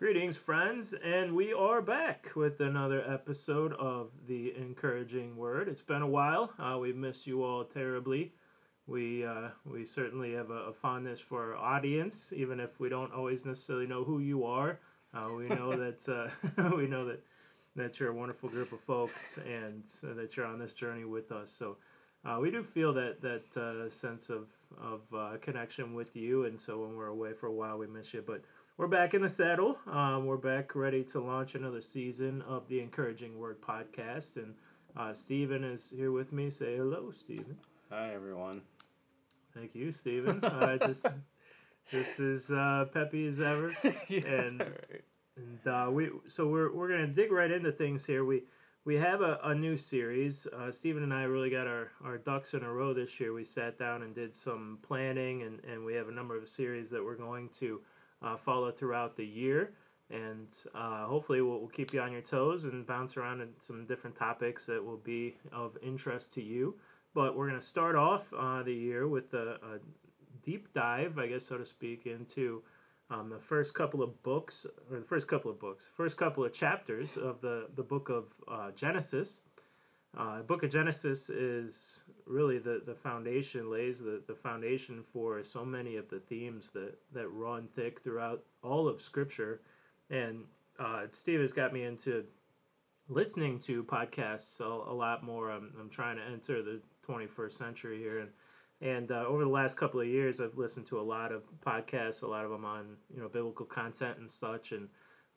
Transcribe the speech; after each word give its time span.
Greetings, 0.00 0.34
friends, 0.34 0.94
and 0.94 1.36
we 1.36 1.52
are 1.52 1.82
back 1.82 2.30
with 2.34 2.58
another 2.60 3.04
episode 3.06 3.74
of 3.74 4.08
the 4.26 4.56
Encouraging 4.56 5.36
Word. 5.36 5.68
It's 5.68 5.82
been 5.82 6.00
a 6.00 6.06
while. 6.06 6.54
Uh, 6.58 6.78
we 6.78 6.94
miss 6.94 7.26
you 7.26 7.44
all 7.44 7.64
terribly. 7.64 8.32
We 8.86 9.26
uh, 9.26 9.48
we 9.70 9.84
certainly 9.84 10.32
have 10.32 10.48
a, 10.48 10.68
a, 10.68 10.72
fondness 10.72 11.20
for 11.20 11.54
our 11.54 11.74
audience, 11.74 12.32
even 12.34 12.60
if 12.60 12.80
we 12.80 12.88
don't 12.88 13.12
always 13.12 13.44
necessarily 13.44 13.86
know 13.86 14.02
who 14.02 14.20
you 14.20 14.46
are. 14.46 14.80
Uh, 15.12 15.32
we 15.36 15.48
know 15.48 15.76
that 15.76 16.08
uh, 16.08 16.70
we 16.76 16.86
know 16.86 17.04
that 17.04 17.22
that 17.76 18.00
you're 18.00 18.08
a 18.08 18.14
wonderful 18.14 18.48
group 18.48 18.72
of 18.72 18.80
folks, 18.80 19.38
and 19.46 19.84
that 20.16 20.34
you're 20.34 20.46
on 20.46 20.58
this 20.58 20.72
journey 20.72 21.04
with 21.04 21.30
us. 21.30 21.52
So 21.52 21.76
uh, 22.24 22.38
we 22.40 22.50
do 22.50 22.62
feel 22.62 22.94
that 22.94 23.20
that 23.20 23.54
uh, 23.54 23.90
sense 23.90 24.30
of 24.30 24.46
of 24.80 25.42
connection 25.42 25.92
with 25.92 26.16
you, 26.16 26.46
and 26.46 26.58
so 26.58 26.80
when 26.86 26.96
we're 26.96 27.08
away 27.08 27.34
for 27.34 27.48
a 27.48 27.52
while, 27.52 27.76
we 27.76 27.86
miss 27.86 28.14
you, 28.14 28.24
but 28.26 28.42
we're 28.80 28.86
back 28.86 29.12
in 29.12 29.20
the 29.20 29.28
saddle. 29.28 29.76
Um, 29.86 30.24
we're 30.24 30.38
back 30.38 30.74
ready 30.74 31.04
to 31.04 31.20
launch 31.20 31.54
another 31.54 31.82
season 31.82 32.40
of 32.48 32.66
the 32.68 32.80
Encouraging 32.80 33.38
Word 33.38 33.60
podcast. 33.60 34.38
And 34.38 34.54
uh, 34.96 35.12
Stephen 35.12 35.64
is 35.64 35.92
here 35.94 36.12
with 36.12 36.32
me. 36.32 36.48
Say 36.48 36.78
hello, 36.78 37.10
Stephen. 37.12 37.58
Hi, 37.90 38.14
everyone. 38.14 38.62
Thank 39.54 39.74
you, 39.74 39.92
Stephen. 39.92 40.42
uh, 40.42 40.78
this, 40.86 41.04
this 41.92 42.18
is 42.18 42.50
uh, 42.50 42.86
Peppy 42.90 43.26
as 43.26 43.38
ever. 43.38 43.70
yeah, 44.08 44.26
and 44.26 44.60
right. 44.60 45.02
and 45.36 45.66
uh, 45.66 45.90
we 45.90 46.08
so 46.26 46.46
we're, 46.46 46.74
we're 46.74 46.88
going 46.88 47.06
to 47.06 47.12
dig 47.12 47.32
right 47.32 47.50
into 47.50 47.72
things 47.72 48.06
here. 48.06 48.24
We 48.24 48.44
we 48.86 48.94
have 48.94 49.20
a, 49.20 49.38
a 49.44 49.54
new 49.54 49.76
series. 49.76 50.46
Uh, 50.46 50.72
Stephen 50.72 51.02
and 51.02 51.12
I 51.12 51.24
really 51.24 51.50
got 51.50 51.66
our, 51.66 51.90
our 52.02 52.16
ducks 52.16 52.54
in 52.54 52.62
a 52.62 52.72
row 52.72 52.94
this 52.94 53.20
year. 53.20 53.34
We 53.34 53.44
sat 53.44 53.78
down 53.78 54.00
and 54.00 54.14
did 54.14 54.34
some 54.34 54.78
planning, 54.80 55.42
and, 55.42 55.62
and 55.70 55.84
we 55.84 55.92
have 55.96 56.08
a 56.08 56.12
number 56.12 56.34
of 56.34 56.48
series 56.48 56.88
that 56.88 57.04
we're 57.04 57.16
going 57.16 57.50
to 57.58 57.82
uh, 58.22 58.36
follow 58.36 58.70
throughout 58.70 59.16
the 59.16 59.26
year. 59.26 59.72
And 60.10 60.48
uh, 60.74 61.06
hopefully, 61.06 61.40
we'll, 61.40 61.60
we'll, 61.60 61.68
keep 61.68 61.92
you 61.92 62.00
on 62.00 62.10
your 62.10 62.20
toes 62.20 62.64
and 62.64 62.84
bounce 62.84 63.16
around 63.16 63.40
in 63.42 63.50
some 63.60 63.86
different 63.86 64.16
topics 64.16 64.66
that 64.66 64.84
will 64.84 64.96
be 64.96 65.36
of 65.52 65.76
interest 65.82 66.34
to 66.34 66.42
you. 66.42 66.74
But 67.14 67.36
we're 67.36 67.48
going 67.48 67.60
to 67.60 67.66
start 67.66 67.94
off 67.94 68.32
uh, 68.36 68.62
the 68.64 68.74
year 68.74 69.06
with 69.06 69.32
a, 69.34 69.58
a, 69.62 69.78
deep 70.42 70.72
dive, 70.72 71.18
I 71.18 71.26
guess, 71.26 71.44
so 71.44 71.58
to 71.58 71.66
speak, 71.66 72.06
into 72.06 72.62
um, 73.10 73.28
the 73.28 73.38
first 73.38 73.74
couple 73.74 74.02
of 74.02 74.22
books, 74.22 74.66
or 74.90 74.98
the 74.98 75.04
first 75.04 75.28
couple 75.28 75.50
of 75.50 75.60
books, 75.60 75.88
first 75.94 76.16
couple 76.16 76.44
of 76.44 76.52
chapters 76.52 77.16
of 77.16 77.40
the, 77.40 77.68
the 77.76 77.82
book 77.82 78.08
of 78.08 78.24
uh, 78.50 78.70
Genesis. 78.70 79.42
Uh, 80.16 80.42
book 80.42 80.64
of 80.64 80.70
Genesis 80.70 81.30
is 81.30 82.02
really 82.26 82.58
the, 82.58 82.82
the 82.84 82.94
foundation, 82.94 83.70
lays 83.70 84.00
the, 84.00 84.20
the 84.26 84.34
foundation 84.34 85.04
for 85.12 85.42
so 85.44 85.64
many 85.64 85.96
of 85.96 86.08
the 86.08 86.18
themes 86.18 86.70
that, 86.70 86.98
that 87.12 87.28
run 87.28 87.68
thick 87.76 88.00
throughout 88.02 88.42
all 88.62 88.88
of 88.88 89.00
Scripture. 89.00 89.60
And 90.10 90.44
uh, 90.78 91.02
Steve 91.12 91.40
has 91.40 91.52
got 91.52 91.72
me 91.72 91.84
into 91.84 92.24
listening 93.08 93.58
to 93.60 93.84
podcasts 93.84 94.60
a, 94.60 94.64
a 94.64 94.94
lot 94.94 95.22
more. 95.22 95.50
I'm, 95.50 95.72
I'm 95.78 95.90
trying 95.90 96.16
to 96.16 96.24
enter 96.24 96.62
the 96.62 96.80
21st 97.06 97.52
century 97.52 97.98
here. 97.98 98.20
And, 98.20 98.30
and 98.80 99.12
uh, 99.12 99.26
over 99.26 99.44
the 99.44 99.50
last 99.50 99.76
couple 99.76 100.00
of 100.00 100.06
years, 100.08 100.40
I've 100.40 100.56
listened 100.56 100.86
to 100.86 100.98
a 100.98 101.02
lot 101.02 101.32
of 101.32 101.42
podcasts, 101.64 102.22
a 102.22 102.26
lot 102.26 102.44
of 102.44 102.50
them 102.50 102.64
on 102.64 102.96
you 103.14 103.20
know 103.20 103.28
biblical 103.28 103.66
content 103.66 104.18
and 104.18 104.30
such. 104.30 104.72
And 104.72 104.88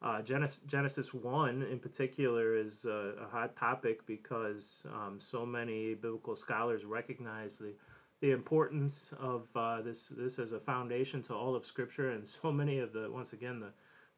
uh, 0.04 0.22
Genesis 0.22 1.14
1 1.14 1.64
in 1.64 1.80
particular 1.80 2.58
is 2.58 2.84
a, 2.84 3.14
a 3.22 3.28
hot 3.32 3.56
topic 3.56 4.06
because 4.06 4.86
um, 4.94 5.18
so 5.20 5.46
many 5.46 5.94
biblical 5.94 6.36
scholars 6.36 6.84
recognize 6.84 7.58
the, 7.58 7.74
the 8.20 8.32
importance 8.32 9.14
of 9.18 9.48
uh, 9.56 9.82
this, 9.82 10.10
this 10.10 10.40
as 10.40 10.52
a 10.52 10.60
foundation 10.60 11.22
to 11.24 11.34
all 11.34 11.56
of 11.56 11.66
Scripture, 11.66 12.12
and 12.12 12.28
so 12.28 12.52
many 12.52 12.80
of 12.80 12.92
the, 12.92 13.10
once 13.10 13.32
again, 13.32 13.62
the, 13.62 13.72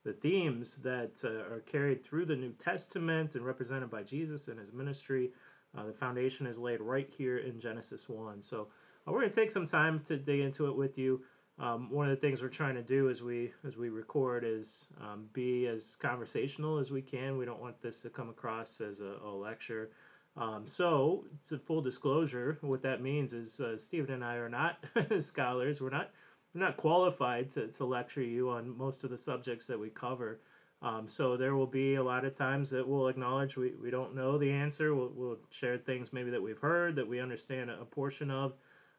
the 0.04 0.14
themes 0.14 0.78
that 0.78 1.22
uh, 1.24 1.54
are 1.54 1.62
carried 1.62 2.04
through 2.04 2.26
the 2.26 2.36
New 2.36 2.54
Testament 2.54 3.36
and 3.36 3.46
represented 3.46 3.92
by 3.92 4.02
Jesus 4.02 4.48
and 4.48 4.60
his 4.60 4.74
ministry. 4.74 5.32
Uh, 5.78 5.86
the 5.86 5.94
foundation 5.94 6.48
is 6.48 6.58
laid 6.58 6.82
right 6.82 7.10
here 7.16 7.38
in 7.38 7.60
Genesis 7.60 8.10
1. 8.10 8.42
So 8.42 8.70
uh, 9.08 9.12
we're 9.12 9.20
going 9.20 9.32
to 9.32 9.36
take 9.36 9.52
some 9.52 9.68
time 9.68 10.00
to 10.06 10.18
dig 10.18 10.40
into 10.40 10.68
it 10.68 10.76
with 10.76 10.98
you. 10.98 11.22
Um, 11.58 11.90
one 11.90 12.10
of 12.10 12.16
the 12.16 12.20
things 12.20 12.42
we're 12.42 12.50
trying 12.50 12.76
to 12.76 12.84
do 12.84 13.10
as 13.10 13.22
we 13.22 13.54
as 13.66 13.78
we 13.78 13.90
record 13.90 14.44
is 14.46 14.92
um, 15.02 15.28
be 15.32 15.68
as 15.68 15.96
conversational 16.02 16.80
as 16.80 16.92
we 16.92 17.02
can. 17.02 17.38
We 17.38 17.46
don't 17.46 17.62
want 17.62 17.82
this 17.82 18.02
to 18.02 18.10
come 18.10 18.30
across 18.30 18.82
as 18.82 19.00
a, 19.00 19.16
a 19.24 19.32
lecture. 19.32 19.92
Um, 20.38 20.68
so, 20.68 21.26
to 21.48 21.58
full 21.58 21.82
disclosure, 21.82 22.58
what 22.60 22.82
that 22.82 23.02
means 23.02 23.34
is 23.34 23.62
uh, 23.62 23.78
Stephen 23.78 24.16
and 24.16 24.24
I 24.24 24.36
are 24.36 24.50
not 24.50 24.84
scholars. 25.20 25.80
We're 25.80 25.92
not 25.92 26.12
we're 26.54 26.62
not 26.62 26.76
qualified 26.76 27.50
to, 27.52 27.68
to 27.68 27.86
lecture 27.86 28.22
you 28.22 28.50
on 28.50 28.78
most 28.78 29.06
of 29.06 29.10
the 29.10 29.18
subjects 29.18 29.68
that 29.68 29.80
we 29.80 29.90
cover. 29.90 30.42
Um, 30.82 31.08
so 31.08 31.38
there 31.38 31.56
will 31.56 31.68
be 31.68 31.96
a 31.96 32.04
lot 32.04 32.26
of 32.26 32.36
times 32.36 32.70
that 32.72 32.88
we'll 32.88 33.08
acknowledge 33.08 33.58
we, 33.58 33.72
we 33.82 33.90
don't 33.90 34.14
know 34.14 34.38
the 34.38 34.52
answer. 34.52 34.94
We'll, 34.94 35.12
we'll 35.16 35.38
share 35.50 35.78
things 35.78 36.14
maybe 36.14 36.32
that 36.32 36.44
we've 36.44 36.60
heard 36.60 36.96
that 36.98 37.08
we 37.08 37.20
understand 37.20 37.70
a, 37.70 37.82
a 37.82 37.86
portion 37.86 38.30
of. 38.30 38.54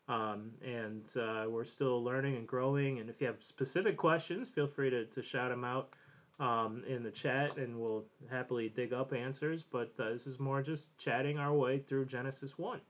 Um, 0.09 0.53
and 0.65 1.05
uh, 1.17 1.47
we're 1.49 1.65
still 1.65 2.03
learning 2.03 2.37
and 2.37 2.47
growing. 2.47 3.01
And 3.01 3.11
if 3.11 3.21
you 3.21 3.27
have 3.27 3.43
specific 3.43 3.97
questions, 3.97 4.49
feel 4.49 4.69
free 4.69 4.91
to, 4.91 5.05
to 5.07 5.23
shout 5.23 5.51
them 5.51 5.65
out 5.65 5.91
um, 6.39 6.83
in 6.87 7.03
the 7.03 7.11
chat, 7.11 7.57
and 7.57 7.81
we'll 7.81 8.05
happily 8.31 8.69
dig 8.69 8.93
up 8.93 9.13
answers. 9.13 9.63
But 9.63 9.93
uh, 9.99 10.11
this 10.11 10.27
is 10.27 10.39
more 10.39 10.63
just 10.63 10.99
chatting 10.99 11.39
our 11.39 11.53
way 11.53 11.79
through 11.79 12.07
Genesis 12.07 12.59
1. 12.59 12.81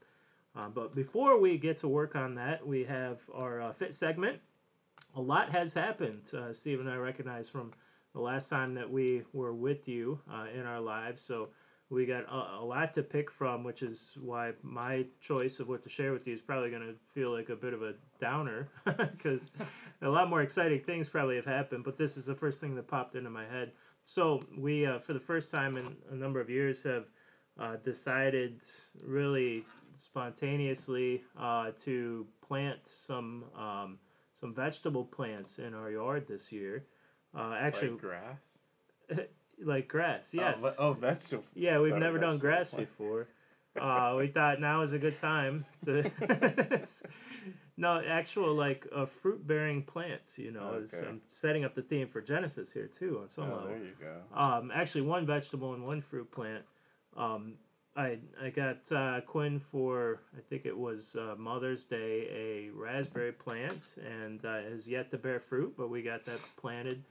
Uh, 0.57 0.69
but 0.69 0.95
before 0.95 1.39
we 1.39 1.59
get 1.59 1.79
to 1.79 1.89
work 1.89 2.17
on 2.17 2.35
that, 2.35 2.67
we 2.67 2.85
have 2.85 3.21
our 3.35 3.61
uh, 3.61 3.73
fit 3.73 3.95
segment. 3.95 4.41
A 5.15 5.21
lot 5.21 5.51
has 5.51 5.75
happened, 5.75 6.23
uh, 6.35 6.53
Steve 6.53 6.81
and 6.81 6.89
I 6.89 6.97
recognize 6.97 7.49
from 7.49 7.73
the 8.15 8.21
last 8.21 8.49
time 8.49 8.75
that 8.75 8.91
we 8.91 9.23
were 9.33 9.53
with 9.53 9.87
you 9.89 10.21
uh, 10.33 10.47
in 10.55 10.65
our 10.65 10.81
lives. 10.81 11.23
So 11.23 11.49
we 11.89 12.05
got 12.05 12.25
a, 12.25 12.61
a, 12.61 12.65
lot 12.65 12.95
to 12.95 13.03
pick 13.03 13.31
from, 13.31 13.63
which 13.63 13.83
is 13.83 14.19
why 14.21 14.53
my 14.63 15.07
choice 15.21 15.61
of 15.61 15.69
what 15.69 15.83
to 15.85 15.89
share 15.89 16.13
with 16.13 16.27
you 16.27 16.35
is 16.35 16.41
probably 16.41 16.71
going 16.71 16.83
to 16.83 16.95
feel 17.15 17.31
like 17.33 17.49
a 17.49 17.57
bit 17.57 17.73
of 17.73 17.83
a 17.83 17.95
downer 18.21 18.69
because 18.85 19.51
a 20.03 20.09
lot 20.09 20.29
more 20.29 20.43
exciting 20.43 20.81
things 20.81 21.09
probably 21.09 21.37
have 21.37 21.45
happened. 21.45 21.85
But 21.85 21.97
this 21.97 22.17
is 22.17 22.27
the 22.27 22.35
first 22.35 22.61
thing 22.61 22.75
that 22.75 22.89
popped 22.89 23.15
into 23.15 23.31
my 23.31 23.47
head. 23.47 23.73
So 24.05 24.41
we, 24.57 24.87
uh, 24.87 24.99
for 24.99 25.13
the 25.13 25.21
first 25.21 25.53
time 25.53 25.77
in 25.77 25.97
a 26.11 26.15
number 26.15 26.41
of 26.41 26.51
years, 26.51 26.83
have 26.83 27.07
uh, 27.59 27.77
decided 27.77 28.61
really 29.03 29.65
spontaneously 29.95 31.23
uh, 31.39 31.71
to 31.81 32.27
plant 32.47 32.81
some 32.85 33.45
um, 33.57 33.99
some 34.33 34.55
vegetable 34.55 35.05
plants 35.05 35.59
in 35.59 35.73
our 35.73 35.91
yard 35.91 36.27
this 36.29 36.53
year. 36.53 36.85
Uh, 37.35 37.57
actually, 37.59 37.91
like 37.91 38.01
grass. 38.01 38.59
like 39.63 39.89
grass. 39.89 40.35
Oh, 40.35 40.41
yes. 40.41 40.65
Oh, 40.65 40.75
oh 40.79 40.93
vegetable. 40.93 41.45
Yeah, 41.55 41.79
we've 41.79 41.91
Sorry, 41.91 42.01
never 42.01 42.19
done 42.19 42.39
grass 42.39 42.73
before. 42.73 43.29
Uh, 43.81 44.15
we 44.19 44.29
thought 44.29 44.61
now 44.61 44.83
is 44.83 44.93
a 44.93 44.99
good 44.99 45.17
time 45.17 45.65
to. 45.85 46.11
no, 47.77 48.03
actual 48.07 48.55
like 48.55 48.87
uh, 48.95 49.07
fruit 49.07 49.47
bearing 49.47 49.83
plants. 49.83 50.39
You 50.39 50.53
know, 50.53 50.83
okay. 50.85 51.07
I'm 51.07 51.21
setting 51.29 51.65
up 51.65 51.75
the 51.75 51.83
theme 51.83 52.09
for 52.09 52.21
Genesis 52.21 52.73
here 52.73 52.87
too 52.87 53.21
on 53.23 53.29
some 53.29 53.51
oh, 53.51 53.57
level. 53.57 53.69
There 53.69 53.79
you 53.79 53.93
go. 54.01 54.39
Um, 54.39 54.71
actually, 54.75 55.03
one 55.03 55.27
vegetable 55.27 55.75
and 55.75 55.85
one 55.85 56.01
fruit 56.01 56.31
plant. 56.31 56.65
Um, 57.17 57.55
I 57.97 58.19
I 58.43 58.51
got 58.51 58.91
uh, 58.93 59.21
Quinn 59.23 59.59
for 59.59 60.21
I 60.37 60.41
think 60.49 60.67
it 60.67 60.77
was 60.77 61.17
uh, 61.17 61.35
Mother's 61.39 61.87
Day 61.87 62.29
a 62.31 62.71
raspberry 62.71 63.33
plant 63.33 63.99
and 64.05 64.45
uh, 64.45 64.63
has 64.63 64.89
yet 64.89 65.11
to 65.11 65.19
bear 65.19 65.41
fruit, 65.41 65.75
but 65.77 65.91
we 65.91 66.03
got 66.03 66.25
that 66.25 66.41
planted 66.57 67.05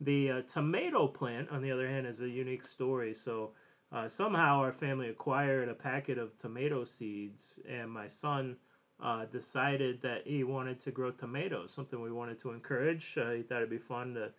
the 0.00 0.30
uh, 0.30 0.42
tomato 0.42 1.06
plant, 1.06 1.50
on 1.50 1.62
the 1.62 1.70
other 1.70 1.88
hand, 1.88 2.06
is 2.06 2.20
a 2.20 2.28
unique 2.28 2.64
story. 2.64 3.12
So 3.14 3.50
uh, 3.92 4.08
somehow 4.08 4.60
our 4.60 4.72
family 4.72 5.08
acquired 5.08 5.68
a 5.68 5.74
packet 5.74 6.18
of 6.18 6.38
tomato 6.38 6.84
seeds, 6.84 7.60
and 7.68 7.90
my 7.90 8.06
son 8.06 8.56
uh, 9.02 9.24
decided 9.26 10.02
that 10.02 10.26
he 10.26 10.44
wanted 10.44 10.80
to 10.80 10.90
grow 10.90 11.10
tomatoes, 11.10 11.72
something 11.72 12.00
we 12.00 12.12
wanted 12.12 12.38
to 12.40 12.52
encourage. 12.52 13.16
Uh, 13.18 13.30
he 13.32 13.42
thought 13.42 13.58
it'd 13.58 13.70
be 13.70 13.78
fun 13.78 14.14
to 14.14 14.30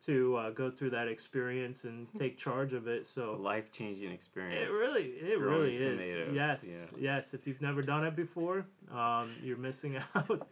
to 0.00 0.36
uh, 0.36 0.50
go 0.50 0.70
through 0.70 0.90
that 0.90 1.08
experience 1.08 1.82
and 1.82 2.06
take 2.16 2.38
charge 2.38 2.72
of 2.72 2.86
it. 2.86 3.04
So 3.04 3.36
life 3.40 3.72
changing 3.72 4.12
experience. 4.12 4.72
It 4.72 4.78
really, 4.78 5.02
it 5.02 5.40
really 5.40 5.76
tomatoes. 5.76 6.04
is. 6.04 6.34
Yes, 6.34 6.90
yeah. 6.92 7.16
yes. 7.16 7.34
If 7.34 7.48
you've 7.48 7.60
never 7.60 7.82
done 7.82 8.04
it 8.04 8.14
before, 8.14 8.64
um, 8.94 9.28
you're 9.42 9.56
missing 9.56 9.96
out. 10.14 10.48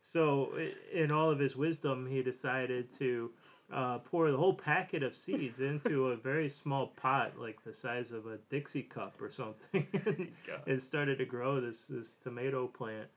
so, 0.00 0.52
in 0.92 1.12
all 1.12 1.30
of 1.30 1.38
his 1.38 1.54
wisdom, 1.54 2.04
he 2.10 2.20
decided 2.22 2.92
to 2.94 3.30
uh, 3.72 3.98
pour 3.98 4.30
the 4.30 4.36
whole 4.36 4.54
packet 4.54 5.02
of 5.02 5.14
seeds 5.14 5.60
into 5.60 6.08
a 6.08 6.16
very 6.16 6.48
small 6.48 6.88
pot, 6.88 7.38
like 7.38 7.62
the 7.64 7.74
size 7.74 8.10
of 8.12 8.26
a 8.26 8.38
Dixie 8.50 8.82
cup 8.82 9.20
or 9.20 9.30
something, 9.30 9.86
and 10.06 10.28
it 10.66 10.82
started 10.82 11.18
to 11.18 11.24
grow 11.24 11.60
this 11.60 11.86
this 11.86 12.16
tomato 12.16 12.66
plant. 12.66 13.08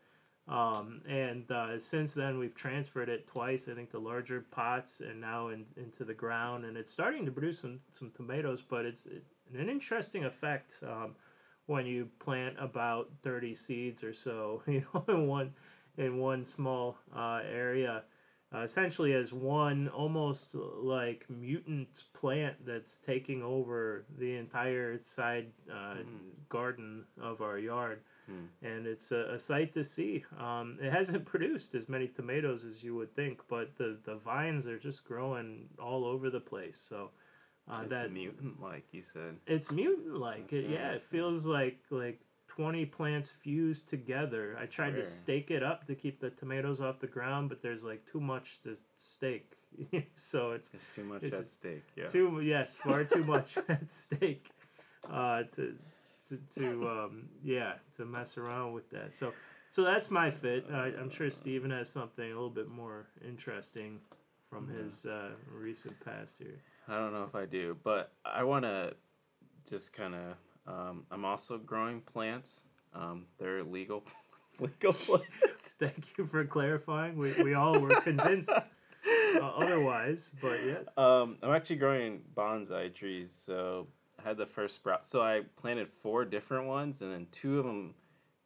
Um, 0.47 1.01
and 1.07 1.49
uh, 1.49 1.79
since 1.79 2.13
then, 2.13 2.37
we've 2.37 2.53
transferred 2.53 3.07
it 3.07 3.27
twice, 3.27 3.69
I 3.69 3.75
think, 3.75 3.91
to 3.91 3.99
larger 3.99 4.45
pots 4.51 4.99
and 4.99 5.21
now 5.21 5.47
in, 5.49 5.65
into 5.77 6.03
the 6.03 6.13
ground, 6.13 6.65
and 6.65 6.75
it's 6.75 6.91
starting 6.91 7.25
to 7.25 7.31
produce 7.31 7.59
some 7.59 7.79
some 7.91 8.11
tomatoes. 8.15 8.61
But 8.61 8.85
it's 8.85 9.05
it, 9.05 9.23
an 9.57 9.69
interesting 9.69 10.25
effect 10.25 10.83
um, 10.83 11.15
when 11.65 11.85
you 11.85 12.09
plant 12.19 12.55
about 12.59 13.09
thirty 13.23 13.55
seeds 13.55 14.03
or 14.03 14.13
so, 14.13 14.61
you 14.67 14.85
know, 14.93 15.05
in 15.07 15.27
one 15.27 15.53
in 15.97 16.17
one 16.17 16.43
small 16.43 16.97
uh, 17.15 17.41
area 17.49 18.03
uh, 18.53 18.59
essentially 18.59 19.13
as 19.13 19.33
one 19.33 19.87
almost 19.89 20.53
like 20.55 21.25
mutant 21.29 22.03
plant 22.13 22.55
that's 22.65 22.99
taking 22.99 23.41
over 23.41 24.05
the 24.17 24.35
entire 24.35 24.99
side 24.99 25.47
uh, 25.71 25.95
mm. 25.95 26.03
garden 26.49 27.03
of 27.21 27.41
our 27.41 27.57
yard. 27.57 28.01
Mm. 28.29 28.47
And 28.61 28.87
it's 28.87 29.11
a, 29.11 29.33
a, 29.33 29.39
sight 29.39 29.73
to 29.73 29.83
see. 29.83 30.23
Um, 30.39 30.77
it 30.81 30.91
hasn't 30.91 31.25
produced 31.33 31.75
as 31.75 31.89
many 31.89 32.07
tomatoes 32.07 32.63
as 32.63 32.83
you 32.83 32.95
would 32.95 33.13
think, 33.15 33.41
but 33.49 33.75
the, 33.75 33.97
the 34.05 34.15
vines 34.15 34.67
are 34.67 34.79
just 34.79 35.03
growing 35.03 35.65
all 35.81 36.05
over 36.05 36.29
the 36.29 36.39
place. 36.39 36.77
So 36.77 37.09
uh, 37.69 37.79
it's 37.81 37.89
that 37.89 38.11
mutant 38.11 38.61
like 38.61 38.85
you 38.91 39.03
said. 39.03 39.37
It's 39.47 39.71
mutant 39.71 40.17
like. 40.17 40.53
It, 40.53 40.69
yeah, 40.69 40.91
it 40.91 41.01
feels 41.01 41.45
like 41.45 41.79
like 41.89 42.19
20 42.55 42.85
plants 42.85 43.29
fused 43.29 43.89
together. 43.89 44.55
I 44.61 44.67
tried 44.67 44.91
to 44.91 45.05
stake 45.05 45.49
it 45.49 45.63
up 45.63 45.87
to 45.87 45.95
keep 45.95 46.19
the 46.19 46.29
tomatoes 46.29 46.81
off 46.81 46.99
the 46.99 47.07
ground, 47.07 47.49
but 47.49 47.63
there's 47.63 47.83
like 47.83 48.05
too 48.11 48.19
much 48.19 48.61
to 48.61 48.77
stake. 48.97 49.53
so 50.15 50.51
it's 50.51 50.69
There's 50.69 50.87
too 50.87 51.03
much 51.03 51.23
at 51.23 51.49
stake. 51.49 51.83
Yeah. 51.95 52.07
Too 52.07 52.41
yes, 52.43 52.75
far 52.75 53.03
too 53.05 53.23
much 53.23 53.57
at 53.69 53.89
stake. 53.89 54.49
Uh, 55.09 55.43
to 55.55 55.75
to, 56.29 56.37
to 56.55 56.89
um, 56.89 57.29
yeah, 57.43 57.73
to 57.97 58.05
mess 58.05 58.37
around 58.37 58.73
with 58.73 58.89
that. 58.91 59.15
So 59.15 59.33
so 59.71 59.83
that's 59.83 60.11
my 60.11 60.29
fit. 60.29 60.67
Uh, 60.71 60.91
I'm 60.99 61.09
sure 61.09 61.31
Stephen 61.31 61.71
has 61.71 61.89
something 61.89 62.23
a 62.23 62.35
little 62.35 62.51
bit 62.51 62.69
more 62.69 63.07
interesting 63.27 63.99
from 64.47 64.69
yeah. 64.69 64.83
his 64.83 65.07
uh, 65.07 65.29
recent 65.51 65.99
past 66.05 66.35
here. 66.37 66.61
I 66.87 66.97
don't 66.99 67.13
know 67.13 67.23
if 67.23 67.33
I 67.33 67.45
do, 67.45 67.77
but 67.83 68.11
I 68.23 68.43
want 68.43 68.65
to 68.65 68.93
just 69.67 69.91
kind 69.93 70.13
of 70.13 70.35
um, 70.67 71.05
I'm 71.11 71.25
also 71.25 71.57
growing 71.57 72.01
plants. 72.01 72.65
Um, 72.93 73.25
they're 73.37 73.63
legal, 73.63 74.03
legal 74.59 74.93
plants. 74.93 75.27
Thank 75.79 76.17
you 76.17 76.25
for 76.25 76.45
clarifying. 76.45 77.17
We, 77.17 77.33
we 77.41 77.53
all 77.53 77.79
were 77.79 77.99
convinced 78.01 78.49
uh, 78.49 78.61
otherwise, 79.39 80.31
but 80.41 80.59
yes. 80.65 80.87
Um, 80.97 81.37
I'm 81.41 81.51
actually 81.51 81.77
growing 81.77 82.21
bonsai 82.35 82.93
trees. 82.93 83.31
So 83.31 83.87
I 84.23 84.27
had 84.27 84.37
the 84.37 84.45
first 84.45 84.75
sprout. 84.75 85.05
So 85.05 85.21
I 85.21 85.41
planted 85.57 85.89
four 85.89 86.23
different 86.25 86.67
ones, 86.67 87.01
and 87.01 87.11
then 87.11 87.27
two 87.31 87.59
of 87.59 87.65
them, 87.65 87.95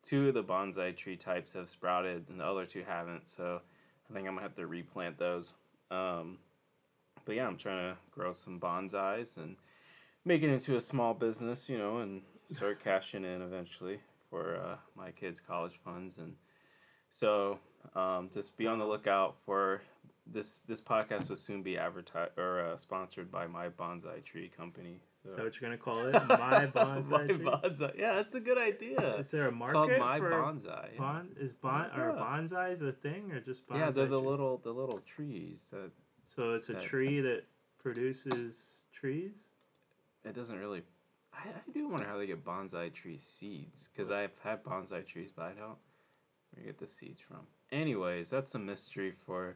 two 0.03 0.29
of 0.29 0.33
the 0.33 0.43
bonsai 0.43 0.95
tree 0.95 1.17
types 1.17 1.53
have 1.53 1.69
sprouted, 1.69 2.25
and 2.29 2.39
the 2.39 2.45
other 2.45 2.65
two 2.65 2.83
haven't. 2.87 3.29
So 3.29 3.61
I 4.09 4.13
think 4.13 4.27
I'm 4.27 4.33
gonna 4.33 4.41
have 4.41 4.55
to 4.55 4.65
replant 4.65 5.17
those. 5.17 5.53
Um, 5.91 6.39
but 7.25 7.35
yeah, 7.35 7.45
I'm 7.45 7.57
trying 7.57 7.91
to 7.91 7.97
grow 8.11 8.31
some 8.31 8.59
bonsais 8.59 9.37
and 9.37 9.57
make 10.27 10.43
it 10.43 10.49
into 10.49 10.75
a 10.75 10.81
small 10.81 11.13
business, 11.13 11.69
you 11.69 11.77
know, 11.77 11.97
and 11.97 12.21
start 12.45 12.83
cashing 12.83 13.23
in 13.23 13.41
eventually 13.41 13.99
for 14.29 14.57
uh, 14.57 14.75
my 14.95 15.11
kids' 15.11 15.39
college 15.39 15.79
funds. 15.83 16.17
And 16.17 16.35
so 17.09 17.59
um, 17.95 18.29
just 18.31 18.57
be 18.57 18.67
on 18.67 18.77
the 18.77 18.85
lookout 18.85 19.37
for 19.45 19.81
this. 20.25 20.59
This 20.67 20.81
podcast 20.81 21.29
will 21.29 21.37
soon 21.37 21.63
be 21.63 21.77
advertised 21.77 22.31
or 22.37 22.59
uh, 22.59 22.77
sponsored 22.77 23.31
by 23.31 23.47
my 23.47 23.69
bonsai 23.69 24.23
tree 24.23 24.51
company. 24.55 24.99
So. 25.23 25.29
Is 25.29 25.35
that 25.35 25.45
what 25.45 25.61
you're 25.61 25.69
gonna 25.69 25.81
call 25.81 26.05
it? 26.05 26.13
My 26.13 26.65
bonsai. 26.75 27.09
my 27.09 27.25
tree? 27.25 27.37
bonsai. 27.37 27.97
Yeah, 27.97 28.15
that's 28.15 28.35
a 28.35 28.41
good 28.41 28.57
idea. 28.57 29.15
Is 29.15 29.31
there 29.31 29.47
a 29.47 29.51
market 29.51 29.73
called 29.73 29.91
my 29.97 30.19
for 30.19 30.31
bonsai? 30.31 30.97
Bon 30.97 31.29
is 31.39 31.53
bon 31.53 31.89
yeah. 31.95 32.01
are 32.01 32.11
bonsais 32.11 32.81
a 32.81 32.91
thing 32.91 33.31
or 33.31 33.39
just 33.39 33.65
bonsai? 33.67 33.79
Yeah, 33.79 33.91
they're 33.91 34.05
the 34.05 34.19
tree? 34.19 34.29
little 34.29 34.57
the 34.57 34.71
little 34.71 34.99
trees 34.99 35.61
that. 35.71 35.91
So 36.35 36.53
it's 36.53 36.67
a 36.69 36.75
tree 36.75 37.21
that 37.21 37.45
produces 37.81 38.81
trees 38.91 39.46
it 40.27 40.35
doesn't 40.35 40.59
really. 40.59 40.83
I, 41.33 41.49
I 41.49 41.71
do 41.73 41.87
wonder 41.89 42.07
how 42.07 42.17
they 42.17 42.27
get 42.27 42.43
bonsai 42.43 42.93
tree 42.93 43.17
seeds 43.17 43.89
because 43.91 44.11
I've 44.11 44.37
had 44.43 44.63
bonsai 44.63 45.05
trees, 45.05 45.31
but 45.35 45.45
I 45.45 45.53
don't. 45.53 45.77
Where 46.51 46.61
you 46.61 46.65
get 46.65 46.79
the 46.79 46.87
seeds 46.87 47.19
from? 47.19 47.47
Anyways, 47.71 48.29
that's 48.29 48.55
a 48.55 48.59
mystery 48.59 49.11
for. 49.11 49.55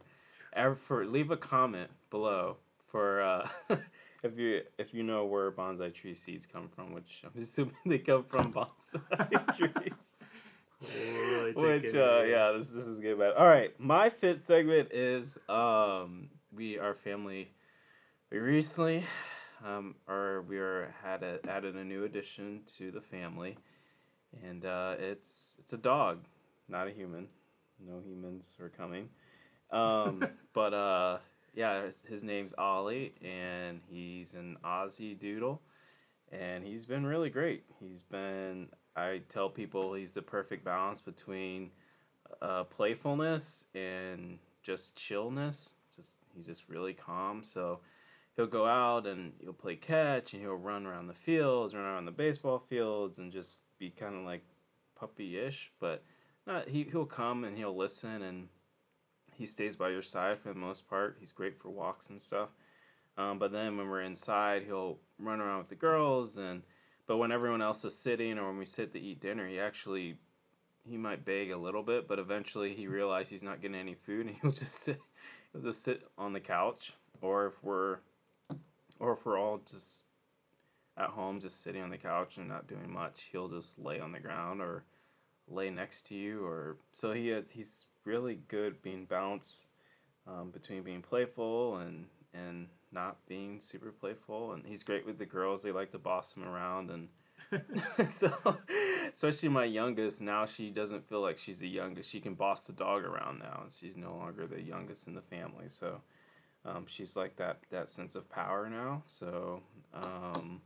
For 0.75 1.06
leave 1.06 1.31
a 1.31 1.38
comment 1.38 1.89
below 2.09 2.57
for 2.91 3.21
uh, 3.21 3.47
if 4.23 4.38
you 4.38 4.62
if 4.77 4.94
you 4.94 5.01
know 5.03 5.25
where 5.25 5.51
bonsai 5.51 5.94
tree 5.94 6.13
seeds 6.13 6.45
come 6.45 6.68
from, 6.68 6.94
which 6.94 7.23
I'm 7.23 7.41
assuming 7.41 7.73
they 7.85 8.00
come 8.00 8.23
from 8.25 8.53
bonsai 8.53 9.57
trees. 9.57 10.18
Really 10.95 11.53
which 11.53 11.95
uh, 11.95 12.23
yeah, 12.23 12.51
this 12.51 12.69
this 12.69 12.85
is 12.85 13.00
good. 13.00 13.18
Bad. 13.18 13.33
All 13.33 13.47
right, 13.47 13.77
my 13.79 14.09
fit 14.09 14.41
segment 14.41 14.89
is 14.91 15.38
um 15.47 16.29
we 16.53 16.77
our 16.77 16.94
family. 16.94 17.51
We 18.31 18.39
recently 18.39 19.03
um, 19.66 19.96
or 20.08 20.44
we 20.48 20.58
are 20.58 20.94
had 21.04 21.24
a, 21.24 21.40
added 21.48 21.75
a 21.75 21.84
new 21.84 22.04
addition 22.04 22.62
to 22.78 22.92
the 22.92 23.02
family, 23.02 23.58
and 24.44 24.66
uh, 24.66 24.96
it's 25.00 25.58
it's 25.60 25.74
a 25.74 25.78
dog, 25.78 26.25
not 26.68 26.88
a 26.88 26.92
human. 26.92 27.28
No 27.80 28.00
humans 28.00 28.56
are 28.60 28.69
coming, 28.69 29.10
um, 29.72 30.24
but 30.54 30.74
uh, 30.74 31.18
yeah, 31.54 31.84
his, 31.84 32.02
his 32.08 32.24
name's 32.24 32.54
Ollie, 32.58 33.13
and 33.24 33.81
he's 33.90 34.34
an 34.34 34.58
Aussie 34.63 35.18
Doodle, 35.18 35.62
and 36.31 36.64
he's 36.66 36.86
been 36.86 37.06
really 37.06 37.30
great. 37.30 37.64
He's 37.80 38.04
been 38.04 38.69
I 38.96 39.22
tell 39.30 39.50
people 39.50 39.94
he's 39.94 40.14
the 40.14 40.22
perfect 40.22 40.66
balance 40.66 41.00
between 41.00 41.72
uh, 42.42 42.64
playfulness 42.66 43.66
and 43.74 44.38
just 44.64 44.96
chillness. 44.96 45.75
Just 45.96 46.16
he's 46.36 46.46
just 46.46 46.68
really 46.68 46.94
calm. 46.94 47.44
So 47.44 47.80
he'll 48.36 48.48
go 48.48 48.66
out 48.66 49.06
and 49.06 49.33
he'll 49.39 49.54
play 49.54 49.75
catch 49.75 50.33
and 50.33 50.42
he'll 50.42 50.56
run 50.56 50.86
around 50.86 51.07
the 51.07 51.13
fields, 51.13 51.74
run 51.74 51.83
around 51.83 52.06
the 52.06 52.12
baseball 52.12 52.60
fields, 52.60 53.18
and 53.18 53.31
just 53.31 53.60
be 53.78 53.89
kind 53.89 54.16
of 54.16 54.24
like 54.24 54.44
puppy-ish. 54.95 55.72
But 55.80 56.04
not 56.48 56.69
he 56.69 56.83
he'll 56.83 57.06
come 57.06 57.44
and 57.44 57.57
he'll 57.57 57.75
listen 57.75 58.22
and 58.22 58.48
he 59.33 59.45
stays 59.45 59.75
by 59.75 59.89
your 59.89 60.01
side 60.01 60.39
for 60.39 60.50
the 60.50 60.60
most 60.60 60.88
part. 60.88 61.18
He's 61.19 61.31
great 61.31 61.57
for 61.57 61.69
walks 61.69 62.10
and 62.10 62.22
stuff. 62.22 62.50
Um, 63.18 63.39
but 63.39 63.51
then 63.51 63.78
when 63.78 63.89
we're 63.89 64.01
inside, 64.01 64.63
he'll 64.63 65.00
run 65.19 65.42
around 65.42 65.60
with 65.60 65.69
the 65.69 65.75
girls 65.75 66.38
and. 66.38 66.63
But 67.07 67.18
when 67.18 67.31
everyone 67.33 67.62
else 67.62 67.83
is 67.83 67.98
sitting 67.98 68.38
or 68.38 68.48
when 68.48 68.57
we 68.57 68.63
sit 68.63 68.94
to 68.94 69.00
eat 69.00 69.19
dinner, 69.19 69.45
he 69.45 69.60
actually 69.60 70.18
he 70.86 70.98
might 70.98 71.25
beg 71.25 71.51
a 71.51 71.57
little 71.57 71.83
bit, 71.83 72.07
but 72.07 72.19
eventually 72.19 72.74
he 72.74 72.88
realizes 72.88 73.30
he's 73.30 73.44
not 73.44 73.62
getting 73.62 73.75
any 73.75 73.95
food 73.95 74.28
and 74.28 74.36
he'll 74.42 74.51
just 74.51 74.81
sit 74.81 74.98
he'll 75.51 75.62
just 75.62 75.83
sit 75.83 76.04
on 76.18 76.31
the 76.31 76.39
couch. 76.39 76.94
Or 77.22 77.48
if 77.48 77.62
we're 77.63 77.98
or 79.01 79.13
if 79.13 79.25
we're 79.25 79.39
all 79.39 79.59
just 79.69 80.03
at 80.95 81.09
home 81.09 81.39
just 81.39 81.63
sitting 81.63 81.81
on 81.81 81.89
the 81.89 81.98
couch 81.98 82.38
and 82.38 82.48
not 82.48 82.68
doing 82.68 82.92
much, 82.92 83.30
he'll 83.31 83.50
just 83.50 83.80
lay 83.80 84.00
on 84.00 84.12
the 84.12 84.19
ground 84.19 84.62
or 84.62 84.83
lay 85.48 85.69
next 85.69 86.06
to 86.06 86.15
you 86.15 86.45
or 86.45 86.77
so 86.94 87.12
he 87.12 87.31
is 87.31 87.50
he's 87.51 87.86
really 88.06 88.39
good 88.48 88.81
being 88.81 89.06
balanced 89.06 89.68
um, 90.27 90.51
between 90.51 90.83
being 90.83 91.01
playful 91.01 91.77
and 91.77 92.06
and 92.33 92.68
not 92.94 93.18
being 93.27 93.59
super 93.59 93.92
playful. 93.92 94.54
And 94.54 94.66
he's 94.66 94.83
great 94.83 95.06
with 95.06 95.18
the 95.18 95.26
girls 95.26 95.64
they 95.64 95.71
like 95.71 95.92
to 95.92 95.99
boss 95.99 96.33
him 96.33 96.44
around 96.44 96.92
and 96.92 97.09
so 98.07 98.31
especially 99.11 99.49
my 99.49 99.66
youngest 99.66 100.21
now 100.21 100.45
she 100.45 100.69
doesn't 100.69 101.09
feel 101.09 101.21
like 101.21 101.37
she's 101.37 101.59
the 101.59 101.68
youngest. 101.68 102.09
She 102.09 102.19
can 102.19 102.35
boss 102.35 102.68
the 102.68 102.73
dog 102.73 103.04
around 103.04 103.40
now 103.40 103.61
and 103.64 103.71
she's 103.71 103.97
no 103.97 104.16
longer 104.16 104.45
the 104.47 104.61
youngest 104.61 105.07
in 105.07 105.16
the 105.16 105.21
family. 105.21 105.66
So 105.69 106.02
um, 106.65 106.85
she's 106.87 107.15
like 107.15 107.35
that 107.37 107.59
that 107.69 107.89
sense 107.89 108.15
of 108.15 108.30
power 108.30 108.69
now. 108.69 109.03
So 109.07 109.61
um, 109.94 110.61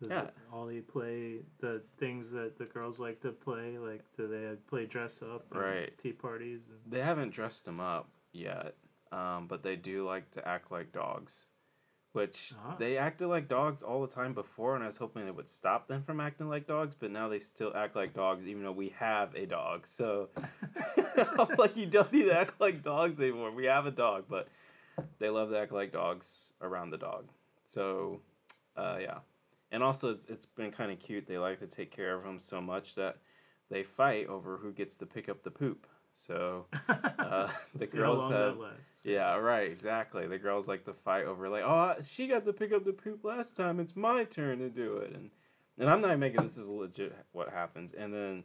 does 0.00 0.10
yeah. 0.10 0.26
Ollie 0.52 0.80
play 0.80 1.38
the 1.60 1.80
things 1.98 2.30
that 2.30 2.58
the 2.58 2.66
girls 2.66 3.00
like 3.00 3.20
to 3.22 3.32
play? 3.32 3.78
Like, 3.78 4.04
do 4.16 4.28
they 4.28 4.56
play 4.68 4.84
dress 4.84 5.22
up? 5.22 5.46
Right. 5.50 5.96
Tea 5.96 6.12
parties. 6.12 6.60
And... 6.68 6.92
They 6.92 7.00
haven't 7.00 7.32
dressed 7.32 7.64
them 7.64 7.80
up 7.80 8.10
yet, 8.32 8.74
um, 9.10 9.46
but 9.46 9.62
they 9.62 9.76
do 9.76 10.04
like 10.04 10.30
to 10.32 10.46
act 10.46 10.70
like 10.70 10.92
dogs. 10.92 11.46
Which 12.12 12.54
uh-huh. 12.56 12.76
they 12.78 12.96
acted 12.96 13.28
like 13.28 13.46
dogs 13.46 13.82
all 13.82 14.00
the 14.00 14.12
time 14.12 14.32
before, 14.32 14.74
and 14.74 14.82
I 14.82 14.86
was 14.86 14.96
hoping 14.96 15.26
it 15.26 15.36
would 15.36 15.50
stop 15.50 15.86
them 15.86 16.02
from 16.02 16.18
acting 16.18 16.48
like 16.48 16.66
dogs. 16.66 16.94
But 16.98 17.10
now 17.10 17.28
they 17.28 17.38
still 17.38 17.72
act 17.74 17.94
like 17.94 18.14
dogs, 18.14 18.46
even 18.46 18.62
though 18.62 18.72
we 18.72 18.94
have 18.98 19.34
a 19.34 19.44
dog. 19.44 19.86
So, 19.86 20.30
like, 21.58 21.76
you 21.76 21.84
don't 21.84 22.10
need 22.12 22.24
to 22.24 22.38
act 22.38 22.58
like 22.58 22.82
dogs 22.82 23.20
anymore. 23.20 23.50
We 23.50 23.66
have 23.66 23.84
a 23.84 23.90
dog, 23.90 24.24
but 24.30 24.48
they 25.18 25.30
love 25.30 25.50
to 25.50 25.58
act 25.58 25.72
like 25.72 25.92
dogs 25.92 26.52
around 26.60 26.90
the 26.90 26.98
dog. 26.98 27.28
So, 27.64 28.20
uh, 28.76 28.98
yeah. 29.00 29.18
And 29.72 29.82
also, 29.82 30.10
it's, 30.10 30.26
it's 30.26 30.46
been 30.46 30.70
kind 30.70 30.92
of 30.92 30.98
cute. 30.98 31.26
They 31.26 31.38
like 31.38 31.58
to 31.60 31.66
take 31.66 31.90
care 31.90 32.14
of 32.14 32.24
him 32.24 32.38
so 32.38 32.60
much 32.60 32.94
that 32.94 33.16
they 33.68 33.82
fight 33.82 34.28
over 34.28 34.56
who 34.56 34.72
gets 34.72 34.96
to 34.96 35.06
pick 35.06 35.28
up 35.28 35.42
the 35.42 35.50
poop. 35.50 35.86
So, 36.14 36.66
uh, 36.88 37.48
the 37.74 37.86
girls 37.86 38.30
have. 38.32 38.56
Yeah, 39.04 39.36
right, 39.36 39.70
exactly. 39.70 40.26
The 40.26 40.38
girls 40.38 40.66
like 40.68 40.84
to 40.86 40.94
fight 40.94 41.24
over, 41.24 41.48
like, 41.48 41.64
oh, 41.64 41.94
she 42.00 42.26
got 42.26 42.46
to 42.46 42.52
pick 42.52 42.72
up 42.72 42.84
the 42.84 42.92
poop 42.92 43.24
last 43.24 43.56
time. 43.56 43.80
It's 43.80 43.96
my 43.96 44.24
turn 44.24 44.60
to 44.60 44.70
do 44.70 44.96
it. 44.98 45.12
And, 45.14 45.30
and 45.78 45.90
I'm 45.90 46.00
not 46.00 46.18
making 46.18 46.40
this 46.40 46.56
is 46.56 46.68
legit 46.68 47.14
what 47.32 47.50
happens. 47.50 47.92
And 47.92 48.14
then, 48.14 48.44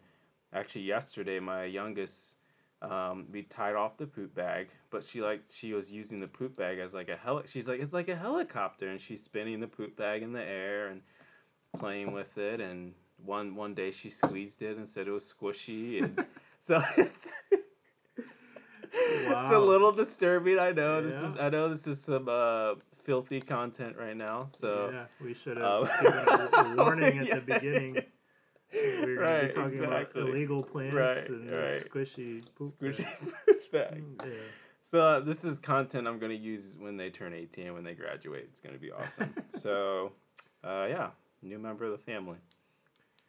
actually, 0.51 0.81
yesterday, 0.81 1.39
my 1.39 1.63
youngest 1.63 2.35
um, 2.81 3.27
we 3.31 3.43
tied 3.43 3.75
off 3.75 3.97
the 3.97 4.07
poop 4.07 4.33
bag, 4.33 4.69
but 4.89 5.03
she 5.03 5.21
like 5.21 5.43
she 5.51 5.73
was 5.73 5.91
using 5.91 6.19
the 6.19 6.27
poop 6.27 6.55
bag 6.55 6.79
as 6.79 6.93
like 6.93 7.09
a 7.09 7.15
heli. 7.15 7.43
She's 7.47 7.67
like 7.67 7.79
it's 7.79 7.93
like 7.93 8.09
a 8.09 8.15
helicopter, 8.15 8.89
and 8.89 8.99
she's 8.99 9.23
spinning 9.23 9.59
the 9.59 9.67
poop 9.67 9.95
bag 9.95 10.23
in 10.23 10.33
the 10.33 10.43
air 10.43 10.87
and 10.87 11.01
playing 11.77 12.11
with 12.11 12.37
it. 12.37 12.59
And 12.59 12.93
one 13.23 13.55
one 13.55 13.73
day 13.73 13.91
she 13.91 14.09
squeezed 14.09 14.61
it 14.61 14.77
and 14.77 14.87
said 14.87 15.07
it 15.07 15.11
was 15.11 15.31
squishy, 15.31 16.03
and 16.03 16.25
so 16.59 16.81
it's 16.97 17.31
It's 18.93 19.51
a 19.51 19.59
little 19.59 19.91
disturbing. 19.91 20.59
I 20.59 20.71
know 20.71 21.01
this 21.01 21.13
is. 21.13 21.37
I 21.37 21.49
know 21.49 21.69
this 21.69 21.87
is 21.87 22.01
some 22.01 22.27
uh, 22.29 22.75
filthy 23.03 23.39
content 23.39 23.95
right 23.97 24.15
now. 24.15 24.45
So 24.45 24.91
yeah, 24.93 25.05
we 25.25 25.33
should 25.33 25.57
have 25.57 25.65
uh, 25.65 26.01
given 26.01 26.19
a, 26.19 26.57
a 26.57 26.75
warning 26.75 27.19
at 27.19 27.25
Yeah, 27.27 27.35
the 27.35 27.41
beginning. 27.41 28.03
We 28.73 28.79
were 28.79 28.97
going 29.01 29.07
to 29.15 29.21
Right, 29.21 29.51
talking 29.51 29.83
exactly. 29.83 30.21
about 30.21 30.29
illegal 30.29 30.63
plants 30.63 30.93
Right, 30.95 31.29
and 31.29 31.51
right. 31.51 31.83
squishy 31.89 32.43
poop. 32.55 32.73
squishy 32.79 33.05
facts. 33.71 33.97
Yeah. 34.23 34.29
So 34.83 35.05
uh, 35.05 35.19
this 35.19 35.43
is 35.43 35.59
content 35.59 36.07
I'm 36.07 36.17
gonna 36.17 36.33
use 36.33 36.73
when 36.77 36.97
they 36.97 37.09
turn 37.11 37.33
18 37.35 37.73
when 37.73 37.83
they 37.83 37.93
graduate. 37.93 38.47
It's 38.49 38.59
gonna 38.59 38.79
be 38.79 38.91
awesome. 38.91 39.33
so, 39.49 40.11
uh, 40.63 40.87
yeah, 40.89 41.09
new 41.43 41.59
member 41.59 41.85
of 41.85 41.91
the 41.91 41.97
family. 41.99 42.37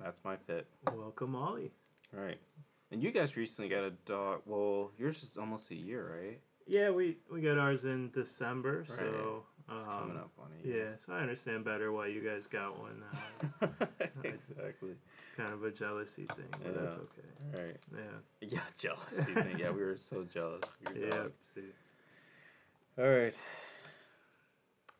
That's 0.01 0.25
my 0.25 0.37
fit. 0.37 0.67
Welcome, 0.95 1.37
Ollie. 1.37 1.71
All 2.17 2.25
right. 2.25 2.39
And 2.91 3.03
you 3.03 3.11
guys 3.11 3.37
recently 3.37 3.69
got 3.69 3.85
a 3.85 3.91
dog. 4.07 4.41
Well, 4.47 4.93
yours 4.99 5.23
is 5.23 5.37
almost 5.37 5.71
a 5.71 5.75
year, 5.75 6.17
right? 6.23 6.41
Yeah, 6.67 6.91
we, 6.91 7.19
we 7.31 7.41
got 7.43 7.59
ours 7.59 7.85
in 7.85 8.11
December, 8.13 8.79
Right. 8.89 8.99
so 8.99 9.45
It's 9.69 9.71
um, 9.71 9.85
coming 9.85 10.17
up 10.17 10.31
on 10.39 10.49
a 10.63 10.67
year. 10.67 10.85
Yeah, 10.91 10.91
so 10.97 11.13
I 11.13 11.21
understand 11.21 11.65
better 11.65 11.93
why 11.93 12.07
you 12.07 12.21
guys 12.23 12.47
got 12.47 12.79
one. 12.79 13.03
Uh, 13.61 13.67
exactly. 14.25 14.95
Kind 15.43 15.55
of 15.55 15.65
a 15.65 15.71
jealousy 15.71 16.27
thing, 16.37 16.47
but 16.63 16.81
that's 16.81 16.95
okay. 16.95 17.55
All 17.55 17.63
right. 17.63 17.77
Yeah. 17.93 18.49
Yeah, 18.53 18.61
jealousy 18.79 19.35
thing. 19.35 19.59
Yeah, 19.59 19.71
we 19.71 19.83
were 19.83 19.97
so 19.97 20.25
jealous. 20.33 20.63
Yeah. 20.95 21.27
See. 21.55 21.63
All 22.99 23.09
right. 23.09 23.39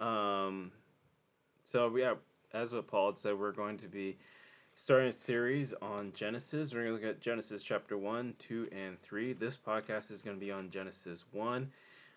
Um, 0.01 0.73
so 1.65 1.95
yeah, 1.97 2.15
as 2.53 2.73
what 2.73 2.87
Paul 2.87 3.11
had 3.11 3.19
said, 3.19 3.39
we're 3.39 3.53
going 3.53 3.77
to 3.79 3.89
be 3.89 4.17
starting 4.75 5.09
a 5.09 5.13
series 5.13 5.75
on 5.83 6.13
Genesis. 6.15 6.73
We're 6.73 6.85
going 6.85 6.97
to 6.99 7.03
look 7.03 7.17
at 7.17 7.21
Genesis 7.21 7.63
chapter 7.63 7.99
one, 7.99 8.35
two, 8.39 8.69
and 8.73 9.01
three. 9.03 9.33
This 9.33 9.57
podcast 9.57 10.11
is 10.11 10.23
going 10.23 10.37
to 10.37 10.41
be 10.41 10.53
on 10.53 10.71
Genesis 10.71 11.25
one. 11.33 11.71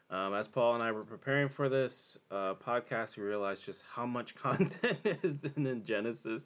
Um, 0.10 0.36
as 0.36 0.48
Paul 0.48 0.76
and 0.76 0.84
I 0.84 0.92
were 0.92 1.04
preparing 1.04 1.50
for 1.50 1.68
this 1.68 2.18
uh, 2.30 2.54
podcast, 2.54 3.18
we 3.18 3.24
realized 3.24 3.66
just 3.66 3.84
how 3.94 4.06
much 4.06 4.36
content 4.48 5.00
is 5.24 5.46
in, 5.46 5.84
Genesis. 5.84 6.44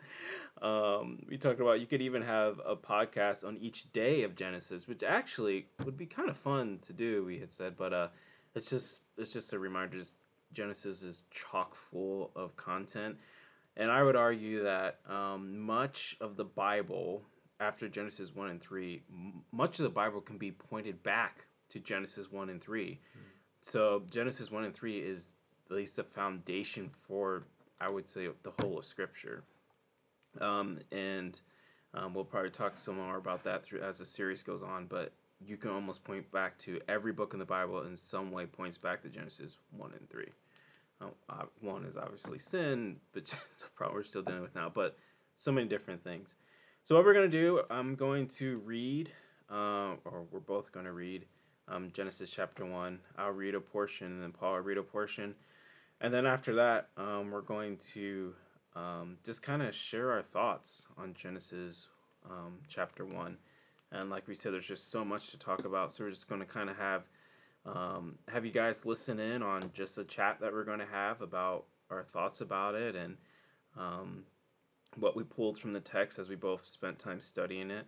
Um, 0.61 1.19
we 1.27 1.37
talked 1.37 1.59
about 1.59 1.81
you 1.81 1.85
could 1.85 2.01
even 2.01 2.21
have 2.21 2.61
a 2.65 2.75
podcast 2.75 3.45
on 3.45 3.57
each 3.57 3.91
day 3.91 4.23
of 4.23 4.35
Genesis, 4.35 4.87
which 4.87 5.03
actually 5.03 5.67
would 5.83 5.97
be 5.97 6.05
kind 6.05 6.29
of 6.29 6.37
fun 6.37 6.79
to 6.83 6.93
do. 6.93 7.25
We 7.25 7.39
had 7.39 7.51
said, 7.51 7.75
but 7.75 7.93
uh, 7.93 8.07
it's 8.55 8.69
just 8.69 9.01
it's 9.17 9.33
just 9.33 9.51
a 9.51 9.59
reminder. 9.59 9.97
Just 9.97 10.19
Genesis 10.53 11.03
is 11.03 11.25
chock 11.29 11.75
full 11.75 12.31
of 12.37 12.55
content, 12.55 13.19
and 13.75 13.91
I 13.91 14.03
would 14.03 14.15
argue 14.15 14.63
that 14.63 14.99
um, 15.07 15.59
much 15.59 16.15
of 16.21 16.37
the 16.37 16.45
Bible 16.45 17.23
after 17.59 17.89
Genesis 17.89 18.33
one 18.33 18.49
and 18.49 18.61
three, 18.61 19.03
m- 19.11 19.43
much 19.51 19.79
of 19.79 19.83
the 19.83 19.89
Bible 19.89 20.21
can 20.21 20.37
be 20.37 20.51
pointed 20.51 21.03
back 21.03 21.45
to 21.69 21.79
Genesis 21.79 22.31
one 22.31 22.49
and 22.49 22.61
three. 22.61 23.01
So 23.61 24.03
Genesis 24.09 24.51
one 24.51 24.63
and 24.63 24.73
three 24.73 24.97
is 24.99 25.33
at 25.69 25.75
least 25.75 25.95
the 25.97 26.03
foundation 26.03 26.89
for 26.89 27.43
I 27.81 27.89
would 27.89 28.09
say 28.09 28.27
the 28.43 28.51
whole 28.59 28.79
of 28.79 28.85
Scripture, 28.85 29.43
um, 30.41 30.79
and 30.91 31.39
um, 31.93 32.13
we'll 32.13 32.25
probably 32.25 32.49
talk 32.49 32.75
some 32.77 32.97
more 32.97 33.17
about 33.17 33.43
that 33.43 33.63
through 33.63 33.81
as 33.81 33.99
the 33.99 34.05
series 34.05 34.43
goes 34.43 34.63
on. 34.63 34.85
But 34.87 35.13
you 35.45 35.55
can 35.55 35.71
almost 35.71 36.03
point 36.03 36.29
back 36.31 36.57
to 36.59 36.81
every 36.89 37.13
book 37.13 37.33
in 37.33 37.39
the 37.39 37.45
Bible 37.45 37.83
in 37.83 37.95
some 37.95 38.31
way 38.31 38.45
points 38.45 38.77
back 38.77 39.01
to 39.03 39.09
Genesis 39.09 39.57
one 39.77 39.91
and 39.97 40.09
three. 40.09 40.27
Um, 41.01 41.11
uh, 41.29 41.43
one 41.61 41.85
is 41.85 41.95
obviously 41.95 42.37
sin, 42.37 42.97
which 43.13 43.31
is 43.31 43.65
a 43.65 43.69
problem 43.77 43.95
we're 43.95 44.03
still 44.03 44.21
dealing 44.21 44.41
with 44.41 44.55
now. 44.55 44.69
But 44.73 44.97
so 45.37 45.51
many 45.51 45.67
different 45.67 46.03
things. 46.03 46.35
So 46.83 46.95
what 46.95 47.05
we're 47.05 47.13
gonna 47.13 47.27
do, 47.29 47.61
I'm 47.69 47.95
going 47.95 48.27
to 48.39 48.61
read, 48.65 49.11
uh, 49.49 49.95
or 50.03 50.25
we're 50.31 50.39
both 50.41 50.73
gonna 50.73 50.91
read 50.91 51.25
um, 51.69 51.91
Genesis 51.93 52.29
chapter 52.29 52.65
one. 52.65 52.99
I'll 53.17 53.31
read 53.31 53.55
a 53.55 53.59
portion, 53.61 54.07
and 54.07 54.23
then 54.23 54.31
Paul 54.31 54.53
will 54.53 54.61
read 54.61 54.77
a 54.77 54.83
portion, 54.83 55.35
and 56.01 56.13
then 56.13 56.25
after 56.25 56.55
that, 56.55 56.89
um, 56.97 57.31
we're 57.31 57.41
going 57.41 57.77
to 57.93 58.33
um, 58.75 59.17
just 59.25 59.41
kind 59.41 59.61
of 59.61 59.75
share 59.75 60.11
our 60.11 60.21
thoughts 60.21 60.87
on 60.97 61.13
Genesis 61.13 61.87
um, 62.29 62.59
chapter 62.67 63.05
one. 63.05 63.37
And 63.91 64.09
like 64.09 64.27
we 64.27 64.35
said, 64.35 64.53
there's 64.53 64.67
just 64.67 64.91
so 64.91 65.03
much 65.03 65.29
to 65.29 65.37
talk 65.37 65.65
about, 65.65 65.91
so 65.91 66.03
we're 66.03 66.11
just 66.11 66.29
going 66.29 66.41
to 66.41 66.47
kind 66.47 66.69
of 66.69 66.77
have 66.77 67.09
um, 67.65 68.15
have 68.29 68.45
you 68.45 68.51
guys 68.51 68.85
listen 68.85 69.19
in 69.19 69.43
on 69.43 69.71
just 69.73 69.97
a 69.97 70.03
chat 70.03 70.39
that 70.39 70.53
we're 70.53 70.63
going 70.63 70.79
to 70.79 70.85
have 70.85 71.21
about 71.21 71.65
our 71.89 72.03
thoughts 72.03 72.41
about 72.41 72.75
it 72.75 72.95
and 72.95 73.17
um, 73.77 74.23
what 74.95 75.15
we 75.15 75.23
pulled 75.23 75.57
from 75.57 75.73
the 75.73 75.79
text 75.79 76.19
as 76.19 76.29
we 76.29 76.35
both 76.35 76.65
spent 76.65 76.99
time 76.99 77.19
studying 77.19 77.69
it. 77.69 77.85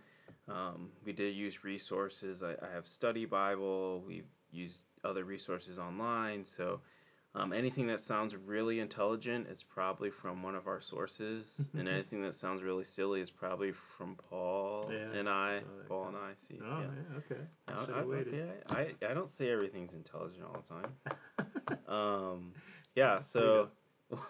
Um, 0.48 0.90
we 1.06 1.14
did 1.14 1.36
use 1.36 1.64
resources. 1.64 2.44
I, 2.44 2.52
I 2.52 2.74
have 2.74 2.88
Study 2.88 3.26
Bible. 3.26 4.04
We've 4.06 4.28
used 4.52 4.86
other 5.04 5.24
resources 5.24 5.80
online. 5.80 6.44
So 6.46 6.82
um, 7.34 7.54
anything 7.54 7.88
that 7.88 8.02
sounds 8.02 8.36
really 8.36 8.80
intelligent 8.80 9.48
is 9.48 9.64
probably 9.64 10.10
from 10.10 10.44
one 10.44 10.56
of 10.56 10.68
our 10.68 10.82
sources, 10.82 11.70
and 11.78 11.88
anything 11.88 12.22
that 12.24 12.36
sounds 12.36 12.62
really 12.62 12.84
silly 12.84 13.22
is 13.22 13.32
probably 13.32 13.72
from 13.72 14.16
Paul 14.16 14.92
Yeah, 14.92 15.18
and 15.18 15.30
I. 15.30 15.62
Paul 15.88 16.08
and 16.08 16.18
I. 16.18 16.32
See, 16.36 16.60
Oh, 16.62 16.80
yeah. 16.80 16.88
yeah, 16.88 17.18
okay. 17.18 17.42
I, 17.68 17.72
I, 17.72 18.02
okay, 18.02 18.44
I, 18.70 19.10
I 19.10 19.14
don't 19.14 19.30
say 19.30 19.50
everything's 19.50 19.94
intelligent 19.94 20.44
all 20.44 20.62
the 20.62 20.68
time. 20.68 21.88
um, 21.88 22.54
yeah, 22.96 23.20
so 23.20 23.70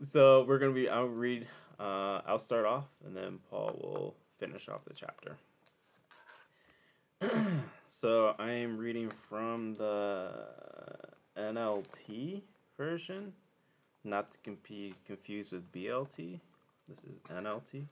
so 0.00 0.44
we're 0.48 0.58
gonna 0.58 0.72
be. 0.72 0.88
I'll 0.88 1.04
read. 1.04 1.46
Uh, 1.78 2.20
I'll 2.26 2.38
start 2.38 2.64
off, 2.64 2.86
and 3.04 3.16
then 3.16 3.38
Paul 3.50 3.78
will 3.80 4.16
finish 4.38 4.68
off 4.68 4.84
the 4.84 4.94
chapter. 4.94 5.36
so 7.86 8.34
I 8.38 8.50
am 8.50 8.78
reading 8.78 9.10
from 9.10 9.74
the 9.76 10.30
NLT 11.36 12.42
version, 12.76 13.32
not 14.04 14.32
to 14.32 14.56
be 14.68 14.94
confused 15.06 15.52
with 15.52 15.70
BLT. 15.72 16.40
This 16.88 16.98
is 16.98 17.18
NLT. 17.30 17.86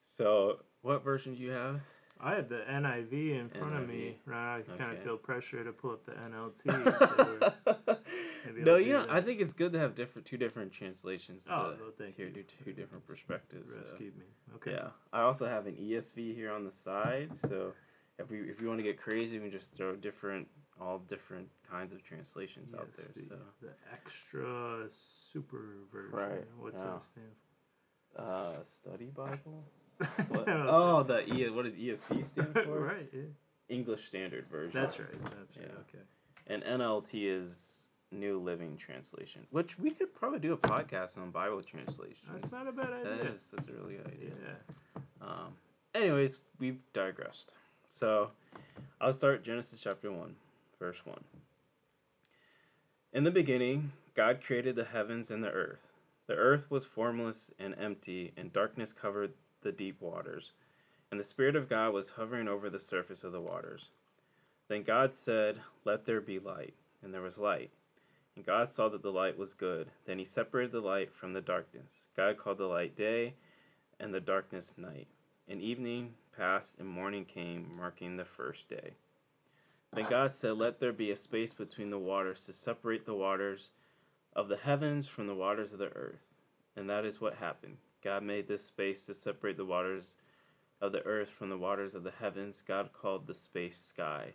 So, 0.00 0.60
what 0.82 1.02
version 1.02 1.34
do 1.34 1.42
you 1.42 1.50
have? 1.50 1.80
I 2.20 2.34
have 2.36 2.48
the 2.48 2.62
NIV 2.70 3.40
in 3.40 3.48
front 3.50 3.74
of 3.74 3.88
me. 3.88 4.16
Right, 4.24 4.58
I 4.58 4.76
kind 4.78 4.96
of 4.96 5.02
feel 5.02 5.16
pressure 5.16 5.62
to 5.64 5.72
pull 5.72 5.90
up 5.92 6.06
the 6.06 6.12
NLT. 6.12 7.98
maybe 8.46 8.62
no, 8.62 8.74
I'll 8.74 8.80
you 8.80 8.92
know, 8.94 9.00
that. 9.02 9.10
I 9.10 9.20
think 9.20 9.40
it's 9.40 9.52
good 9.52 9.72
to 9.74 9.78
have 9.78 9.94
different 9.94 10.26
two 10.26 10.36
different 10.36 10.72
translations 10.72 11.46
Oh, 11.50 11.72
to 11.72 11.78
no, 11.78 11.90
thank 11.98 12.16
hear 12.16 12.26
you. 12.28 12.44
two 12.64 12.72
different 12.72 13.06
perspectives. 13.06 13.72
so. 13.72 13.78
rescued 13.80 14.16
me. 14.16 14.24
Okay. 14.56 14.72
Yeah, 14.72 14.88
I 15.12 15.22
also 15.22 15.46
have 15.46 15.66
an 15.66 15.74
ESV 15.76 16.34
here 16.34 16.52
on 16.52 16.64
the 16.64 16.72
side, 16.72 17.30
so 17.48 17.72
if 18.18 18.30
we 18.30 18.38
if 18.40 18.60
you 18.60 18.68
want 18.68 18.78
to 18.78 18.84
get 18.84 19.00
crazy, 19.00 19.38
we 19.38 19.44
can 19.48 19.58
just 19.58 19.72
throw 19.72 19.94
different 19.96 20.48
all 20.80 20.98
different 20.98 21.48
kinds 21.70 21.92
of 21.94 22.02
translations 22.02 22.74
out 22.74 22.88
there. 22.96 23.06
ESV, 23.06 23.28
So 23.28 23.36
the 23.62 23.70
extra 23.92 24.86
super 24.92 25.76
version. 25.92 26.16
Right, 26.16 26.44
What's 26.58 26.82
yeah. 26.82 26.90
that 26.90 27.02
stand 27.02 27.26
uh, 28.18 28.52
study 28.64 29.06
Bible. 29.06 29.64
What? 30.28 30.44
Oh, 30.48 31.02
the 31.02 31.24
E. 31.34 31.48
What 31.50 31.64
does 31.64 31.74
ESV 31.74 32.22
stand 32.24 32.52
for? 32.64 32.80
right. 32.80 33.08
Yeah. 33.12 33.22
English 33.70 34.04
Standard 34.04 34.46
Version. 34.48 34.78
That's 34.80 34.98
right. 34.98 35.08
That's 35.38 35.56
right. 35.56 35.66
Yeah. 35.68 35.80
Okay. 35.80 36.04
And 36.46 36.62
NLT 36.62 37.24
is 37.24 37.85
New 38.12 38.38
Living 38.38 38.76
Translation, 38.76 39.46
which 39.50 39.78
we 39.78 39.90
could 39.90 40.14
probably 40.14 40.38
do 40.38 40.52
a 40.52 40.56
podcast 40.56 41.18
on 41.18 41.30
Bible 41.30 41.62
translation. 41.62 42.28
That's 42.30 42.52
not 42.52 42.68
a 42.68 42.72
bad 42.72 42.92
idea. 42.92 43.16
That 43.16 43.26
is 43.26 43.52
that's 43.54 43.68
a 43.68 43.72
really 43.72 43.96
good 43.96 44.06
idea. 44.06 44.30
Yeah. 44.44 45.02
Um, 45.20 45.54
anyways, 45.94 46.38
we've 46.58 46.78
digressed. 46.92 47.54
So 47.88 48.30
I'll 49.00 49.12
start 49.12 49.44
Genesis 49.44 49.80
chapter 49.80 50.10
1, 50.10 50.36
verse 50.78 51.04
1. 51.04 51.18
In 53.12 53.24
the 53.24 53.30
beginning, 53.30 53.92
God 54.14 54.42
created 54.42 54.76
the 54.76 54.84
heavens 54.84 55.30
and 55.30 55.42
the 55.42 55.50
earth. 55.50 55.92
The 56.26 56.34
earth 56.34 56.70
was 56.70 56.84
formless 56.84 57.52
and 57.58 57.74
empty, 57.78 58.32
and 58.36 58.52
darkness 58.52 58.92
covered 58.92 59.32
the 59.62 59.72
deep 59.72 60.00
waters. 60.00 60.52
And 61.10 61.20
the 61.20 61.24
Spirit 61.24 61.56
of 61.56 61.68
God 61.68 61.92
was 61.92 62.10
hovering 62.10 62.48
over 62.48 62.68
the 62.68 62.80
surface 62.80 63.22
of 63.22 63.32
the 63.32 63.40
waters. 63.40 63.90
Then 64.68 64.82
God 64.82 65.10
said, 65.12 65.60
Let 65.84 66.04
there 66.04 66.20
be 66.20 66.38
light. 66.38 66.74
And 67.02 67.14
there 67.14 67.22
was 67.22 67.38
light. 67.38 67.70
And 68.36 68.44
God 68.44 68.68
saw 68.68 68.88
that 68.90 69.02
the 69.02 69.10
light 69.10 69.38
was 69.38 69.54
good. 69.54 69.88
Then 70.04 70.18
he 70.18 70.24
separated 70.24 70.72
the 70.72 70.80
light 70.80 71.14
from 71.14 71.32
the 71.32 71.40
darkness. 71.40 72.08
God 72.14 72.36
called 72.36 72.58
the 72.58 72.66
light 72.66 72.94
day, 72.94 73.34
and 73.98 74.12
the 74.12 74.20
darkness 74.20 74.74
night. 74.76 75.08
And 75.48 75.60
evening 75.62 76.14
passed, 76.36 76.78
and 76.78 76.86
morning 76.86 77.24
came, 77.24 77.72
marking 77.78 78.16
the 78.16 78.26
first 78.26 78.68
day. 78.68 78.92
Then 79.92 80.04
God 80.04 80.30
said, 80.30 80.58
Let 80.58 80.80
there 80.80 80.92
be 80.92 81.10
a 81.10 81.16
space 81.16 81.54
between 81.54 81.88
the 81.88 81.98
waters 81.98 82.44
to 82.44 82.52
separate 82.52 83.06
the 83.06 83.14
waters 83.14 83.70
of 84.34 84.48
the 84.48 84.58
heavens 84.58 85.08
from 85.08 85.26
the 85.26 85.34
waters 85.34 85.72
of 85.72 85.78
the 85.78 85.94
earth. 85.96 86.26
And 86.76 86.90
that 86.90 87.06
is 87.06 87.20
what 87.20 87.36
happened. 87.36 87.78
God 88.04 88.22
made 88.22 88.48
this 88.48 88.66
space 88.66 89.06
to 89.06 89.14
separate 89.14 89.56
the 89.56 89.64
waters 89.64 90.14
of 90.80 90.92
the 90.92 91.02
earth 91.06 91.30
from 91.30 91.48
the 91.48 91.56
waters 91.56 91.94
of 91.94 92.04
the 92.04 92.10
heavens. 92.10 92.62
God 92.66 92.90
called 92.92 93.26
the 93.26 93.34
space 93.34 93.78
sky. 93.78 94.34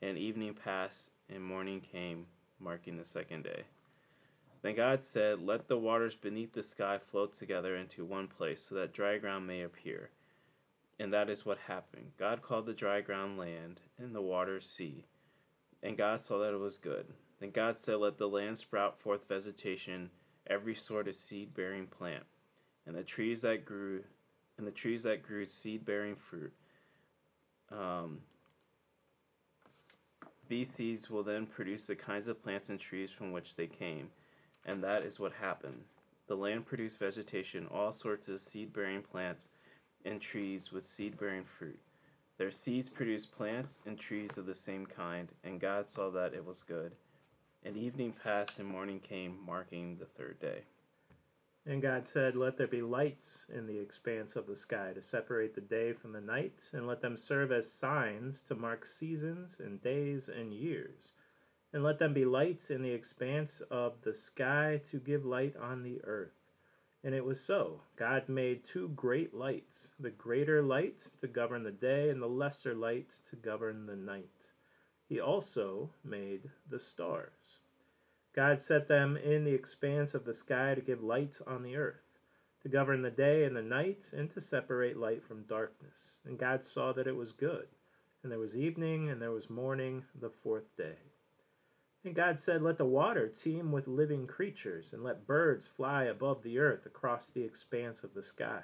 And 0.00 0.16
evening 0.16 0.54
passed, 0.54 1.10
and 1.28 1.42
morning 1.42 1.80
came, 1.80 2.26
marking 2.62 2.96
the 2.96 3.04
second 3.04 3.44
day. 3.44 3.64
Then 4.62 4.76
God 4.76 5.00
said, 5.00 5.42
Let 5.42 5.68
the 5.68 5.78
waters 5.78 6.14
beneath 6.14 6.52
the 6.52 6.62
sky 6.62 6.98
float 6.98 7.32
together 7.32 7.76
into 7.76 8.04
one 8.04 8.28
place, 8.28 8.64
so 8.68 8.74
that 8.76 8.94
dry 8.94 9.18
ground 9.18 9.46
may 9.46 9.62
appear. 9.62 10.10
And 10.98 11.12
that 11.12 11.28
is 11.28 11.44
what 11.44 11.58
happened. 11.66 12.12
God 12.18 12.42
called 12.42 12.66
the 12.66 12.72
dry 12.72 13.00
ground 13.00 13.36
land, 13.36 13.80
and 13.98 14.14
the 14.14 14.22
waters 14.22 14.68
sea. 14.68 15.06
And 15.82 15.96
God 15.96 16.20
saw 16.20 16.38
that 16.38 16.54
it 16.54 16.60
was 16.60 16.78
good. 16.78 17.06
Then 17.40 17.50
God 17.50 17.74
said, 17.74 17.96
Let 17.96 18.18
the 18.18 18.28
land 18.28 18.58
sprout 18.58 18.98
forth 18.98 19.26
vegetation, 19.26 20.10
every 20.46 20.76
sort 20.76 21.08
of 21.08 21.16
seed 21.16 21.54
bearing 21.54 21.86
plant, 21.88 22.24
and 22.86 22.94
the 22.94 23.02
trees 23.02 23.42
that 23.42 23.64
grew 23.64 24.04
and 24.58 24.66
the 24.66 24.70
trees 24.70 25.02
that 25.02 25.22
grew 25.22 25.44
seed 25.44 25.84
bearing 25.84 26.14
fruit. 26.14 26.52
Um, 27.70 28.18
these 30.52 30.68
seeds 30.68 31.08
will 31.08 31.22
then 31.22 31.46
produce 31.46 31.86
the 31.86 31.96
kinds 31.96 32.28
of 32.28 32.42
plants 32.42 32.68
and 32.68 32.78
trees 32.78 33.10
from 33.10 33.32
which 33.32 33.56
they 33.56 33.66
came, 33.66 34.10
and 34.66 34.84
that 34.84 35.02
is 35.02 35.18
what 35.18 35.32
happened. 35.32 35.84
The 36.26 36.34
land 36.34 36.66
produced 36.66 36.98
vegetation, 36.98 37.66
all 37.68 37.90
sorts 37.90 38.28
of 38.28 38.38
seed 38.38 38.70
bearing 38.70 39.00
plants 39.00 39.48
and 40.04 40.20
trees 40.20 40.70
with 40.70 40.84
seed 40.84 41.18
bearing 41.18 41.44
fruit. 41.44 41.80
Their 42.36 42.50
seeds 42.50 42.90
produced 42.90 43.32
plants 43.32 43.80
and 43.86 43.98
trees 43.98 44.36
of 44.36 44.44
the 44.44 44.54
same 44.54 44.84
kind, 44.84 45.30
and 45.42 45.58
God 45.58 45.86
saw 45.86 46.10
that 46.10 46.34
it 46.34 46.44
was 46.44 46.62
good. 46.62 46.96
And 47.64 47.74
evening 47.74 48.12
passed 48.22 48.58
and 48.58 48.68
morning 48.68 49.00
came, 49.00 49.38
marking 49.46 49.96
the 49.96 50.04
third 50.04 50.38
day. 50.38 50.64
And 51.64 51.80
God 51.80 52.06
said, 52.06 52.34
Let 52.34 52.56
there 52.56 52.66
be 52.66 52.82
lights 52.82 53.46
in 53.54 53.66
the 53.66 53.78
expanse 53.78 54.34
of 54.34 54.46
the 54.46 54.56
sky 54.56 54.92
to 54.94 55.02
separate 55.02 55.54
the 55.54 55.60
day 55.60 55.92
from 55.92 56.12
the 56.12 56.20
night, 56.20 56.70
and 56.72 56.86
let 56.86 57.02
them 57.02 57.16
serve 57.16 57.52
as 57.52 57.70
signs 57.70 58.42
to 58.44 58.56
mark 58.56 58.84
seasons 58.84 59.60
and 59.60 59.80
days 59.80 60.28
and 60.28 60.52
years. 60.52 61.12
And 61.72 61.84
let 61.84 62.00
them 62.00 62.12
be 62.12 62.24
lights 62.24 62.70
in 62.70 62.82
the 62.82 62.90
expanse 62.90 63.60
of 63.70 64.02
the 64.02 64.14
sky 64.14 64.80
to 64.86 64.98
give 64.98 65.24
light 65.24 65.54
on 65.56 65.84
the 65.84 66.00
earth. 66.04 66.34
And 67.04 67.14
it 67.14 67.24
was 67.24 67.42
so. 67.42 67.82
God 67.96 68.28
made 68.28 68.64
two 68.64 68.88
great 68.88 69.32
lights 69.32 69.92
the 69.98 70.10
greater 70.10 70.62
light 70.62 71.10
to 71.20 71.28
govern 71.28 71.62
the 71.62 71.70
day, 71.70 72.10
and 72.10 72.20
the 72.20 72.26
lesser 72.26 72.74
light 72.74 73.14
to 73.30 73.36
govern 73.36 73.86
the 73.86 73.96
night. 73.96 74.50
He 75.08 75.20
also 75.20 75.90
made 76.04 76.50
the 76.68 76.80
stars. 76.80 77.41
God 78.34 78.60
set 78.60 78.88
them 78.88 79.16
in 79.16 79.44
the 79.44 79.52
expanse 79.52 80.14
of 80.14 80.24
the 80.24 80.32
sky 80.32 80.74
to 80.74 80.80
give 80.80 81.02
light 81.02 81.38
on 81.46 81.62
the 81.62 81.76
earth, 81.76 82.00
to 82.62 82.68
govern 82.68 83.02
the 83.02 83.10
day 83.10 83.44
and 83.44 83.54
the 83.54 83.62
night, 83.62 84.12
and 84.16 84.30
to 84.30 84.40
separate 84.40 84.96
light 84.96 85.22
from 85.22 85.42
darkness. 85.42 86.18
And 86.24 86.38
God 86.38 86.64
saw 86.64 86.92
that 86.92 87.06
it 87.06 87.16
was 87.16 87.32
good. 87.32 87.66
And 88.22 88.32
there 88.32 88.38
was 88.38 88.56
evening, 88.56 89.10
and 89.10 89.20
there 89.20 89.32
was 89.32 89.50
morning, 89.50 90.04
the 90.18 90.30
fourth 90.30 90.74
day. 90.78 90.96
And 92.04 92.14
God 92.14 92.38
said, 92.38 92.62
Let 92.62 92.78
the 92.78 92.86
water 92.86 93.28
teem 93.28 93.70
with 93.70 93.86
living 93.86 94.26
creatures, 94.26 94.94
and 94.94 95.04
let 95.04 95.26
birds 95.26 95.66
fly 95.66 96.04
above 96.04 96.42
the 96.42 96.58
earth 96.58 96.86
across 96.86 97.28
the 97.28 97.44
expanse 97.44 98.02
of 98.02 98.14
the 98.14 98.22
sky. 98.22 98.62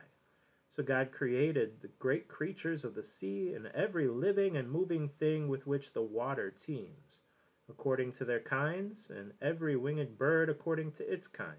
So 0.70 0.82
God 0.82 1.12
created 1.12 1.82
the 1.82 1.90
great 1.98 2.28
creatures 2.28 2.84
of 2.84 2.94
the 2.94 3.04
sea 3.04 3.52
and 3.52 3.66
every 3.74 4.08
living 4.08 4.56
and 4.56 4.70
moving 4.70 5.08
thing 5.08 5.48
with 5.48 5.66
which 5.66 5.92
the 5.92 6.02
water 6.02 6.50
teems 6.50 7.22
according 7.68 8.12
to 8.12 8.24
their 8.24 8.40
kinds, 8.40 9.10
and 9.10 9.32
every 9.42 9.76
winged 9.76 10.18
bird 10.18 10.48
according 10.48 10.92
to 10.92 11.12
its 11.12 11.28
kind. 11.28 11.56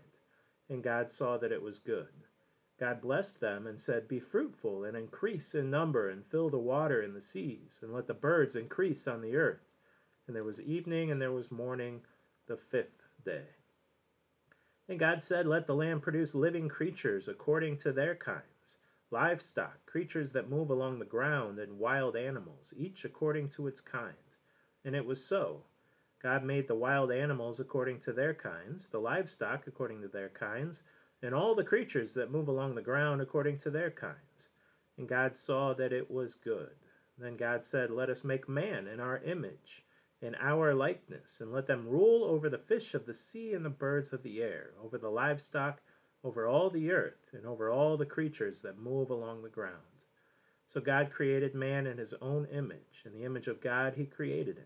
And 0.69 0.83
God 0.83 1.11
saw 1.11 1.37
that 1.37 1.51
it 1.51 1.61
was 1.61 1.79
good. 1.79 2.07
God 2.79 3.01
blessed 3.01 3.41
them 3.41 3.67
and 3.67 3.79
said, 3.79 4.07
Be 4.07 4.19
fruitful 4.19 4.85
and 4.85 4.95
increase 4.95 5.53
in 5.53 5.69
number, 5.69 6.09
and 6.09 6.25
fill 6.25 6.49
the 6.49 6.57
water 6.57 7.01
in 7.01 7.13
the 7.13 7.21
seas, 7.21 7.79
and 7.81 7.93
let 7.93 8.07
the 8.07 8.13
birds 8.13 8.55
increase 8.55 9.07
on 9.07 9.21
the 9.21 9.35
earth. 9.35 9.67
And 10.27 10.35
there 10.35 10.43
was 10.43 10.61
evening 10.61 11.11
and 11.11 11.21
there 11.21 11.31
was 11.31 11.51
morning, 11.51 12.01
the 12.47 12.57
fifth 12.57 13.03
day. 13.25 13.47
And 14.87 14.99
God 14.99 15.21
said, 15.21 15.45
Let 15.45 15.67
the 15.67 15.75
land 15.75 16.01
produce 16.01 16.33
living 16.33 16.69
creatures 16.69 17.27
according 17.27 17.77
to 17.79 17.91
their 17.91 18.15
kinds, 18.15 18.79
livestock, 19.11 19.85
creatures 19.85 20.31
that 20.31 20.49
move 20.49 20.69
along 20.69 20.99
the 20.99 21.05
ground, 21.05 21.59
and 21.59 21.79
wild 21.79 22.15
animals, 22.15 22.73
each 22.77 23.05
according 23.05 23.49
to 23.49 23.67
its 23.67 23.81
kind. 23.81 24.13
And 24.85 24.95
it 24.95 25.05
was 25.05 25.23
so. 25.23 25.63
God 26.21 26.43
made 26.43 26.67
the 26.67 26.75
wild 26.75 27.11
animals 27.11 27.59
according 27.61 28.01
to 28.01 28.11
their 28.11 28.33
kinds, 28.33 28.87
the 28.87 28.99
livestock 28.99 29.67
according 29.67 30.01
to 30.01 30.09
their 30.09 30.29
kinds, 30.29 30.83
and 31.21 31.33
all 31.33 31.55
the 31.55 31.63
creatures 31.63 32.13
that 32.13 32.31
move 32.31 32.47
along 32.47 32.75
the 32.75 32.81
ground 32.81 33.21
according 33.21 33.57
to 33.59 33.69
their 33.69 33.89
kinds. 33.89 34.49
And 34.97 35.07
God 35.07 35.37
saw 35.37 35.73
that 35.75 35.93
it 35.93 36.11
was 36.11 36.35
good. 36.35 36.71
Then 37.17 37.37
God 37.37 37.65
said, 37.65 37.89
Let 37.89 38.09
us 38.09 38.25
make 38.25 38.49
man 38.49 38.87
in 38.87 38.99
our 38.99 39.19
image, 39.19 39.85
in 40.21 40.35
our 40.35 40.73
likeness, 40.73 41.39
and 41.39 41.53
let 41.53 41.67
them 41.67 41.87
rule 41.87 42.25
over 42.25 42.49
the 42.49 42.57
fish 42.57 42.93
of 42.93 43.05
the 43.05 43.13
sea 43.13 43.53
and 43.53 43.63
the 43.63 43.69
birds 43.69 44.11
of 44.11 44.23
the 44.23 44.41
air, 44.41 44.71
over 44.83 44.97
the 44.97 45.09
livestock, 45.09 45.79
over 46.21 46.47
all 46.47 46.69
the 46.69 46.91
earth, 46.91 47.29
and 47.31 47.45
over 47.45 47.71
all 47.71 47.95
the 47.95 48.05
creatures 48.05 48.59
that 48.59 48.77
move 48.77 49.09
along 49.09 49.41
the 49.41 49.49
ground. 49.49 49.75
So 50.67 50.81
God 50.81 51.11
created 51.11 51.55
man 51.55 51.87
in 51.87 51.97
his 51.97 52.13
own 52.21 52.45
image. 52.45 53.03
In 53.05 53.13
the 53.13 53.25
image 53.25 53.47
of 53.47 53.61
God 53.61 53.93
he 53.95 54.05
created 54.05 54.57
him 54.57 54.65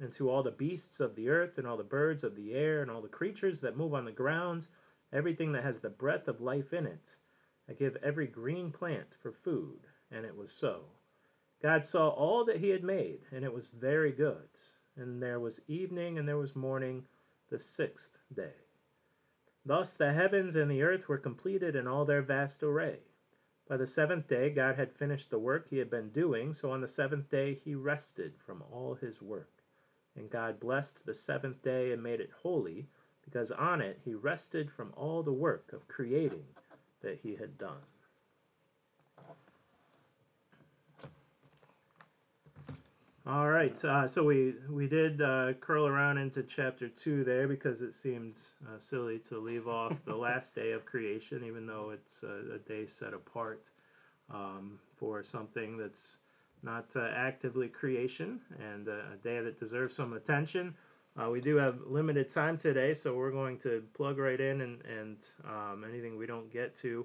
and 0.00 0.12
to 0.14 0.30
all 0.30 0.42
the 0.42 0.50
beasts 0.50 0.98
of 0.98 1.14
the 1.14 1.28
earth, 1.28 1.58
and 1.58 1.66
all 1.66 1.76
the 1.76 1.84
birds 1.84 2.24
of 2.24 2.34
the 2.34 2.54
air, 2.54 2.82
and 2.82 2.90
all 2.90 3.02
the 3.02 3.08
creatures 3.08 3.60
that 3.60 3.76
move 3.76 3.94
on 3.94 4.06
the 4.06 4.12
ground, 4.12 4.66
everything 5.12 5.52
that 5.52 5.64
has 5.64 5.80
the 5.80 5.90
breath 5.90 6.26
of 6.26 6.40
life 6.40 6.72
in 6.72 6.86
it. 6.86 7.16
I 7.68 7.74
give 7.74 7.96
every 8.02 8.26
green 8.26 8.72
plant 8.72 9.16
for 9.22 9.32
food. 9.32 9.80
And 10.10 10.24
it 10.24 10.36
was 10.36 10.52
so. 10.52 10.86
God 11.62 11.84
saw 11.84 12.08
all 12.08 12.44
that 12.46 12.58
he 12.58 12.70
had 12.70 12.82
made, 12.82 13.20
and 13.30 13.44
it 13.44 13.52
was 13.52 13.68
very 13.68 14.10
good. 14.10 14.48
And 14.96 15.22
there 15.22 15.38
was 15.38 15.60
evening, 15.68 16.18
and 16.18 16.26
there 16.26 16.38
was 16.38 16.56
morning, 16.56 17.04
the 17.50 17.58
sixth 17.58 18.18
day. 18.34 18.54
Thus 19.64 19.94
the 19.94 20.12
heavens 20.12 20.56
and 20.56 20.70
the 20.70 20.82
earth 20.82 21.08
were 21.08 21.18
completed 21.18 21.76
in 21.76 21.86
all 21.86 22.04
their 22.04 22.22
vast 22.22 22.62
array. 22.62 23.00
By 23.68 23.76
the 23.76 23.86
seventh 23.86 24.26
day, 24.26 24.50
God 24.50 24.76
had 24.76 24.96
finished 24.96 25.30
the 25.30 25.38
work 25.38 25.68
he 25.68 25.78
had 25.78 25.90
been 25.90 26.10
doing, 26.10 26.54
so 26.54 26.72
on 26.72 26.80
the 26.80 26.88
seventh 26.88 27.30
day 27.30 27.54
he 27.54 27.74
rested 27.74 28.32
from 28.44 28.64
all 28.72 28.94
his 28.94 29.22
work. 29.22 29.59
And 30.20 30.28
God 30.28 30.60
blessed 30.60 31.06
the 31.06 31.14
seventh 31.14 31.62
day 31.62 31.92
and 31.92 32.02
made 32.02 32.20
it 32.20 32.28
holy, 32.42 32.88
because 33.24 33.50
on 33.50 33.80
it 33.80 34.00
he 34.04 34.12
rested 34.12 34.70
from 34.70 34.92
all 34.94 35.22
the 35.22 35.32
work 35.32 35.72
of 35.72 35.88
creating 35.88 36.44
that 37.00 37.20
he 37.22 37.36
had 37.36 37.56
done. 37.56 37.80
All 43.26 43.48
right, 43.48 43.82
uh, 43.82 44.06
so 44.06 44.22
we 44.24 44.56
we 44.68 44.86
did 44.86 45.22
uh, 45.22 45.54
curl 45.54 45.86
around 45.86 46.18
into 46.18 46.42
chapter 46.42 46.88
two 46.88 47.24
there 47.24 47.48
because 47.48 47.80
it 47.80 47.94
seemed 47.94 48.36
uh, 48.66 48.78
silly 48.78 49.20
to 49.20 49.38
leave 49.38 49.66
off 49.68 50.04
the 50.04 50.16
last 50.28 50.54
day 50.54 50.72
of 50.72 50.84
creation, 50.84 51.44
even 51.46 51.64
though 51.64 51.92
it's 51.94 52.22
a, 52.24 52.56
a 52.56 52.58
day 52.58 52.84
set 52.84 53.14
apart 53.14 53.70
um, 54.30 54.80
for 54.98 55.24
something 55.24 55.78
that's 55.78 56.18
not 56.62 56.94
uh, 56.96 57.08
actively 57.14 57.68
creation, 57.68 58.40
and 58.58 58.88
uh, 58.88 59.14
a 59.14 59.16
day 59.22 59.40
that 59.40 59.58
deserves 59.58 59.94
some 59.94 60.12
attention. 60.12 60.74
Uh, 61.20 61.28
we 61.28 61.40
do 61.40 61.56
have 61.56 61.78
limited 61.86 62.28
time 62.28 62.56
today, 62.56 62.94
so 62.94 63.16
we're 63.16 63.32
going 63.32 63.58
to 63.58 63.82
plug 63.94 64.18
right 64.18 64.40
in, 64.40 64.60
and, 64.60 64.82
and 64.84 65.16
um, 65.44 65.84
anything 65.88 66.16
we 66.16 66.26
don't 66.26 66.52
get 66.52 66.76
to, 66.76 67.04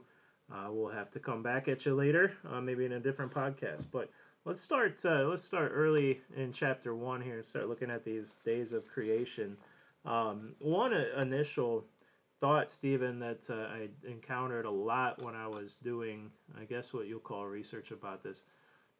uh, 0.54 0.68
we'll 0.70 0.91
have 0.91 1.10
to 1.12 1.20
come 1.20 1.41
back 1.41 1.68
at 1.68 1.86
you 1.86 1.96
later, 1.96 2.34
uh, 2.52 2.62
maybe 2.62 2.86
in 2.86 2.94
a 2.94 3.00
different 3.00 3.34
podcast. 3.34 3.88
But 3.91 4.10
let's 4.46 4.62
start. 4.62 5.04
Uh, 5.04 5.24
let's 5.24 5.44
start 5.44 5.72
early 5.74 6.22
in 6.36 6.54
chapter 6.54 6.96
one 6.96 7.22
here 7.22 7.38
and 7.38 7.46
start 7.46 7.68
looking 7.68 7.89
at 7.89 8.06
these 8.06 8.38
days 8.46 8.74
of 8.74 8.88
creation. 8.88 9.58
Um, 10.06 10.54
one 10.60 10.94
initial 10.94 11.86
thought, 12.39 12.70
Stephen, 12.70 13.20
that 13.20 13.50
I 13.50 13.89
encountered 14.08 14.65
a 14.65 14.72
lot 14.72 15.24
when 15.24 15.34
I 15.34 15.48
was 15.48 15.78
doing, 15.78 16.30
I 16.60 16.65
guess, 16.65 16.94
what 16.94 17.08
you'll 17.08 17.20
call 17.20 17.48
research 17.48 17.89
about 17.89 18.24
this 18.24 18.44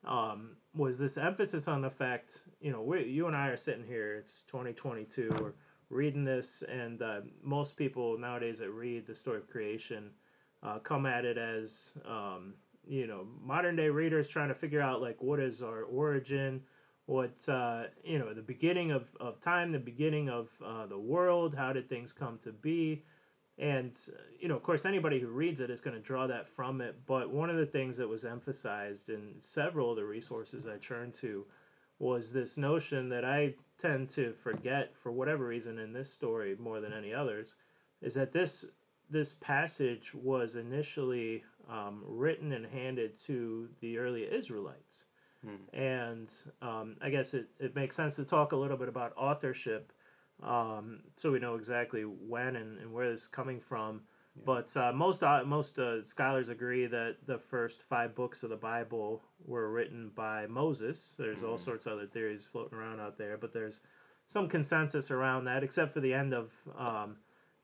um, 0.06 0.52
was 0.76 1.00
this 1.00 1.18
emphasis 1.18 1.68
on 1.68 1.82
the 1.82 1.89
fact, 1.89 2.41
you 2.60 2.72
know, 2.72 2.82
we, 2.82 3.04
you 3.06 3.28
and 3.28 3.36
I 3.36 3.48
are 3.48 3.58
sitting 3.58 3.86
here, 3.86 4.18
it's 4.18 4.44
2022, 4.44 5.36
we're 5.39 5.54
reading 5.89 6.24
this, 6.24 6.63
and 6.63 7.02
uh, 7.02 7.22
most 7.41 7.78
people 7.78 8.18
nowadays 8.18 8.60
that 8.60 8.72
read 8.72 9.08
the 9.08 9.15
story 9.15 9.38
of 9.38 9.50
creation 9.50 10.12
uh, 10.63 10.80
come 10.80 11.06
at 11.06 11.26
it 11.26 11.38
as, 11.38 11.98
um, 12.08 12.56
you 12.88 13.08
know, 13.08 13.26
modern 13.41 13.76
day 13.76 13.89
readers 13.89 14.28
trying 14.28 14.50
to 14.50 14.56
figure 14.56 14.82
out, 14.82 15.02
like, 15.02 15.22
what 15.22 15.39
is 15.39 15.63
our 15.63 15.84
origin, 15.84 16.62
what, 17.06 17.48
uh, 17.48 17.84
you 18.04 18.20
know, 18.20 18.34
the 18.34 18.41
beginning 18.41 18.91
of, 18.91 19.08
of 19.20 19.39
time, 19.41 19.72
the 19.72 19.80
beginning 19.80 20.30
of 20.30 20.50
uh, 20.65 20.86
the 20.88 20.98
world, 20.98 21.56
how 21.56 21.72
did 21.72 21.88
things 21.88 22.12
come 22.12 22.39
to 22.44 22.52
be 22.52 23.04
and, 23.58 23.96
you 24.39 24.48
know, 24.50 24.56
of 24.56 24.63
course, 24.63 24.86
anybody 24.86 25.20
who 25.20 25.28
reads 25.28 25.62
it 25.62 25.70
is 25.70 25.82
going 25.82 25.96
to 25.96 26.02
draw 26.02 26.28
that 26.28 26.50
from 26.50 26.82
it. 26.82 27.06
But 27.06 27.30
one 27.30 27.50
of 27.50 27.56
the 27.56 27.65
things 27.65 27.98
that 27.98 28.10
was 28.10 28.26
emphasized 28.26 29.10
in 29.10 29.36
several 29.38 29.91
of 29.91 29.96
the 29.96 30.04
resources 30.04 30.68
I 30.68 30.78
turned 30.78 31.13
to 31.15 31.46
was 31.98 32.34
this 32.34 32.58
notion 32.58 33.10
that 33.10 33.24
I 33.24 33.54
tend 33.78 34.10
to 34.12 34.34
forget 34.34 34.94
for 35.02 35.12
whatever 35.12 35.48
reason 35.48 35.80
in 35.80 35.94
this 35.94 36.12
story 36.12 36.56
more 36.60 36.82
than 36.82 36.91
any 36.91 37.13
others, 37.13 37.56
is 38.02 38.13
that 38.15 38.34
this 38.34 38.72
this 39.10 39.34
passage 39.34 40.13
was 40.15 40.56
initially 40.56 41.44
um, 41.70 42.02
written 42.08 42.52
and 42.54 42.65
handed 42.65 43.15
to 43.26 43.70
the 43.80 44.00
early 44.00 44.24
Israelites. 44.24 45.06
Hmm. 45.46 45.78
And 45.78 46.34
um, 46.62 46.96
I 47.02 47.12
guess 47.12 47.36
it, 47.36 47.48
it 47.60 47.76
makes 47.76 47.96
sense 47.96 48.15
to 48.15 48.26
talk 48.26 48.52
a 48.52 48.56
little 48.56 48.78
bit 48.78 48.89
about 48.89 49.13
authorship 49.15 49.91
um, 50.43 51.02
so 51.15 51.32
we 51.32 51.39
know 51.39 51.56
exactly 51.56 52.02
when 52.04 52.56
and, 52.56 52.78
and 52.80 52.93
where 52.93 53.10
this 53.12 53.21
is 53.24 53.28
coming 53.28 53.60
from. 53.60 54.02
Yeah. 54.36 54.41
But 54.45 54.76
uh, 54.78 54.91
most 54.91 55.24
uh, 55.24 55.43
most 55.45 55.80
uh, 55.80 56.04
scholars 56.04 56.50
agree 56.50 56.88
that 56.88 57.17
the 57.26 57.38
first 57.38 57.84
five 57.84 58.13
books 58.15 58.43
of 58.43 58.50
the 58.50 58.58
Bible 58.58 59.21
were 59.45 59.69
written 59.71 60.12
by 60.13 60.45
Moses. 60.48 61.15
There's 61.17 61.43
all 61.43 61.56
Mhm. 61.56 61.60
sorts 61.62 61.86
of 61.86 61.93
other 61.93 62.08
theories 62.08 62.45
floating 62.45 62.78
around 62.78 63.00
out 63.00 63.17
there, 63.17 63.38
but 63.38 63.54
there's 63.54 63.82
some 64.28 64.50
consensus 64.50 65.10
around 65.12 65.45
that, 65.45 65.63
except 65.63 65.93
for 65.93 66.02
the 66.02 66.13
end 66.13 66.34
of 66.34 66.52
um, 66.78 67.15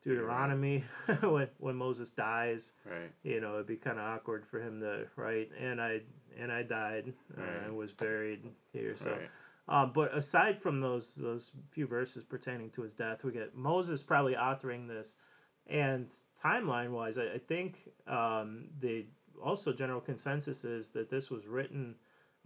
Deuteronomy 0.04 0.86
when 1.22 1.50
when 1.58 1.76
Moses 1.76 2.12
dies. 2.14 2.74
Right. 2.86 3.12
You 3.24 3.42
know, 3.42 3.56
it'd 3.56 3.68
be 3.68 3.76
kind 3.76 4.00
of 4.00 4.06
awkward 4.06 4.46
for 4.46 4.62
him 4.62 4.80
to 4.80 5.08
write, 5.18 5.50
and 5.60 5.82
I 5.82 6.02
and 6.40 6.52
I 6.54 6.64
died 6.64 7.14
Right. 7.36 7.48
and 7.66 7.76
was 7.76 7.92
buried 7.92 8.50
here. 8.72 8.96
So. 8.96 9.12
Right. 9.12 9.30
Um, 9.68 9.92
but 9.94 10.16
aside 10.16 10.62
from 10.62 10.82
those 10.82 11.16
those 11.16 11.56
few 11.72 11.88
verses 11.88 12.24
pertaining 12.24 12.72
to 12.72 12.82
his 12.82 12.94
death, 12.94 13.24
we 13.24 13.32
get 13.32 13.56
Moses 13.56 14.02
probably 14.02 14.34
authoring 14.34 14.88
this, 14.88 15.18
and 15.68 16.10
timeline 16.42 16.92
wise, 16.92 17.18
I, 17.18 17.36
I 17.36 17.38
think 17.38 17.90
um, 18.08 18.66
the 18.80 19.06
also 19.42 19.72
general 19.74 20.02
consensus 20.02 20.66
is 20.66 20.92
that 20.92 21.10
this 21.10 21.30
was 21.32 21.48
written 21.48 21.96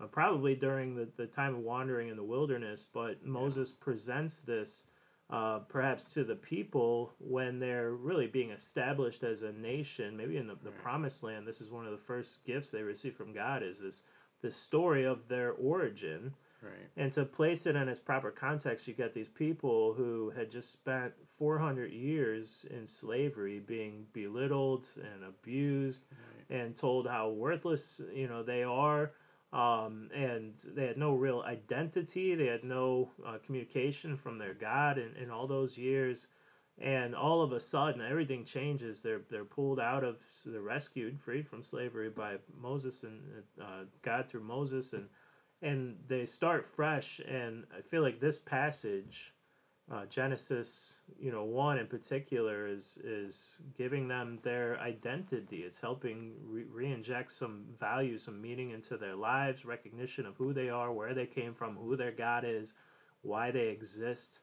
uh, 0.02 0.06
probably 0.08 0.56
during 0.56 0.96
the, 0.96 1.08
the 1.18 1.26
time 1.26 1.56
of 1.56 1.62
wandering 1.62 2.10
in 2.10 2.18
the 2.18 2.24
wilderness. 2.24 2.88
But 2.94 3.26
Moses 3.26 3.72
presents 3.72 4.42
this 4.42 4.88
uh, 5.30 5.60
perhaps 5.68 6.14
to 6.14 6.24
the 6.24 6.36
people 6.36 7.14
when 7.20 7.60
they're 7.60 7.94
really 7.94 8.28
being 8.28 8.52
established 8.52 9.24
as 9.24 9.42
a 9.42 9.52
nation, 9.54 10.16
maybe 10.16 10.38
in 10.38 10.48
the, 10.48 10.56
the 10.64 10.70
Right. 10.70 10.84
promised 10.84 11.24
land. 11.24 11.48
This 11.48 11.62
is 11.62 11.72
one 11.72 11.86
of 11.86 11.92
the 11.92 11.98
first 11.98 12.46
gifts 12.46 12.70
they 12.70 12.84
receive 12.84 13.16
from 13.16 13.34
God. 13.34 13.64
Is 13.64 13.80
this 13.80 14.04
this 14.42 14.56
story 14.56 15.06
of 15.06 15.28
their 15.28 15.54
origin? 15.54 16.34
Right. 16.66 16.90
And 16.98 17.12
to 17.14 17.26
place 17.26 17.66
it 17.68 17.76
in 17.76 17.88
its 17.88 18.00
proper 18.00 18.32
context, 18.32 18.88
you 18.88 18.94
get 18.94 19.14
these 19.14 19.30
people 19.30 19.94
who 19.94 20.32
had 20.36 20.52
just 20.52 20.74
spent 20.74 21.14
400 21.38 21.92
years 21.92 22.66
in 22.72 22.88
slavery 22.88 23.60
being 23.60 24.06
belittled 24.14 24.88
and 24.98 25.24
abused 25.24 26.06
Right. 26.12 26.58
and 26.60 26.76
told 26.76 27.08
how 27.08 27.30
worthless, 27.30 28.02
you 28.14 28.28
know, 28.28 28.42
they 28.44 28.64
are. 28.64 29.12
Um, 29.54 30.10
and 30.14 30.58
they 30.76 30.88
had 30.88 30.98
no 30.98 31.14
real 31.14 31.42
identity. 31.46 32.36
They 32.36 32.48
had 32.48 32.64
no 32.64 33.12
uh, 33.26 33.38
communication 33.46 34.18
from 34.18 34.38
their 34.38 34.54
God 34.54 34.98
in, 34.98 35.16
in 35.22 35.30
all 35.30 35.48
those 35.48 35.78
years. 35.78 36.30
And 36.78 37.16
all 37.16 37.42
of 37.42 37.54
a 37.54 37.60
sudden, 37.60 38.02
everything 38.02 38.44
changes. 38.44 39.02
They're, 39.02 39.22
they're 39.30 39.46
pulled 39.46 39.80
out 39.80 40.04
of, 40.04 40.18
they're 40.46 40.62
rescued, 40.62 41.22
freed 41.22 41.48
from 41.48 41.64
slavery 41.64 42.10
by 42.10 42.36
Moses 42.60 43.04
and 43.04 43.22
uh, 43.62 43.86
God 44.02 44.28
through 44.28 44.44
Moses. 44.44 44.92
And 44.92 45.08
and 45.66 45.98
they 46.08 46.26
start 46.26 46.66
fresh 46.66 47.20
and 47.28 47.66
i 47.78 47.82
feel 47.82 48.02
like 48.04 48.20
this 48.20 48.40
passage 48.40 49.34
uh, 49.92 50.06
genesis 50.08 51.00
you 51.20 51.32
know 51.32 51.44
one 51.44 51.78
in 51.78 51.88
particular 51.88 52.68
is 52.68 52.98
is 53.04 53.62
giving 53.78 54.08
them 54.08 54.40
their 54.44 54.80
identity. 54.80 55.58
It's 55.58 55.80
helping 55.80 56.34
re- 56.44 56.66
re-inject 56.72 57.32
some 57.32 57.66
value 57.80 58.18
some 58.18 58.42
meaning 58.42 58.72
into 58.72 58.98
their 58.98 59.16
lives 59.16 59.64
recognition 59.66 60.26
of 60.26 60.38
who 60.38 60.54
they 60.54 60.70
are 60.70 60.92
where 60.92 61.14
they 61.14 61.28
came 61.28 61.54
from 61.54 61.76
who 61.76 61.96
their 61.96 62.12
god 62.12 62.44
is 62.48 62.78
why 63.22 63.52
they 63.52 63.68
exist. 63.70 64.40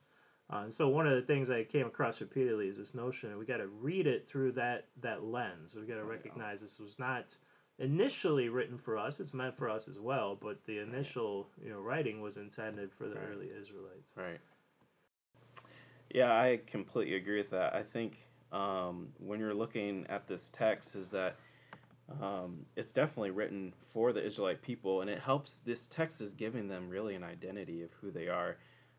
Uh, 0.52 0.62
and 0.64 0.74
so 0.74 0.88
one 0.88 1.06
of 1.08 1.14
the 1.14 1.22
things 1.26 1.50
I 1.50 1.64
came 1.64 1.86
across 1.86 2.20
repeatedly 2.20 2.68
is 2.68 2.78
this 2.78 2.94
notion 2.94 3.30
that 3.30 3.38
we 3.38 3.46
got 3.46 3.58
to 3.58 3.68
read 3.68 4.06
it 4.06 4.28
through 4.28 4.52
that 4.52 4.88
that 5.00 5.24
lens. 5.24 5.74
We 5.74 5.82
got 5.86 5.94
to 5.94 6.02
Oh, 6.02 6.04
recognize 6.04 6.60
this 6.60 6.78
was 6.78 6.98
not 7.00 7.36
initially 7.82 8.48
written 8.48 8.78
for 8.78 8.96
us. 8.96 9.20
It's 9.20 9.34
meant 9.34 9.56
for 9.58 9.68
us 9.68 9.88
as 9.88 9.98
well, 9.98 10.38
but 10.40 10.64
the 10.64 10.78
initial 10.78 11.50
you 11.62 11.70
know 11.70 11.80
writing 11.80 12.20
was 12.22 12.38
intended 12.38 12.92
for 12.92 13.08
the 13.08 13.16
Right. 13.16 13.28
early 13.30 13.50
Israelites. 13.50 14.12
Right. 14.16 14.40
Yeah, 16.14 16.32
I 16.32 16.60
completely 16.66 17.16
agree 17.16 17.38
with 17.38 17.50
that. 17.50 17.74
I 17.74 17.82
think 17.82 18.18
um, 18.52 19.08
when 19.18 19.40
you're 19.40 19.54
looking 19.54 20.06
at 20.08 20.28
this 20.28 20.50
text, 20.50 20.94
is 20.94 21.10
that 21.10 21.36
um, 22.20 22.66
it's 22.76 22.92
definitely 22.92 23.30
written 23.30 23.72
for 23.92 24.12
the 24.12 24.22
Israelite 24.22 24.62
people, 24.62 25.00
and 25.00 25.10
it 25.10 25.18
helps. 25.18 25.58
This 25.58 25.86
text 25.86 26.20
is 26.20 26.34
giving 26.34 26.68
them 26.68 26.88
really 26.88 27.14
an 27.14 27.24
identity 27.24 27.82
of 27.82 27.92
who 27.94 28.10
they 28.10 28.28
are. 28.28 28.58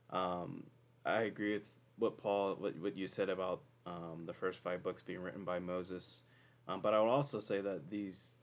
Um, 0.09 0.63
I 1.05 1.21
agree 1.21 1.53
with 1.53 1.71
what 1.97 2.17
Paul, 2.17 2.55
what, 2.55 2.75
what 2.77 2.97
you 2.97 3.07
said 3.07 3.29
about 3.29 3.61
um, 3.85 4.23
the 4.25 4.33
first 4.33 4.59
five 4.59 4.81
books 4.81 5.03
being 5.03 5.19
written 5.21 5.43
by 5.43 5.59
Moses, 5.59 6.23
um, 6.67 6.81
but 6.81 6.93
I 6.93 6.99
would 6.99 7.09
also 7.09 7.39
say 7.39 7.61
that 7.61 7.89
these, 7.91 8.35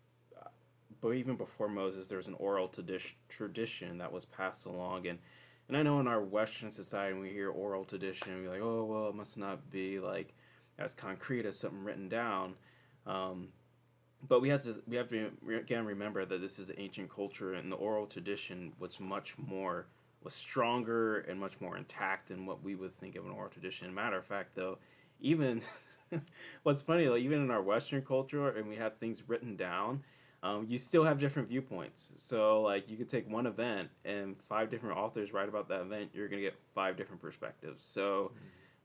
but 1.00 1.10
even 1.10 1.36
before 1.36 1.68
Moses, 1.68 2.08
there 2.08 2.18
was 2.18 2.26
an 2.26 2.34
oral 2.34 2.68
tradi- 2.68 3.14
tradition 3.28 3.98
that 3.98 4.12
was 4.12 4.24
passed 4.24 4.66
along, 4.66 5.06
and 5.06 5.18
and 5.68 5.76
I 5.76 5.82
know 5.84 6.00
in 6.00 6.08
our 6.08 6.20
Western 6.20 6.72
society, 6.72 7.12
when 7.12 7.22
we 7.22 7.28
hear 7.30 7.48
oral 7.48 7.84
tradition, 7.84 8.42
we're 8.42 8.50
like, 8.50 8.60
oh, 8.60 8.84
well, 8.84 9.08
it 9.08 9.14
must 9.14 9.38
not 9.38 9.70
be 9.70 10.00
like 10.00 10.34
as 10.80 10.94
concrete 10.94 11.46
as 11.46 11.56
something 11.56 11.84
written 11.84 12.08
down. 12.08 12.54
Um, 13.06 13.50
but 14.26 14.40
we 14.40 14.48
have 14.48 14.62
to 14.62 14.82
we 14.86 14.96
have 14.96 15.08
to 15.10 15.30
again 15.54 15.86
remember 15.86 16.24
that 16.24 16.40
this 16.40 16.58
is 16.58 16.70
ancient 16.76 17.08
culture, 17.08 17.54
and 17.54 17.70
the 17.70 17.76
oral 17.76 18.06
tradition 18.06 18.72
was 18.78 18.98
much 19.00 19.38
more 19.38 19.86
was 20.22 20.34
stronger 20.34 21.18
and 21.20 21.40
much 21.40 21.60
more 21.60 21.76
intact 21.76 22.28
than 22.28 22.44
what 22.44 22.62
we 22.62 22.74
would 22.74 22.94
think 22.94 23.16
of 23.16 23.24
an 23.24 23.30
oral 23.30 23.48
tradition. 23.48 23.94
Matter 23.94 24.18
of 24.18 24.26
fact, 24.26 24.54
though, 24.54 24.78
even 25.20 25.62
what's 26.62 26.82
funny, 26.82 27.08
like 27.08 27.22
even 27.22 27.42
in 27.42 27.50
our 27.50 27.62
Western 27.62 28.02
culture, 28.02 28.48
and 28.48 28.68
we 28.68 28.76
have 28.76 28.96
things 28.96 29.22
written 29.26 29.56
down 29.56 30.02
um, 30.42 30.66
you 30.68 30.79
still 30.79 31.05
have 31.05 31.18
different 31.18 31.48
viewpoints. 31.48 32.12
So 32.16 32.62
like 32.62 32.88
you 32.88 32.96
could 32.96 33.09
take 33.09 33.31
one 33.31 33.46
event 33.46 33.90
and 34.05 34.40
five 34.40 34.70
different 34.70 34.96
authors 34.96 35.33
write 35.33 35.48
about 35.48 35.68
that 35.68 35.83
event, 35.83 36.11
you're 36.14 36.29
gonna 36.29 36.42
get 36.42 36.55
five 36.74 36.96
different 36.96 37.20
perspectives. 37.20 37.83
So 37.83 38.33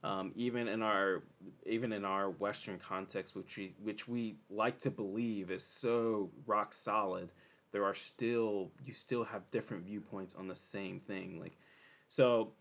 um, 0.04 0.32
even 0.36 0.68
in 0.68 0.82
our 0.82 1.24
even 1.66 1.92
in 1.94 2.04
our 2.04 2.30
Western 2.30 2.78
context, 2.78 3.36
which 3.36 3.58
we 3.58 3.74
which 3.82 4.08
we 4.08 4.36
like 4.50 4.78
to 4.80 4.92
believe 4.92 5.50
is 5.50 5.66
so 5.66 6.30
rock 6.46 6.74
solid, 6.74 7.32
there 7.72 7.86
are 7.86 7.96
still 7.96 8.72
you 8.86 8.94
still 8.94 9.24
have 9.24 9.50
different 9.50 9.86
viewpoints 9.86 10.36
on 10.36 10.48
the 10.48 10.56
same 10.56 11.00
thing. 11.00 11.40
Like 11.40 11.58
so. 12.10 12.52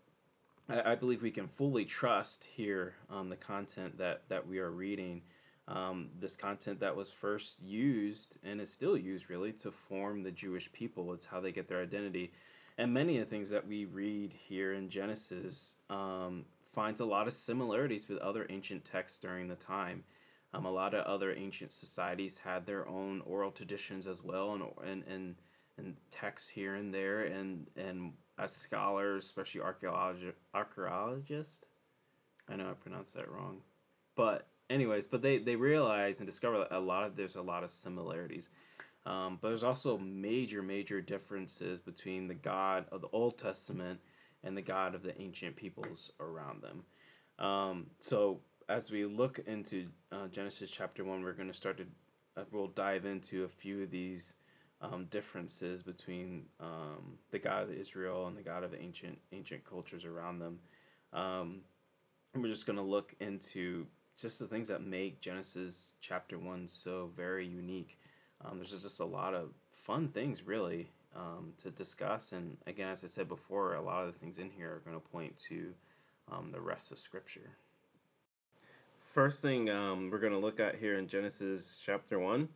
I, 0.67 0.93
I 0.93 0.95
believe 0.95 1.21
we 1.21 1.29
can 1.29 1.47
fully 1.47 1.85
trust 1.85 2.45
here 2.45 2.95
on 3.07 3.29
the 3.29 3.35
content 3.35 3.99
that, 3.99 4.23
that 4.29 4.47
we 4.47 4.57
are 4.57 4.71
reading 4.71 5.21
um, 5.67 6.09
this 6.19 6.35
content 6.35 6.79
that 6.81 6.95
was 6.95 7.11
first 7.11 7.61
used 7.61 8.37
and 8.43 8.61
is 8.61 8.71
still 8.71 8.97
used 8.97 9.29
really 9.29 9.51
to 9.53 9.71
form 9.71 10.23
the 10.23 10.31
Jewish 10.31 10.71
people. 10.71 11.13
It's 11.13 11.25
how 11.25 11.39
they 11.39 11.51
get 11.51 11.67
their 11.67 11.81
identity. 11.81 12.31
And 12.77 12.93
many 12.93 13.17
of 13.17 13.25
the 13.25 13.29
things 13.29 13.49
that 13.49 13.67
we 13.67 13.85
read 13.85 14.33
here 14.33 14.73
in 14.73 14.89
Genesis 14.89 15.77
um, 15.89 16.45
finds 16.73 16.99
a 16.99 17.05
lot 17.05 17.27
of 17.27 17.33
similarities 17.33 18.07
with 18.07 18.19
other 18.19 18.45
ancient 18.49 18.83
texts 18.83 19.17
during 19.17 19.47
the 19.47 19.55
time. 19.55 20.03
Um, 20.53 20.65
a 20.65 20.71
lot 20.71 20.93
of 20.93 21.05
other 21.05 21.33
ancient 21.33 21.73
societies 21.73 22.37
had 22.37 22.65
their 22.65 22.87
own 22.87 23.21
oral 23.25 23.51
traditions 23.51 24.07
as 24.07 24.23
well, 24.23 24.53
and 24.53 24.63
and 24.85 25.03
and, 25.07 25.35
and 25.77 25.95
texts 26.09 26.47
here 26.47 26.75
and 26.75 26.93
there. 26.93 27.23
And 27.23 27.67
and 27.75 28.13
as 28.37 28.53
scholars, 28.53 29.25
especially 29.25 29.61
archaeologi- 29.61 30.33
archaeologists, 30.53 31.67
I 32.47 32.55
know 32.55 32.69
I 32.69 32.73
pronounced 32.73 33.15
that 33.15 33.29
wrong, 33.29 33.61
but 34.15 34.47
anyways, 34.69 35.07
but 35.07 35.21
they 35.21 35.37
they 35.37 35.55
realize 35.55 36.19
and 36.19 36.27
discover 36.27 36.59
that 36.59 36.75
a 36.75 36.79
lot 36.79 37.03
of 37.03 37.15
there's 37.15 37.35
a 37.35 37.41
lot 37.41 37.63
of 37.63 37.69
similarities. 37.69 38.49
Um, 39.05 39.37
but 39.39 39.49
there's 39.49 39.63
also 39.63 39.97
major 39.97 40.61
major 40.61 41.01
differences 41.01 41.79
between 41.79 42.27
the 42.27 42.33
God 42.33 42.85
of 42.91 43.01
the 43.01 43.09
Old 43.11 43.37
Testament 43.37 43.99
and 44.43 44.57
the 44.57 44.61
God 44.61 44.95
of 44.95 45.03
the 45.03 45.19
ancient 45.21 45.55
peoples 45.55 46.11
around 46.19 46.63
them. 46.63 46.83
Um, 47.37 47.87
so 47.99 48.39
as 48.67 48.89
we 48.89 49.05
look 49.05 49.39
into 49.45 49.87
uh, 50.11 50.27
Genesis 50.27 50.71
chapter 50.71 51.03
one, 51.03 51.23
we're 51.23 51.33
going 51.33 51.49
to 51.49 51.53
start 51.53 51.77
to 51.77 51.85
uh, 52.37 52.43
we'll 52.51 52.67
dive 52.67 53.05
into 53.05 53.43
a 53.43 53.47
few 53.47 53.83
of 53.83 53.91
these 53.91 54.35
um, 54.81 55.05
differences 55.05 55.83
between 55.83 56.45
um, 56.59 57.17
the 57.31 57.39
God 57.39 57.63
of 57.63 57.71
Israel 57.71 58.27
and 58.27 58.35
the 58.35 58.41
God 58.41 58.63
of 58.63 58.73
ancient 58.73 59.19
ancient 59.31 59.63
cultures 59.65 60.05
around 60.05 60.39
them. 60.39 60.59
Um, 61.13 61.61
and 62.33 62.43
we're 62.43 62.49
just 62.49 62.65
going 62.65 62.77
to 62.77 62.83
look 62.83 63.13
into 63.19 63.87
just 64.19 64.39
the 64.39 64.47
things 64.47 64.67
that 64.67 64.81
make 64.81 65.21
Genesis 65.21 65.93
chapter 66.01 66.37
one 66.37 66.67
so 66.67 67.11
very 67.15 67.45
unique. 67.45 67.97
Um, 68.43 68.57
there's 68.57 68.71
just 68.71 68.99
a 68.99 69.05
lot 69.05 69.33
of 69.33 69.49
fun 69.71 70.09
things 70.09 70.43
really 70.43 70.89
um, 71.15 71.53
to 71.63 71.71
discuss, 71.71 72.31
and 72.31 72.57
again, 72.67 72.89
as 72.89 73.03
I 73.03 73.07
said 73.07 73.27
before, 73.27 73.75
a 73.75 73.81
lot 73.81 74.05
of 74.05 74.13
the 74.13 74.19
things 74.19 74.37
in 74.37 74.49
here 74.49 74.73
are 74.73 74.81
going 74.89 74.99
to 74.99 75.07
point 75.09 75.37
to 75.49 75.73
um, 76.31 76.51
the 76.51 76.59
rest 76.61 76.91
of 76.91 76.97
Scripture. 76.97 77.51
First 78.99 79.41
thing 79.41 79.69
um, 79.69 80.09
we're 80.09 80.19
going 80.19 80.33
to 80.33 80.39
look 80.39 80.59
at 80.59 80.75
here 80.75 80.97
in 80.97 81.07
Genesis 81.07 81.81
chapter 81.85 82.19
one 82.19 82.49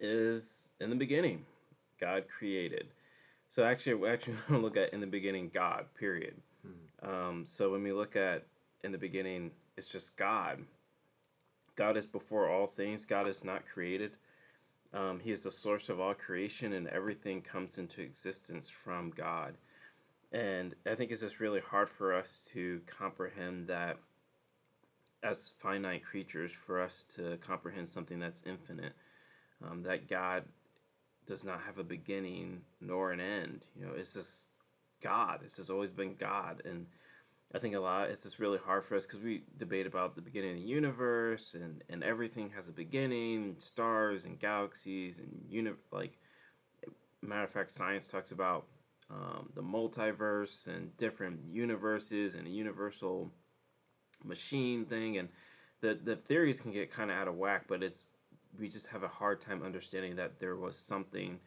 is 0.00 0.70
in 0.80 0.90
the 0.90 0.96
beginning, 0.96 1.44
God 2.00 2.24
created. 2.28 2.88
So 3.48 3.64
actually, 3.64 3.94
we 3.94 4.08
actually 4.08 4.34
want 4.48 4.48
to 4.48 4.58
look 4.58 4.76
at 4.76 4.92
in 4.92 5.00
the 5.00 5.06
beginning 5.06 5.50
God. 5.52 5.86
Period. 5.98 6.34
Hmm. 6.62 7.10
Um, 7.10 7.46
so 7.46 7.70
when 7.70 7.82
we 7.82 7.92
look 7.92 8.16
at 8.16 8.44
in 8.84 8.92
the 8.92 8.98
beginning, 8.98 9.50
it's 9.76 9.90
just 9.90 10.16
God. 10.16 10.64
God 11.76 11.96
is 11.96 12.06
before 12.06 12.48
all 12.48 12.66
things. 12.66 13.04
God 13.04 13.28
is 13.28 13.44
not 13.44 13.66
created. 13.66 14.12
Um, 14.92 15.20
he 15.20 15.30
is 15.30 15.42
the 15.42 15.50
source 15.50 15.88
of 15.88 16.00
all 16.00 16.14
creation, 16.14 16.72
and 16.72 16.88
everything 16.88 17.42
comes 17.42 17.78
into 17.78 18.00
existence 18.00 18.68
from 18.70 19.10
God. 19.10 19.54
And 20.32 20.74
I 20.86 20.94
think 20.94 21.10
it's 21.10 21.20
just 21.20 21.40
really 21.40 21.60
hard 21.60 21.88
for 21.88 22.12
us 22.12 22.48
to 22.52 22.80
comprehend 22.86 23.68
that 23.68 23.98
as 25.22 25.52
finite 25.58 26.04
creatures, 26.04 26.52
for 26.52 26.80
us 26.80 27.04
to 27.16 27.36
comprehend 27.38 27.88
something 27.88 28.18
that's 28.18 28.42
infinite, 28.46 28.92
um, 29.68 29.82
that 29.82 30.08
God 30.08 30.44
does 31.26 31.44
not 31.44 31.60
have 31.62 31.78
a 31.78 31.84
beginning 31.84 32.62
nor 32.80 33.12
an 33.12 33.20
end. 33.20 33.64
You 33.76 33.86
know, 33.86 33.92
it's 33.96 34.14
just 34.14 34.46
God. 35.02 35.40
It's 35.44 35.56
just 35.56 35.70
always 35.70 35.92
been 35.92 36.14
God. 36.14 36.62
And 36.64 36.86
I 37.54 37.58
think 37.58 37.74
a 37.74 37.80
lot, 37.80 38.10
it's 38.10 38.24
just 38.24 38.38
really 38.38 38.58
hard 38.58 38.84
for 38.84 38.94
us 38.94 39.06
because 39.06 39.20
we 39.20 39.42
debate 39.56 39.86
about 39.86 40.14
the 40.14 40.20
beginning 40.20 40.50
of 40.50 40.56
the 40.56 40.68
universe 40.68 41.54
and, 41.54 41.82
and 41.88 42.04
everything 42.04 42.50
has 42.50 42.68
a 42.68 42.72
beginning, 42.72 43.56
stars 43.58 44.24
and 44.26 44.38
galaxies 44.38 45.18
and 45.18 45.44
uni- 45.48 45.72
like, 45.90 46.18
matter 47.22 47.44
of 47.44 47.50
fact, 47.50 47.70
science 47.70 48.06
talks 48.06 48.30
about 48.30 48.66
um, 49.10 49.48
the 49.54 49.62
multiverse 49.62 50.66
and 50.66 50.94
different 50.98 51.40
universes 51.50 52.34
and 52.34 52.46
a 52.46 52.50
universal 52.50 53.32
machine 54.24 54.84
thing 54.84 55.16
and 55.16 55.28
the 55.80 55.94
the 55.94 56.16
theories 56.16 56.60
can 56.60 56.72
get 56.72 56.92
kind 56.92 57.08
of 57.08 57.16
out 57.16 57.28
of 57.28 57.36
whack 57.36 57.66
but 57.68 57.84
it's 57.84 58.08
we 58.58 58.68
just 58.68 58.88
have 58.88 59.04
a 59.04 59.08
hard 59.08 59.40
time 59.40 59.62
understanding 59.62 60.16
that 60.16 60.40
there 60.40 60.56
was 60.56 60.76
something 60.76 61.38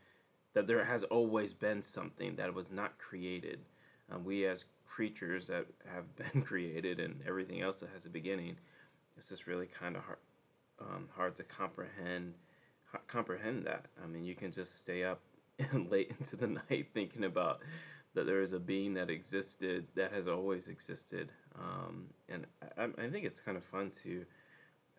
that 0.54 0.68
there 0.68 0.84
has 0.84 1.04
always 1.04 1.54
been 1.54 1.82
something 1.82 2.36
that 2.36 2.54
was 2.54 2.72
not 2.72 2.98
created. 2.98 3.60
Um, 4.12 4.24
we 4.24 4.46
as 4.46 4.66
creatures 4.92 5.48
that 5.48 5.66
have 5.94 6.16
been 6.34 6.42
created 6.44 7.00
and 7.00 7.22
everything 7.26 7.62
else 7.62 7.80
that 7.80 7.90
has 7.94 8.06
a 8.06 8.10
beginning 8.10 8.58
it's 9.16 9.28
just 9.28 9.48
really 9.48 9.68
kind 9.68 9.96
of 9.96 10.04
hard 10.04 10.18
um, 10.80 11.08
hard 11.16 11.36
to 11.36 11.44
comprehend 11.44 12.34
comprehend 13.08 13.66
that. 13.66 13.86
I 14.04 14.08
mean 14.08 14.26
you 14.26 14.36
can 14.36 14.52
just 14.52 14.78
stay 14.78 15.04
up 15.04 15.22
late 15.74 16.14
into 16.20 16.36
the 16.36 16.48
night 16.70 16.88
thinking 16.94 17.24
about 17.24 17.60
that 18.14 18.26
there 18.26 18.42
is 18.42 18.52
a 18.52 18.60
being 18.60 18.96
that 18.96 19.10
existed 19.10 19.88
that 19.96 20.12
has 20.12 20.28
always 20.28 20.68
existed 20.68 21.32
um, 21.58 22.08
and 22.28 22.46
I, 22.78 22.86
I 22.86 23.10
think 23.10 23.26
it's 23.26 23.40
kind 23.40 23.58
of 23.58 23.64
fun 23.64 23.92
to 24.04 24.26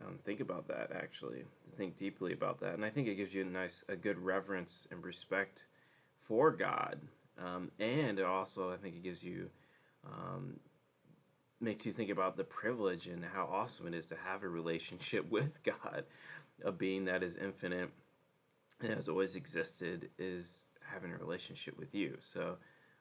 um, 0.01 0.19
think 0.25 0.41
about 0.41 0.69
that 0.69 0.91
actually 0.95 1.45
to 1.71 1.77
think 1.77 1.97
deeply 1.97 2.33
about 2.33 2.61
that 2.61 2.75
and 2.75 2.85
i 2.85 2.91
think 2.91 3.09
it 3.09 3.17
gives 3.17 3.35
you 3.35 3.43
a 3.43 3.45
nice 3.45 3.85
a 3.89 3.97
good 3.97 4.19
reverence 4.19 4.89
and 4.91 5.05
respect 5.05 5.67
for 6.17 6.51
god 6.51 7.01
um, 7.39 7.71
and 7.79 8.19
it 8.19 8.25
also 8.25 8.71
i 8.73 8.77
think 8.77 8.97
it 8.97 9.03
gives 9.03 9.23
you 9.23 9.51
um, 10.07 10.61
makes 11.61 11.87
you 11.87 11.93
think 11.93 12.11
about 12.11 12.37
the 12.37 12.45
privilege 12.45 13.07
and 13.07 13.25
how 13.25 13.45
awesome 13.51 13.87
it 13.87 13.95
is 13.95 14.07
to 14.07 14.17
have 14.17 14.43
a 14.43 14.49
relationship 14.49 15.31
with 15.31 15.63
god. 15.63 16.05
A 16.65 16.73
being 16.73 17.07
that 17.07 17.23
is 17.23 17.37
infinite 17.37 17.91
and 18.81 18.93
has 18.95 19.09
always 19.09 19.37
existed 19.37 20.11
is 20.19 20.71
having 20.93 21.13
a 21.13 21.17
relationship 21.17 21.79
with 21.79 21.95
you. 21.95 22.19
So 22.21 22.57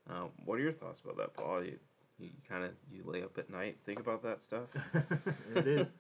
uh, 0.10 0.26
what 0.46 0.56
are 0.60 0.62
your 0.64 0.72
thoughts 0.72 1.02
about 1.02 1.18
that 1.18 1.34
paul? 1.34 1.64
You, 1.64 1.78
you 2.20 2.30
kind 2.48 2.64
of 2.64 2.72
you 2.92 3.04
lay 3.06 3.24
up 3.24 3.38
at 3.38 3.50
night 3.50 3.78
think 3.86 4.00
about 4.00 4.24
that 4.24 4.44
stuff? 4.44 4.70
It 5.56 5.68
is. 5.68 5.94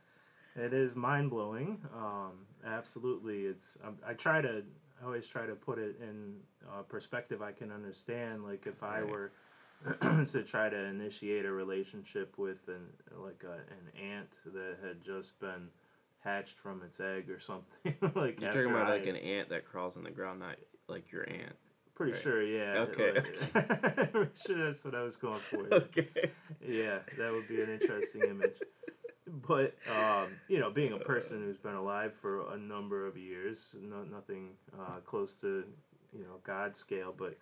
It 0.56 0.74
is 0.74 0.96
mind-blowing. 0.96 1.80
Um, 1.96 2.32
absolutely. 2.66 3.46
It's 3.46 3.78
um, 3.86 3.98
i 4.06 4.14
try 4.14 4.42
to 4.42 4.64
I 5.02 5.06
always 5.06 5.26
try 5.26 5.46
to 5.48 5.56
put 5.56 5.80
it 5.80 5.96
in 6.02 6.36
a 6.78 6.84
perspective 6.84 7.42
i 7.42 7.52
can 7.52 7.72
understand. 7.72 8.44
Like 8.44 8.68
if 8.68 8.84
i 8.84 9.00
Right. 9.02 9.10
were 9.10 9.32
to 10.32 10.44
try 10.44 10.70
to 10.70 10.78
initiate 10.78 11.46
a 11.46 11.52
relationship 11.52 12.38
with 12.38 12.68
an 12.68 12.88
like 13.18 13.44
a, 13.44 13.54
an 13.54 14.02
ant 14.02 14.30
that 14.46 14.78
had 14.86 15.04
just 15.04 15.40
been 15.40 15.70
hatched 16.20 16.58
from 16.60 16.84
its 16.84 17.00
egg 17.00 17.30
or 17.30 17.40
something 17.40 17.96
like 18.16 18.40
you're 18.40 18.52
talking 18.52 18.70
about 18.70 18.88
I- 18.88 18.92
like 18.92 19.08
an 19.08 19.16
ant 19.16 19.50
that 19.50 19.66
crawls 19.66 19.98
on 19.98 20.04
the 20.04 20.12
ground 20.12 20.40
not 20.40 20.58
like 20.88 21.12
your 21.12 21.28
ant 21.28 21.56
pretty 21.96 22.14
right. 22.14 22.22
sure 22.22 22.44
yeah 22.44 22.78
Okay, 22.80 23.12
like, 23.14 23.54
pretty 24.12 24.32
sure 24.46 24.66
that's 24.66 24.84
what 24.84 24.96
i 24.96 25.02
was 25.02 25.16
going 25.16 25.40
for 25.40 25.68
okay 25.72 26.32
yeah, 26.68 27.00
that 27.18 27.32
would 27.32 27.48
be 27.48 27.62
an 27.62 27.70
interesting 27.70 28.22
image. 28.30 28.56
But 29.48 29.76
um, 29.90 30.28
you 30.48 30.60
know, 30.60 30.70
being 30.70 30.94
a 30.94 30.98
person 31.00 31.42
who's 31.42 31.58
been 31.58 31.76
alive 31.76 32.14
for 32.14 32.54
a 32.54 32.58
number 32.58 33.08
of 33.08 33.18
years, 33.18 33.76
no, 33.82 34.04
nothing 34.04 34.50
uh, 34.80 34.98
close 35.06 35.36
to 35.38 35.64
you 36.14 36.24
know 36.24 36.38
God 36.44 36.76
scale, 36.76 37.14
but 37.18 37.38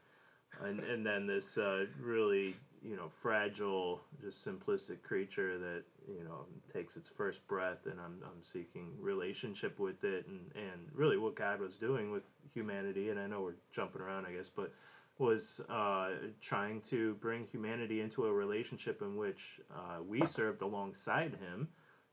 and 0.64 0.80
and 0.80 1.06
then 1.06 1.28
this 1.28 1.58
uh, 1.58 1.86
really 2.02 2.56
you 2.84 2.96
know 2.96 3.10
fragile, 3.22 4.02
just 4.22 4.46
simplistic 4.46 5.02
creature 5.04 5.58
that 5.58 5.84
you 6.08 6.24
know 6.24 6.46
takes 6.74 6.96
its 6.96 7.10
first 7.10 7.46
breath, 7.48 7.86
and 7.86 8.00
I'm 8.00 8.18
I'm 8.24 8.42
seeking 8.42 8.94
relationship 9.00 9.80
with 9.80 10.04
it, 10.04 10.28
and 10.28 10.52
and 10.56 10.88
really 10.94 11.18
what 11.18 11.36
God 11.36 11.60
was 11.60 11.78
doing 11.78 12.12
with 12.12 12.24
humanity, 12.54 13.10
and 13.10 13.20
I 13.20 13.28
know 13.28 13.42
we're 13.42 13.60
jumping 13.74 14.02
around, 14.02 14.26
I 14.26 14.34
guess, 14.34 14.50
but 14.50 14.74
was 15.18 15.60
uh, 15.70 16.12
trying 16.42 16.82
to 16.82 17.14
bring 17.16 17.46
humanity 17.46 18.00
into 18.00 18.26
a 18.26 18.32
relationship 18.32 19.02
in 19.02 19.18
which 19.18 19.60
uh, 19.70 20.02
we 20.02 20.26
served 20.26 20.62
alongside 20.62 21.36
him. 21.42 21.68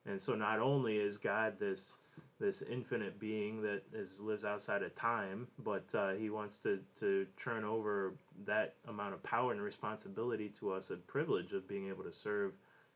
And 0.07 0.21
so 0.21 0.35
not 0.35 0.59
only 0.59 0.97
is 0.97 1.17
God 1.17 1.59
this 1.59 1.97
this 2.39 2.63
infinite 2.63 3.19
being 3.19 3.63
that 3.63 3.83
is 3.95 4.21
lives 4.21 4.45
outside 4.45 4.83
of 4.83 4.95
time, 4.95 5.49
but 5.59 5.87
uh, 5.95 6.13
he 6.13 6.31
wants 6.31 6.59
to, 6.59 6.81
to 7.01 7.27
turn 7.39 7.65
over 7.65 8.15
that 8.47 8.75
amount 8.89 9.15
of 9.15 9.23
power 9.23 9.53
and 9.53 9.63
responsibility 9.63 10.49
to 10.51 10.73
us, 10.73 10.91
a 10.91 10.97
privilege 10.97 11.53
of 11.53 11.67
being 11.69 11.89
able 11.89 12.05
to 12.05 12.13
serve 12.13 12.53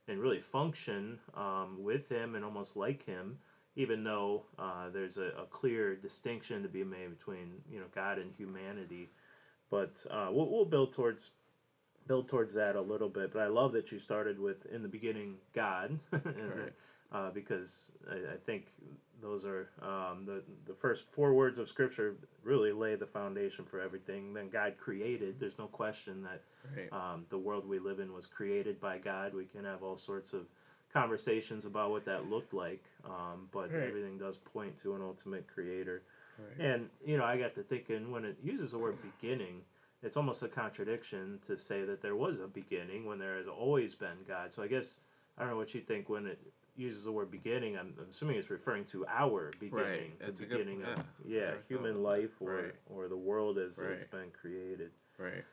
and 0.09 0.19
really 0.21 0.41
function 0.41 1.19
um, 1.35 1.77
with 1.81 2.09
him 2.11 2.35
and 2.35 2.45
almost 2.45 2.77
like 2.77 3.05
him, 3.07 3.39
even 3.77 4.05
though 4.05 4.43
uh, 4.59 4.91
there's 4.93 5.17
a, 5.19 5.29
a 5.39 5.47
clear 5.51 5.97
distinction 5.97 6.63
to 6.63 6.69
be 6.69 6.85
made 6.85 7.17
between 7.17 7.53
you 7.71 7.79
know 7.79 7.87
God 7.95 8.19
and 8.19 8.33
humanity 8.37 9.09
but 9.71 10.05
uh, 10.11 10.29
we'll, 10.31 10.51
we'll 10.51 10.65
build 10.65 10.93
towards 10.93 11.31
build 12.07 12.29
towards 12.29 12.55
that 12.55 12.77
a 12.77 12.81
little 12.81 13.09
bit. 13.09 13.33
But 13.33 13.43
I 13.43 13.47
love 13.47 13.73
that 13.73 13.93
you 13.93 13.99
started 13.99 14.39
with 14.39 14.67
in 14.67 14.83
the 14.83 14.89
beginning 14.89 15.37
God, 15.55 15.99
and, 16.13 16.49
Right. 16.49 16.73
uh, 17.13 17.31
because 17.31 17.93
I, 18.11 18.35
I 18.35 18.37
think 18.47 18.67
those 19.23 19.45
are 19.45 19.69
um, 19.83 20.25
the 20.27 20.43
the 20.67 20.75
first 20.75 21.05
four 21.13 21.33
words 21.35 21.59
of 21.59 21.69
Scripture 21.69 22.15
really 22.43 22.73
lay 22.73 22.95
the 22.97 23.07
foundation 23.07 23.65
for 23.65 23.81
everything. 23.81 24.33
Then 24.33 24.49
God 24.49 24.75
created. 24.79 25.39
There's 25.39 25.59
no 25.59 25.67
question 25.67 26.23
that 26.23 26.43
right 26.77 26.93
um, 26.93 27.27
the 27.31 27.39
world 27.39 27.69
we 27.69 27.79
live 27.79 28.01
in 28.01 28.13
was 28.13 28.27
created 28.27 28.81
by 28.81 28.99
God. 28.99 29.35
We 29.35 29.45
can 29.45 29.65
have 29.65 29.83
all 29.83 29.97
sorts 29.97 30.33
of 30.33 30.47
conversations 30.93 31.65
about 31.65 31.91
what 31.91 32.05
that 32.07 32.29
looked 32.29 32.53
like, 32.53 32.83
um, 33.05 33.49
but 33.53 33.73
Right. 33.73 33.85
everything 33.89 34.19
does 34.19 34.37
point 34.39 34.81
to 34.83 34.95
an 34.95 35.03
ultimate 35.03 35.47
creator. 35.47 36.03
right 36.39 36.67
And 36.67 36.91
you 37.05 37.17
know, 37.17 37.25
I 37.25 37.39
got 37.39 37.55
to 37.55 37.63
thinking 37.63 38.11
when 38.11 38.25
it 38.25 38.39
uses 38.43 38.73
the 38.73 38.79
word 38.79 38.97
beginning, 39.03 39.63
it's 40.03 40.17
almost 40.17 40.43
a 40.43 40.49
contradiction 40.49 41.39
to 41.47 41.57
say 41.59 41.85
that 41.85 42.01
there 42.03 42.17
was 42.17 42.41
a 42.41 42.49
beginning 42.49 43.05
when 43.07 43.19
there 43.19 43.37
has 43.37 43.47
always 43.47 43.95
been 43.95 44.25
God. 44.27 44.53
So 44.53 44.63
I 44.63 44.67
guess 44.67 45.01
I 45.39 45.43
don't 45.43 45.51
know 45.53 45.57
what 45.59 45.75
you 45.75 45.81
think 45.81 46.09
when 46.09 46.27
it 46.27 46.39
uses 46.81 47.05
the 47.05 47.13
word 47.13 47.31
beginning. 47.31 47.77
I'm, 47.77 47.95
I'm 47.99 48.07
assuming 48.11 48.37
it's 48.37 48.51
referring 48.51 48.85
to 48.87 49.07
our 49.07 49.51
beginning, 49.61 50.13
That's 50.19 50.41
the 50.41 50.47
a 50.47 50.49
good- 50.49 50.59
beginning 50.67 50.83
of 50.83 51.05
yeah. 51.25 51.41
yeah, 51.41 51.51
thought 51.53 51.63
human 51.69 52.03
life 52.03 52.31
or 52.41 52.51
Right. 52.55 52.75
or 52.89 53.09
the 53.09 53.17
world 53.17 53.59
as 53.59 53.79
it's 53.79 54.05
been 54.05 54.31
created. 54.33 54.91
right 55.19 55.45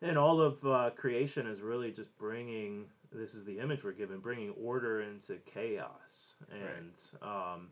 And 0.00 0.16
all 0.16 0.40
of 0.40 0.64
uh, 0.64 0.90
creation 0.96 1.46
is 1.46 1.60
really 1.60 1.90
just 1.90 2.16
bringing. 2.18 2.86
This 3.10 3.34
is 3.34 3.44
the 3.44 3.58
image 3.58 3.84
we're 3.84 3.92
given, 3.92 4.18
bringing 4.20 4.50
order 4.50 5.00
into 5.00 5.36
chaos. 5.46 6.34
And 6.52 6.92
um, 7.22 7.68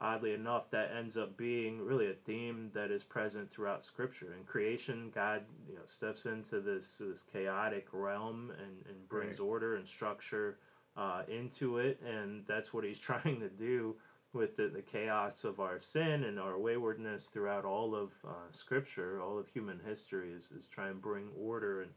oddly 0.00 0.32
enough, 0.34 0.70
that 0.72 0.90
ends 0.98 1.16
up 1.16 1.36
being 1.36 1.80
really 1.80 2.10
a 2.10 2.14
theme 2.14 2.70
that 2.74 2.90
is 2.90 3.04
present 3.04 3.50
throughout 3.52 3.84
Scripture. 3.84 4.34
In 4.38 4.44
creation, 4.44 5.10
God 5.14 5.42
you 5.68 5.76
know 5.76 5.82
steps 5.86 6.26
into 6.26 6.60
this 6.60 6.98
this 6.98 7.22
chaotic 7.22 7.86
realm 7.92 8.50
and, 8.58 8.84
and 8.88 9.08
brings 9.08 9.38
Right. 9.38 9.46
order 9.46 9.76
and 9.76 9.86
structure 9.88 10.58
uh, 10.96 11.22
into 11.28 11.78
it, 11.78 12.00
and 12.06 12.44
that's 12.46 12.72
what 12.72 12.84
He's 12.84 12.98
trying 13.10 13.40
to 13.40 13.48
do 13.48 13.96
with 14.32 14.56
the, 14.56 14.68
the 14.68 14.82
chaos 14.82 15.44
of 15.44 15.60
our 15.60 15.78
sin 15.78 16.24
and 16.24 16.40
our 16.40 16.58
waywardness 16.58 17.26
throughout 17.26 17.64
all 17.64 17.94
of 17.94 18.10
uh, 18.26 18.50
Scripture, 18.50 19.20
all 19.22 19.38
of 19.38 19.48
human 19.48 19.80
history, 19.86 20.32
is, 20.32 20.50
is 20.50 20.66
try 20.66 20.88
and 20.88 21.00
bring 21.00 21.28
order 21.40 21.82
and, 21.82 21.92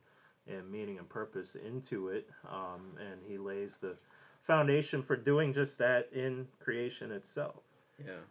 and 0.48 0.72
meaning 0.72 1.00
and 1.00 1.10
purpose 1.10 1.56
into 1.56 2.10
it. 2.10 2.30
Um, 2.48 2.96
and 3.00 3.20
He 3.28 3.38
lays 3.38 3.78
the 3.78 3.96
foundation 4.44 5.02
for 5.02 5.16
doing 5.16 5.52
just 5.52 5.78
that 5.80 6.10
in 6.14 6.48
creation 6.60 7.12
itself. 7.12 7.64
Yeah, 8.06 8.24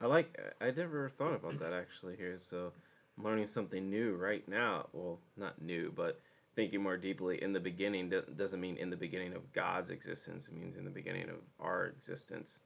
I 0.00 0.06
like. 0.06 0.36
I 0.60 0.72
never 0.72 1.08
thought 1.08 1.34
about 1.34 1.60
that 1.60 1.72
actually 1.72 2.16
here. 2.16 2.38
So, 2.38 2.72
I'm 3.16 3.24
learning 3.24 3.46
something 3.46 3.88
new 3.88 4.16
right 4.16 4.46
now. 4.48 4.88
Well, 4.92 5.20
not 5.36 5.62
new, 5.62 5.92
but 5.94 6.20
thinking 6.54 6.82
more 6.82 6.96
deeply. 6.96 7.42
In 7.42 7.52
the 7.52 7.60
beginning 7.60 8.12
doesn't 8.36 8.60
mean 8.60 8.76
in 8.76 8.90
the 8.90 8.96
beginning 8.96 9.34
of 9.34 9.52
God's 9.52 9.90
existence. 9.90 10.48
It 10.48 10.54
means 10.54 10.76
in 10.76 10.84
the 10.84 10.90
beginning 10.90 11.28
of 11.28 11.36
our 11.60 11.86
existence. 11.86 12.60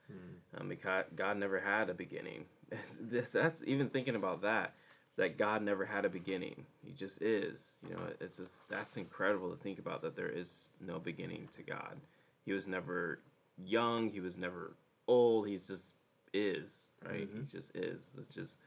Um, 0.57 0.69
because 0.69 1.05
God 1.15 1.37
never 1.37 1.61
had 1.61 1.89
a 1.91 1.95
beginning. 1.95 2.47
this 3.01 3.33
that's 3.33 3.63
even 3.67 3.89
thinking 3.89 4.17
about 4.17 4.43
that. 4.43 4.75
that 5.17 5.39
God 5.39 5.63
never 5.63 5.85
had 5.87 6.05
a 6.05 6.09
beginning. 6.11 6.67
He 6.85 6.93
just 6.93 7.23
is. 7.23 7.77
You 7.83 7.95
know, 7.95 8.01
it's 8.21 8.37
just 8.37 8.69
that's 8.69 8.97
incredible 8.97 9.51
to 9.51 9.57
think 9.63 9.79
about 9.79 10.03
that 10.03 10.17
there 10.17 10.29
is 10.29 10.71
no 10.81 10.99
beginning 10.99 11.49
to 11.53 11.63
God. 11.63 11.97
He 12.45 12.53
was 12.53 12.67
never 12.67 13.21
young. 13.57 14.11
He 14.11 14.21
was 14.21 14.37
never 14.37 14.75
old. 15.09 15.47
He's 15.49 15.67
just 15.67 15.95
is 16.35 16.91
right. 17.05 17.29
Mhm. 17.33 17.41
He 17.41 17.47
just 17.47 17.75
is. 17.77 18.15
It's 18.19 18.27
just 18.27 18.59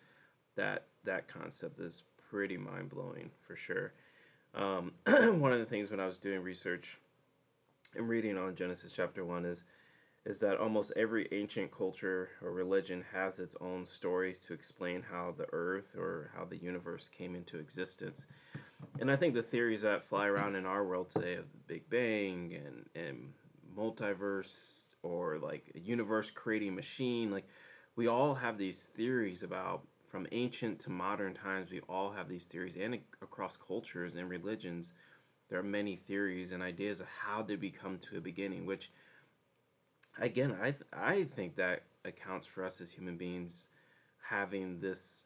that 0.56 0.88
that 1.04 1.28
concept 1.28 1.80
is 1.80 2.04
pretty 2.30 2.58
mind 2.58 2.90
blowing 2.90 3.32
for 3.42 3.56
sure. 3.56 3.94
Um, 4.54 4.94
one 5.06 5.54
of 5.54 5.60
the 5.60 5.66
things 5.66 5.92
when 5.92 6.00
I 6.00 6.08
was 6.08 6.18
doing 6.18 6.42
research 6.42 7.00
and 7.96 8.08
reading 8.08 8.38
on 8.38 8.56
Genesis 8.56 8.94
chapter 8.96 9.24
one 9.24 9.46
is 9.46 9.64
is 10.26 10.42
that 10.42 10.58
almost 10.58 10.92
every 10.96 11.28
ancient 11.32 11.72
culture 11.72 12.30
or 12.42 12.52
religion 12.52 13.06
has 13.14 13.40
its 13.40 13.56
own 13.62 13.86
stories 13.86 14.38
to 14.38 14.54
explain 14.54 15.06
how 15.10 15.34
the 15.36 15.48
earth 15.54 15.96
or 15.98 16.32
how 16.36 16.44
the 16.44 16.58
universe 16.58 17.08
came 17.08 17.36
into 17.36 17.58
existence. 17.58 18.28
And 19.00 19.10
I 19.10 19.16
think 19.16 19.34
the 19.34 19.42
theories 19.42 19.82
that 19.82 20.04
fly 20.04 20.28
around 20.28 20.56
in 20.56 20.66
our 20.66 20.86
world 20.86 21.10
today 21.10 21.36
of 21.36 21.52
the 21.52 21.58
Big 21.68 21.90
Bang 21.90 22.54
and, 22.54 22.86
and 22.94 23.34
multiverse 23.76 24.94
or 25.02 25.40
like 25.40 25.72
a 25.74 25.80
universe 25.80 26.30
creating 26.30 26.76
machine, 26.76 27.32
like 27.32 27.48
we 27.96 28.08
all 28.08 28.36
have 28.36 28.58
these 28.58 28.86
theories 28.86 29.42
about 29.42 29.84
from 30.10 30.28
ancient 30.32 30.80
to 30.82 30.90
modern 30.90 31.34
times, 31.34 31.70
we 31.72 31.82
all 31.82 32.12
have 32.12 32.30
these 32.30 32.46
theories 32.46 32.76
and 32.76 33.00
across 33.22 33.58
cultures 33.58 34.16
and 34.16 34.30
religions. 34.30 34.94
There 35.50 35.60
are 35.60 35.64
many 35.64 35.96
theories 35.96 36.52
and 36.52 36.64
ideas 36.64 37.00
of 37.00 37.08
how 37.24 37.42
did 37.42 37.62
we 37.62 37.70
come 37.70 37.98
to 38.00 38.18
a 38.18 38.22
beginning, 38.22 38.66
which 38.66 38.92
again, 40.20 40.58
I 40.60 40.72
th- 40.72 40.84
I 40.92 41.24
think 41.24 41.56
that 41.56 41.84
accounts 42.06 42.48
for 42.48 42.64
us 42.64 42.82
as 42.82 42.94
human 42.94 43.18
beings 43.18 43.68
having 44.30 44.80
this 44.80 45.26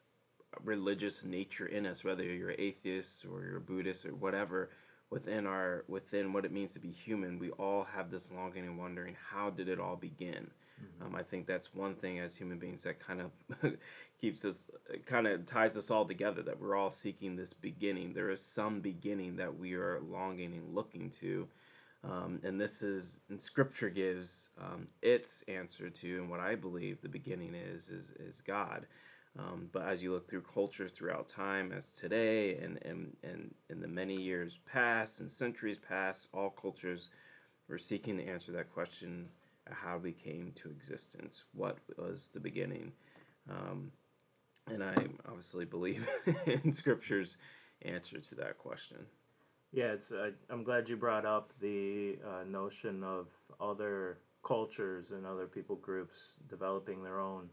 religious 0.62 1.24
nature 1.24 1.66
in 1.66 1.86
us, 1.86 2.04
whether 2.04 2.22
you're 2.22 2.54
atheist 2.58 3.24
or 3.24 3.44
you're 3.44 3.60
Buddhist 3.60 4.06
or 4.06 4.14
whatever. 4.14 4.70
Within 5.10 5.46
our 5.46 5.84
within 5.86 6.32
what 6.32 6.44
it 6.44 6.52
means 6.52 6.72
to 6.72 6.80
be 6.80 6.90
human, 6.90 7.38
we 7.38 7.50
all 7.50 7.84
have 7.84 8.10
this 8.10 8.32
longing 8.32 8.64
and 8.64 8.78
wondering 8.78 9.16
how 9.30 9.50
did 9.50 9.68
it 9.68 9.78
all 9.78 9.96
begin. 9.96 10.50
Um, 11.00 11.14
I 11.14 11.22
think 11.22 11.46
that's 11.46 11.74
one 11.74 11.94
thing 11.94 12.18
as 12.18 12.36
human 12.36 12.58
beings 12.58 12.82
that 12.84 12.98
kind 12.98 13.20
of 13.20 13.76
keeps 14.20 14.44
us, 14.44 14.66
kind 15.06 15.26
of 15.26 15.46
ties 15.46 15.76
us 15.76 15.90
all 15.90 16.04
together. 16.04 16.42
That 16.42 16.60
we're 16.60 16.76
all 16.76 16.90
seeking 16.90 17.36
this 17.36 17.52
beginning. 17.52 18.14
There 18.14 18.30
is 18.30 18.40
some 18.40 18.80
beginning 18.80 19.36
that 19.36 19.58
we 19.58 19.74
are 19.74 20.00
longing 20.00 20.52
and 20.52 20.74
looking 20.74 21.10
to, 21.10 21.48
um, 22.02 22.40
and 22.42 22.60
this 22.60 22.82
is, 22.82 23.20
and 23.28 23.40
Scripture 23.40 23.90
gives 23.90 24.50
um, 24.60 24.88
its 25.02 25.42
answer 25.48 25.90
to, 25.90 26.20
and 26.20 26.30
what 26.30 26.40
I 26.40 26.54
believe 26.54 27.00
the 27.00 27.08
beginning 27.08 27.54
is, 27.54 27.90
is, 27.90 28.12
is 28.18 28.40
God. 28.40 28.86
Um, 29.36 29.68
but 29.72 29.88
as 29.88 30.02
you 30.02 30.12
look 30.12 30.28
through 30.28 30.42
cultures 30.42 30.92
throughout 30.92 31.28
time, 31.28 31.72
as 31.72 31.92
today, 31.92 32.56
and, 32.56 32.78
and, 32.84 33.16
and 33.24 33.52
in 33.68 33.80
the 33.80 33.88
many 33.88 34.14
years 34.14 34.60
past 34.64 35.18
and 35.18 35.30
centuries 35.30 35.78
past, 35.78 36.28
all 36.32 36.50
cultures 36.50 37.10
were 37.68 37.78
seeking 37.78 38.18
to 38.18 38.24
answer 38.24 38.52
that 38.52 38.72
question 38.72 39.30
how 39.70 39.98
we 39.98 40.12
came 40.12 40.52
to 40.56 40.70
existence, 40.70 41.44
what 41.52 41.78
was 41.96 42.30
the 42.32 42.40
beginning. 42.40 42.92
Um, 43.50 43.92
and 44.66 44.82
I 44.82 44.94
obviously 45.26 45.64
believe 45.64 46.08
in 46.46 46.72
Scripture's 46.72 47.36
answer 47.82 48.20
to 48.20 48.34
that 48.36 48.58
question. 48.58 49.06
Yeah, 49.72 49.92
it's. 49.92 50.12
Uh, 50.12 50.30
I'm 50.50 50.62
glad 50.62 50.88
you 50.88 50.96
brought 50.96 51.26
up 51.26 51.52
the 51.60 52.18
uh, 52.24 52.44
notion 52.44 53.02
of 53.02 53.26
other 53.60 54.18
cultures 54.46 55.10
and 55.10 55.26
other 55.26 55.46
people 55.46 55.76
groups 55.76 56.34
developing 56.48 57.02
their 57.02 57.18
own 57.18 57.48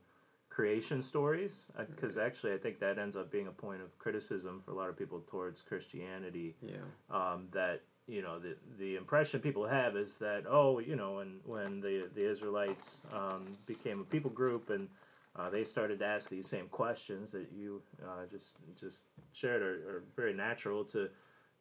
creation 0.50 1.02
stories, 1.02 1.72
because 1.90 2.18
actually 2.18 2.54
I 2.54 2.58
think 2.58 2.80
that 2.80 3.00
ends 3.00 3.16
up 3.16 3.32
being 3.32 3.48
a 3.48 3.52
point 3.52 3.82
of 3.82 3.98
criticism 3.98 4.62
for 4.64 4.72
a 4.72 4.76
lot 4.76 4.90
of 4.90 4.98
people 4.98 5.24
towards 5.28 5.62
Christianity. 5.62 6.56
Yeah. 6.62 6.76
Um, 7.10 7.48
that 7.54 7.82
you 8.12 8.22
know 8.22 8.38
the 8.40 8.56
the 8.78 8.98
impression 8.98 9.40
people 9.40 9.66
have 9.66 9.96
is 9.96 10.18
that 10.18 10.44
oh 10.48 10.80
you 10.80 10.98
know 10.98 11.14
when 11.16 11.40
when 11.46 11.80
the 11.80 12.10
the 12.14 12.30
Israelites 12.30 13.02
um, 13.14 13.58
became 13.66 14.02
a 14.02 14.04
people 14.04 14.30
group 14.30 14.70
and 14.70 14.90
uh, 15.38 15.50
they 15.50 15.64
started 15.64 16.00
to 16.00 16.06
ask 16.06 16.30
these 16.30 16.46
same 16.46 16.68
questions 16.68 17.32
that 17.32 17.48
you 17.56 17.82
uh, 18.04 18.26
just 18.30 18.58
just 18.78 19.04
shared 19.32 19.62
are, 19.62 19.76
are 19.90 20.04
very 20.18 20.34
natural 20.34 20.84
to 20.84 21.10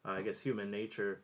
uh, 0.05 0.13
I 0.13 0.23
guess 0.23 0.41
human 0.41 0.71
nature. 0.71 1.21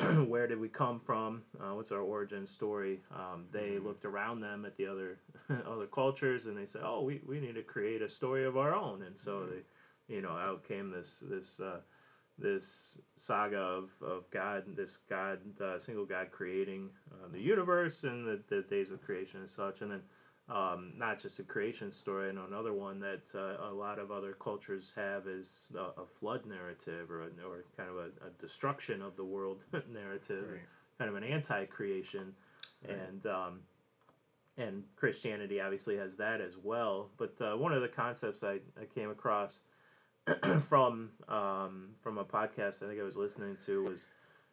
Where 0.26 0.48
did 0.48 0.58
we 0.58 0.68
come 0.68 0.98
from? 0.98 1.44
Uh, 1.58 1.74
what's 1.74 1.92
our 1.92 2.00
origin 2.00 2.46
story? 2.46 3.00
Um, 3.14 3.46
they 3.52 3.78
looked 3.78 4.04
around 4.04 4.40
them 4.40 4.64
at 4.66 4.76
the 4.76 4.86
other 4.86 5.20
other 5.66 5.86
cultures 5.86 6.44
and 6.44 6.58
they 6.58 6.66
said, 6.66 6.82
"Oh, 6.84 7.02
we, 7.02 7.22
we 7.26 7.40
need 7.40 7.54
to 7.54 7.62
create 7.62 8.02
a 8.02 8.08
story 8.08 8.44
of 8.44 8.58
our 8.58 8.74
own." 8.74 9.02
And 9.02 9.16
so 9.16 9.46
they, 9.46 10.14
you 10.14 10.20
know, 10.20 10.32
out 10.32 10.66
came 10.66 10.90
this 10.90 11.22
this 11.26 11.58
uh, 11.58 11.80
this 12.38 13.00
saga 13.16 13.58
of, 13.58 13.90
of 14.00 14.30
God, 14.30 14.64
this 14.76 14.98
God, 15.08 15.38
uh, 15.60 15.78
single 15.78 16.04
God 16.04 16.28
creating 16.30 16.90
uh, 17.12 17.28
the 17.32 17.40
universe 17.40 18.04
and 18.04 18.26
the, 18.26 18.40
the 18.48 18.62
days 18.62 18.90
of 18.90 19.02
creation 19.02 19.40
and 19.40 19.48
such. 19.50 19.80
And 19.80 19.90
then 19.90 20.02
um, 20.48 20.92
not 20.96 21.20
just 21.20 21.38
a 21.40 21.42
creation 21.42 21.92
story, 21.92 22.30
and 22.30 22.38
another 22.38 22.72
one 22.72 23.00
that 23.00 23.22
uh, 23.34 23.68
a 23.70 23.72
lot 23.72 23.98
of 23.98 24.10
other 24.10 24.32
cultures 24.32 24.92
have 24.96 25.26
is 25.26 25.72
a, 25.76 26.00
a 26.02 26.06
flood 26.18 26.46
narrative 26.46 27.10
or, 27.10 27.22
a, 27.22 27.26
or 27.46 27.64
kind 27.76 27.90
of 27.90 27.96
a, 27.96 28.26
a 28.26 28.30
destruction 28.40 29.02
of 29.02 29.16
the 29.16 29.24
world 29.24 29.58
narrative, 29.92 30.44
Right. 30.50 30.60
kind 30.98 31.10
of 31.10 31.16
an 31.16 31.24
anti 31.24 31.64
creation. 31.66 32.32
Right. 32.88 32.96
And 33.08 33.26
um, 33.26 33.60
and 34.56 34.82
Christianity 34.96 35.60
obviously 35.60 35.96
has 35.96 36.16
that 36.16 36.40
as 36.40 36.54
well. 36.62 37.10
But 37.16 37.34
uh, 37.40 37.56
one 37.56 37.72
of 37.72 37.80
the 37.82 37.88
concepts 37.88 38.42
I, 38.42 38.54
I 38.80 38.86
came 38.94 39.10
across 39.10 39.60
from 40.68 41.10
um, 41.28 41.90
from 42.02 42.18
a 42.18 42.24
podcast 42.24 42.82
I 42.82 42.88
think 42.88 43.00
I 43.00 43.04
was 43.04 43.16
listening 43.16 43.56
to 43.66 43.84
was 43.84 44.06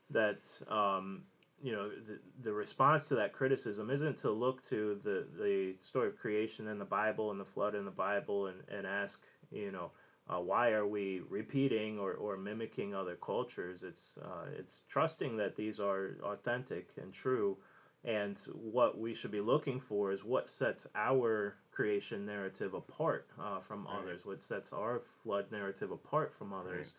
that 0.09 0.41
um, 0.69 1.23
you 1.61 1.71
know 1.71 1.89
the, 1.89 2.19
the 2.43 2.53
response 2.53 3.07
to 3.09 3.15
that 3.15 3.33
criticism 3.33 3.89
isn't 3.89 4.17
to 4.19 4.31
look 4.31 4.67
to 4.69 4.99
the, 5.03 5.27
the 5.37 5.75
story 5.79 6.07
of 6.07 6.17
creation 6.17 6.67
in 6.67 6.79
the 6.79 6.85
Bible 6.85 7.31
and 7.31 7.39
the 7.39 7.45
flood 7.45 7.75
in 7.75 7.85
the 7.85 7.91
Bible 7.91 8.47
and, 8.47 8.57
and 8.69 8.85
ask 8.85 9.23
you 9.51 9.71
know 9.71 9.91
uh, 10.27 10.39
why 10.39 10.71
are 10.71 10.87
we 10.87 11.21
repeating 11.29 11.99
or, 11.99 12.13
or 12.13 12.35
mimicking 12.35 12.95
other 12.95 13.15
cultures? 13.15 13.83
It's 13.83 14.17
uh, 14.23 14.45
it's 14.57 14.81
trusting 14.89 15.37
that 15.37 15.55
these 15.55 15.79
are 15.79 16.17
authentic 16.23 16.89
and 17.01 17.13
true. 17.13 17.57
And 18.03 18.39
what 18.53 18.99
we 18.99 19.15
should 19.15 19.31
be 19.31 19.41
looking 19.41 19.79
for 19.79 20.11
is 20.11 20.23
what 20.23 20.49
sets 20.49 20.87
our 20.95 21.57
creation 21.75 22.25
narrative 22.25 22.73
apart 22.73 23.27
uh, 23.39 23.59
from 23.59 23.85
Right. 23.85 23.99
others, 23.99 24.25
what 24.25 24.41
sets 24.41 24.71
our 24.73 25.01
flood 25.23 25.51
narrative 25.51 25.91
apart 25.91 26.33
from 26.33 26.53
others. 26.53 26.93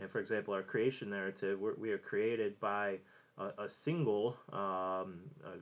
And 0.00 0.10
for 0.10 0.20
example, 0.20 0.54
our 0.54 0.62
creation 0.62 1.10
narrative, 1.10 1.60
we're, 1.60 1.74
we 1.74 1.90
are 1.90 1.98
created 1.98 2.58
by 2.60 2.98
a, 3.36 3.64
a 3.64 3.68
single 3.68 4.36
um, 4.52 5.30
uh, 5.44 5.58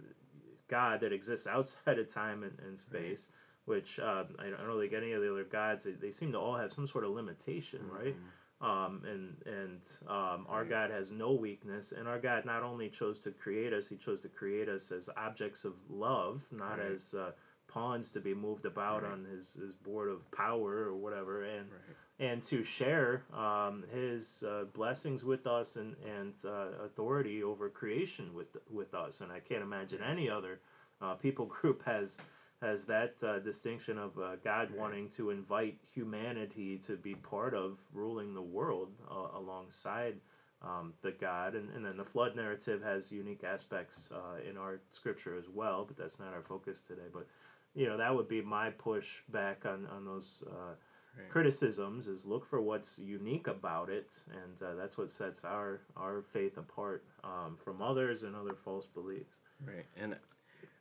God 0.68 1.00
that 1.00 1.12
exists 1.12 1.46
outside 1.46 1.98
of 1.98 2.12
time 2.12 2.42
and, 2.44 2.58
and 2.60 2.78
space. 2.78 3.32
Which 3.66 4.00
uh, 4.00 4.24
I 4.38 4.50
don't 4.50 4.66
really 4.66 4.88
get 4.88 5.02
any 5.02 5.12
of 5.12 5.22
the 5.22 5.30
other 5.30 5.44
gods. 5.44 5.84
They, 5.84 5.92
they 5.92 6.10
seem 6.10 6.32
to 6.32 6.38
all 6.38 6.56
have 6.56 6.72
some 6.72 6.86
sort 6.88 7.04
of 7.04 7.10
limitation, 7.12 7.80
right? 7.88 8.16
um, 8.60 9.02
and 9.06 9.36
and 9.46 9.80
um, 10.08 10.46
our 10.48 10.60
Right. 10.62 10.68
God 10.70 10.90
has 10.90 11.12
no 11.12 11.32
weakness, 11.32 11.92
and 11.92 12.08
our 12.08 12.18
God 12.18 12.44
not 12.44 12.62
only 12.62 12.88
chose 12.88 13.20
to 13.20 13.30
create 13.30 13.72
us, 13.72 13.88
He 13.88 13.96
chose 13.96 14.20
to 14.22 14.28
create 14.28 14.68
us 14.68 14.90
as 14.90 15.08
objects 15.16 15.64
of 15.64 15.74
love, 15.88 16.42
not 16.50 16.78
Right. 16.78 16.88
as 16.92 17.14
uh, 17.14 17.32
pawns 17.70 18.11
to 18.11 18.20
be 18.20 18.35
moved 18.35 18.66
about 18.66 19.02
Right. 19.02 19.12
on 19.12 19.24
His, 19.24 19.54
His 19.54 19.74
board 19.74 20.09
of 20.09 20.30
power 20.33 20.74
or 20.88 20.94
whatever, 20.94 21.42
and 21.42 21.70
Right. 21.70 21.96
and 22.18 22.42
to 22.44 22.62
share 22.62 23.22
um, 23.33 23.85
His 23.92 24.42
uh, 24.42 24.64
blessings 24.74 25.24
with 25.24 25.46
us 25.46 25.76
and 25.76 25.96
and 26.04 26.35
uh, 26.44 26.85
authority 26.85 27.42
over 27.42 27.70
creation 27.70 28.35
with 28.35 28.56
with 28.70 28.92
us. 28.94 29.20
And 29.20 29.33
I 29.33 29.40
can't 29.40 29.62
imagine 29.62 30.02
any 30.02 30.28
other 30.28 30.61
uh, 31.00 31.14
people 31.14 31.46
group 31.61 31.85
has 31.85 32.18
has 32.61 32.85
that 32.87 33.14
uh, 33.22 33.38
distinction 33.38 33.96
of 33.96 34.18
uh, 34.18 34.37
God 34.44 34.70
Right. 34.70 34.78
wanting 34.78 35.09
to 35.11 35.30
invite 35.30 35.78
humanity 35.94 36.76
to 36.78 36.96
be 36.96 37.14
part 37.14 37.54
of 37.54 37.78
ruling 37.92 38.35
the 38.35 38.42
world 38.42 38.92
uh, 39.11 39.38
alongside 39.38 40.20
um, 40.62 40.92
the 41.00 41.11
God. 41.12 41.54
And, 41.54 41.70
and 41.74 41.83
then 41.87 41.96
the 41.96 42.04
flood 42.04 42.37
narrative 42.37 42.82
has 42.82 43.11
unique 43.11 43.44
aspects 43.44 44.12
uh, 44.12 44.47
in 44.47 44.59
our 44.59 44.80
scripture 44.90 45.34
as 45.38 45.49
well, 45.49 45.86
but 45.86 45.97
that's 45.97 46.20
not 46.20 46.34
our 46.34 46.42
focus 46.42 46.82
today. 46.82 47.09
But, 47.11 47.26
you 47.74 47.86
know, 47.86 47.96
that 47.96 48.14
would 48.14 48.28
be 48.28 48.42
my 48.42 48.70
push 48.70 49.20
back 49.28 49.64
on, 49.66 49.86
on 49.86 50.04
those 50.04 50.44
uh, 50.50 50.74
Right. 51.18 51.28
criticisms 51.28 52.06
is 52.06 52.24
look 52.24 52.46
for 52.46 52.60
what's 52.62 52.96
unique 52.98 53.48
about 53.48 53.90
it. 53.90 54.16
And 54.30 54.62
uh, 54.62 54.74
that's 54.76 54.96
what 54.96 55.10
sets 55.10 55.44
our, 55.44 55.80
our 55.96 56.22
faith 56.32 56.56
apart 56.56 57.04
um, 57.24 57.58
from 57.64 57.82
others 57.82 58.22
and 58.22 58.36
other 58.36 58.54
false 58.54 58.86
beliefs. 58.86 59.38
Right. 59.66 59.86
And 59.96 60.16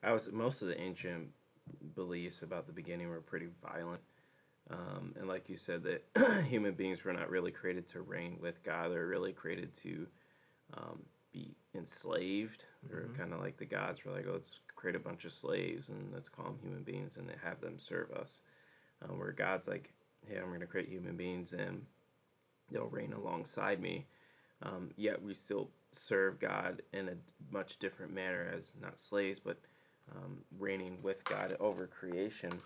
I 0.04 0.12
was 0.14 0.32
most 0.32 0.62
of 0.62 0.68
the 0.68 0.80
ancient 0.80 1.30
beliefs 1.96 2.44
about 2.44 2.68
the 2.68 2.74
beginning 2.74 3.10
were 3.10 3.22
pretty 3.22 3.48
violent. 3.62 4.02
Um, 4.70 5.16
and 5.18 5.28
like 5.28 5.50
you 5.50 5.58
said, 5.58 5.84
that 5.84 6.44
human 6.46 6.76
beings 6.76 7.04
were 7.04 7.12
not 7.14 7.32
really 7.32 7.52
created 7.52 7.88
to 7.90 8.02
reign 8.02 8.38
with 8.40 8.62
God. 8.62 8.92
They're 8.92 9.08
really 9.08 9.34
created 9.34 9.74
to 9.82 10.08
um, 10.78 11.00
be 11.34 11.56
enslaved. 11.74 12.66
Or 12.92 13.08
Mhm. 13.08 13.18
kind 13.18 13.34
of 13.34 13.42
like 13.42 13.58
the 13.58 13.66
gods 13.66 14.06
were 14.06 14.12
like, 14.12 14.26
oh, 14.30 14.34
let's 14.34 14.60
create 14.80 14.96
a 14.96 15.00
bunch 15.00 15.26
of 15.26 15.34
slaves 15.34 15.90
and 15.90 16.10
let's 16.14 16.30
call 16.30 16.46
them 16.46 16.60
human 16.62 16.84
beings 16.84 17.18
and 17.18 17.28
they 17.28 17.36
have 17.44 17.60
them 17.60 17.78
serve 17.78 18.10
us. 18.12 18.42
Um, 19.02 19.20
where 19.20 19.34
God's 19.34 19.68
like, 19.68 19.92
hey, 20.26 20.38
I'm 20.38 20.48
going 20.48 20.62
to 20.62 20.68
create 20.68 20.88
human 20.88 21.18
beings 21.18 21.52
and 21.52 21.86
they'll 22.72 22.88
reign 22.88 23.12
alongside 23.12 23.82
me. 23.82 24.08
Um, 24.64 24.92
yet 24.96 25.22
we 25.22 25.34
still 25.34 25.70
serve 25.92 26.40
God 26.40 26.82
in 26.94 27.10
a 27.10 27.16
much 27.52 27.78
different 27.78 28.14
manner 28.14 28.50
as 28.56 28.74
not 28.82 28.98
slaves, 28.98 29.40
but 29.40 29.58
um, 30.16 30.40
reigning 30.58 31.00
with 31.02 31.26
God 31.26 31.58
over 31.60 31.86
creation. 31.86 32.62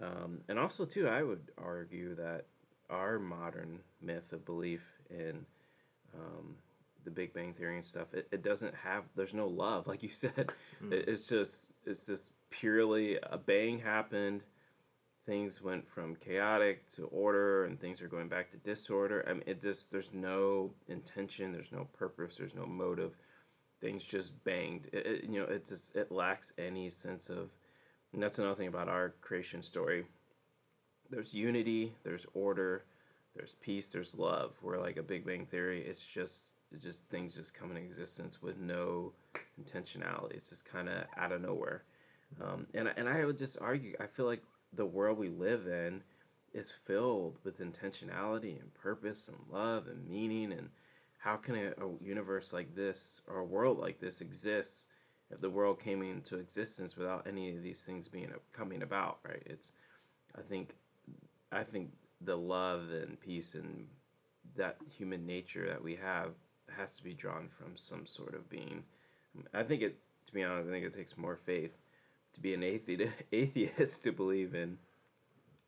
Um, 0.00 0.40
and 0.48 0.58
also, 0.58 0.84
too, 0.84 1.08
I 1.08 1.22
would 1.22 1.52
argue 1.56 2.14
that 2.16 2.46
our 2.90 3.18
modern 3.18 3.80
myth 4.00 4.32
of 4.32 4.44
belief 4.44 4.90
in 5.10 5.46
um, 6.14 6.56
the 7.06 7.10
Big 7.10 7.32
Bang 7.32 7.54
Theory 7.54 7.76
and 7.76 7.84
stuff, 7.84 8.12
it, 8.12 8.28
it 8.30 8.42
doesn't 8.42 8.74
have, 8.74 9.04
there's 9.16 9.32
no 9.32 9.46
love, 9.46 9.86
like 9.86 10.02
you 10.02 10.08
said. 10.10 10.50
Mm. 10.84 10.92
It, 10.92 11.08
it's 11.08 11.26
just, 11.26 11.72
it's 11.86 12.04
just 12.04 12.32
purely 12.50 13.18
a 13.22 13.38
bang 13.38 13.78
happened 13.78 14.44
things 15.26 15.60
went 15.60 15.88
from 15.88 16.14
chaotic 16.14 16.88
to 16.92 17.04
order 17.06 17.64
and 17.64 17.78
things 17.80 18.00
are 18.00 18.08
going 18.08 18.28
back 18.28 18.50
to 18.50 18.56
disorder. 18.56 19.24
I 19.28 19.32
mean, 19.32 19.42
it 19.44 19.60
just, 19.60 19.90
there's 19.90 20.10
no 20.12 20.72
intention, 20.88 21.52
there's 21.52 21.72
no 21.72 21.88
purpose, 21.98 22.36
there's 22.36 22.54
no 22.54 22.64
motive. 22.64 23.18
Things 23.80 24.04
just 24.04 24.44
banged. 24.44 24.88
It, 24.92 25.06
it, 25.06 25.24
you 25.24 25.40
know, 25.40 25.46
it 25.46 25.66
just, 25.66 25.96
it 25.96 26.12
lacks 26.12 26.52
any 26.56 26.88
sense 26.88 27.28
of, 27.28 27.50
and 28.12 28.22
that's 28.22 28.38
another 28.38 28.54
thing 28.54 28.68
about 28.68 28.88
our 28.88 29.14
creation 29.20 29.62
story. 29.62 30.04
There's 31.10 31.34
unity, 31.34 31.96
there's 32.04 32.26
order, 32.32 32.84
there's 33.34 33.56
peace, 33.60 33.90
there's 33.90 34.14
love. 34.16 34.54
Where 34.62 34.78
like 34.78 34.96
a 34.96 35.02
Big 35.02 35.26
Bang 35.26 35.44
Theory, 35.44 35.82
it's 35.82 36.06
just, 36.06 36.54
it's 36.76 36.84
just 36.84 37.08
things 37.08 37.34
just 37.34 37.54
come 37.54 37.70
into 37.70 37.82
existence 37.82 38.42
with 38.42 38.58
no 38.58 39.12
intentionality. 39.60 40.32
It's 40.32 40.50
just 40.50 40.66
kind 40.66 40.88
of 40.88 41.04
out 41.16 41.32
of 41.32 41.40
nowhere. 41.40 41.84
Um, 42.40 42.66
and, 42.74 42.92
and 42.96 43.08
I 43.08 43.24
would 43.24 43.38
just 43.38 43.56
argue, 43.60 43.96
I 43.98 44.06
feel 44.06 44.26
like 44.26 44.42
the 44.74 44.84
world 44.84 45.16
we 45.16 45.28
live 45.28 45.66
in 45.66 46.02
is 46.52 46.70
filled 46.70 47.38
with 47.44 47.60
intentionality 47.60 48.60
and 48.60 48.74
purpose 48.74 49.26
and 49.26 49.38
love 49.50 49.86
and 49.86 50.06
meaning 50.06 50.52
and 50.52 50.68
how 51.18 51.36
can 51.36 51.54
a, 51.54 51.68
a, 51.82 52.04
universe 52.04 52.52
like 52.52 52.74
this 52.74 53.22
or 53.26 53.38
a 53.38 53.44
world 53.44 53.78
like 53.78 54.00
this 54.00 54.20
exist 54.20 54.88
if 55.30 55.40
the 55.40 55.50
world 55.50 55.80
came 55.80 56.02
into 56.02 56.36
existence 56.36 56.96
without 56.96 57.26
any 57.26 57.50
of 57.50 57.62
these 57.62 57.84
things 57.84 58.06
being 58.06 58.30
coming 58.52 58.82
about 58.82 59.18
right 59.22 59.42
it's 59.44 59.72
i 60.38 60.40
think 60.40 60.76
i 61.52 61.62
think 61.62 61.90
the 62.20 62.36
love 62.36 62.90
and 62.90 63.20
peace 63.20 63.54
and 63.54 63.86
that 64.56 64.76
human 64.96 65.26
nature 65.26 65.68
that 65.68 65.82
we 65.82 65.96
have 65.96 66.32
has 66.76 66.96
to 66.96 67.04
be 67.04 67.14
drawn 67.14 67.48
from 67.48 67.76
some 67.76 68.06
sort 68.06 68.34
of 68.34 68.48
being 68.48 68.84
i 69.54 69.62
think 69.62 69.82
it 69.82 69.98
to 70.24 70.32
be 70.32 70.42
honest 70.42 70.68
i 70.68 70.72
think 70.72 70.84
it 70.84 70.92
takes 70.92 71.16
more 71.16 71.36
faith 71.36 71.76
to 72.36 72.40
be 72.40 72.54
an 72.54 72.62
atheist, 72.62 73.22
atheist 73.32 74.02
to 74.04 74.12
believe 74.12 74.54
in 74.54 74.78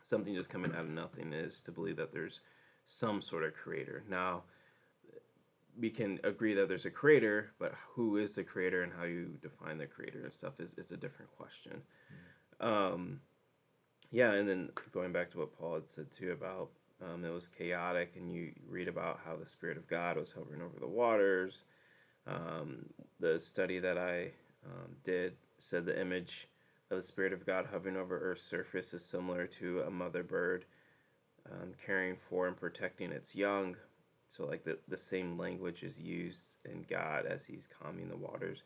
something 0.02 0.34
just 0.34 0.50
coming 0.50 0.72
out 0.72 0.84
of 0.84 0.90
nothing 0.90 1.32
is 1.32 1.60
to 1.62 1.72
believe 1.72 1.96
that 1.96 2.12
there's 2.12 2.40
some 2.84 3.20
sort 3.20 3.44
of 3.44 3.54
creator. 3.54 4.04
Now, 4.08 4.44
we 5.78 5.90
can 5.90 6.18
agree 6.24 6.54
that 6.54 6.68
there's 6.68 6.86
a 6.86 6.90
creator, 6.90 7.52
but 7.58 7.74
who 7.94 8.16
is 8.16 8.34
the 8.34 8.44
creator 8.44 8.82
and 8.82 8.92
how 8.92 9.04
you 9.04 9.38
define 9.40 9.78
the 9.78 9.86
creator 9.86 10.22
and 10.22 10.32
stuff 10.32 10.60
is, 10.60 10.74
is 10.74 10.92
a 10.92 10.96
different 10.96 11.30
question. 11.36 11.82
Mm. 12.60 12.66
Um, 12.66 13.20
yeah, 14.10 14.32
and 14.32 14.48
then 14.48 14.70
going 14.92 15.12
back 15.12 15.30
to 15.32 15.38
what 15.38 15.58
Paul 15.58 15.74
had 15.74 15.88
said 15.88 16.10
too 16.10 16.32
about 16.32 16.70
um, 17.02 17.24
it 17.24 17.32
was 17.32 17.46
chaotic, 17.46 18.14
and 18.16 18.30
you 18.32 18.52
read 18.68 18.88
about 18.88 19.20
how 19.24 19.36
the 19.36 19.46
Spirit 19.46 19.76
of 19.76 19.86
God 19.86 20.16
was 20.16 20.32
hovering 20.32 20.62
over 20.62 20.78
the 20.80 20.88
waters. 20.88 21.64
Um, 22.26 22.86
the 23.20 23.38
study 23.38 23.78
that 23.78 23.96
I 23.96 24.32
um, 24.66 24.96
did 25.04 25.34
said 25.58 25.86
the 25.86 26.00
image 26.00 26.48
of 26.90 26.96
the 26.96 27.02
Spirit 27.02 27.32
of 27.32 27.46
God 27.46 27.66
hovering 27.70 27.96
over 27.96 28.18
Earth's 28.18 28.42
surface 28.42 28.92
is 28.94 29.04
similar 29.04 29.46
to 29.46 29.82
a 29.82 29.90
mother 29.90 30.22
bird 30.22 30.64
um, 31.50 31.72
caring 31.84 32.16
for 32.16 32.46
and 32.46 32.56
protecting 32.56 33.12
its 33.12 33.34
young. 33.34 33.76
So, 34.28 34.44
like 34.46 34.64
the, 34.64 34.78
the 34.88 34.96
same 34.96 35.38
language 35.38 35.82
is 35.82 36.00
used 36.00 36.56
in 36.64 36.84
God 36.88 37.26
as 37.26 37.46
He's 37.46 37.66
calming 37.66 38.08
the 38.08 38.16
waters. 38.16 38.62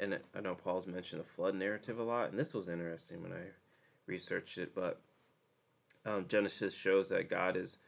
And 0.00 0.18
I 0.34 0.40
know 0.40 0.54
Paul's 0.54 0.86
mentioned 0.86 1.20
the 1.20 1.26
flood 1.26 1.54
narrative 1.54 1.98
a 1.98 2.02
lot, 2.02 2.30
and 2.30 2.38
this 2.38 2.54
was 2.54 2.68
interesting 2.68 3.22
when 3.22 3.32
I 3.32 3.52
researched 4.06 4.58
it. 4.58 4.74
But 4.74 5.00
um, 6.06 6.26
Genesis 6.28 6.74
shows 6.74 7.08
that 7.08 7.30
God 7.30 7.56
is 7.56 7.78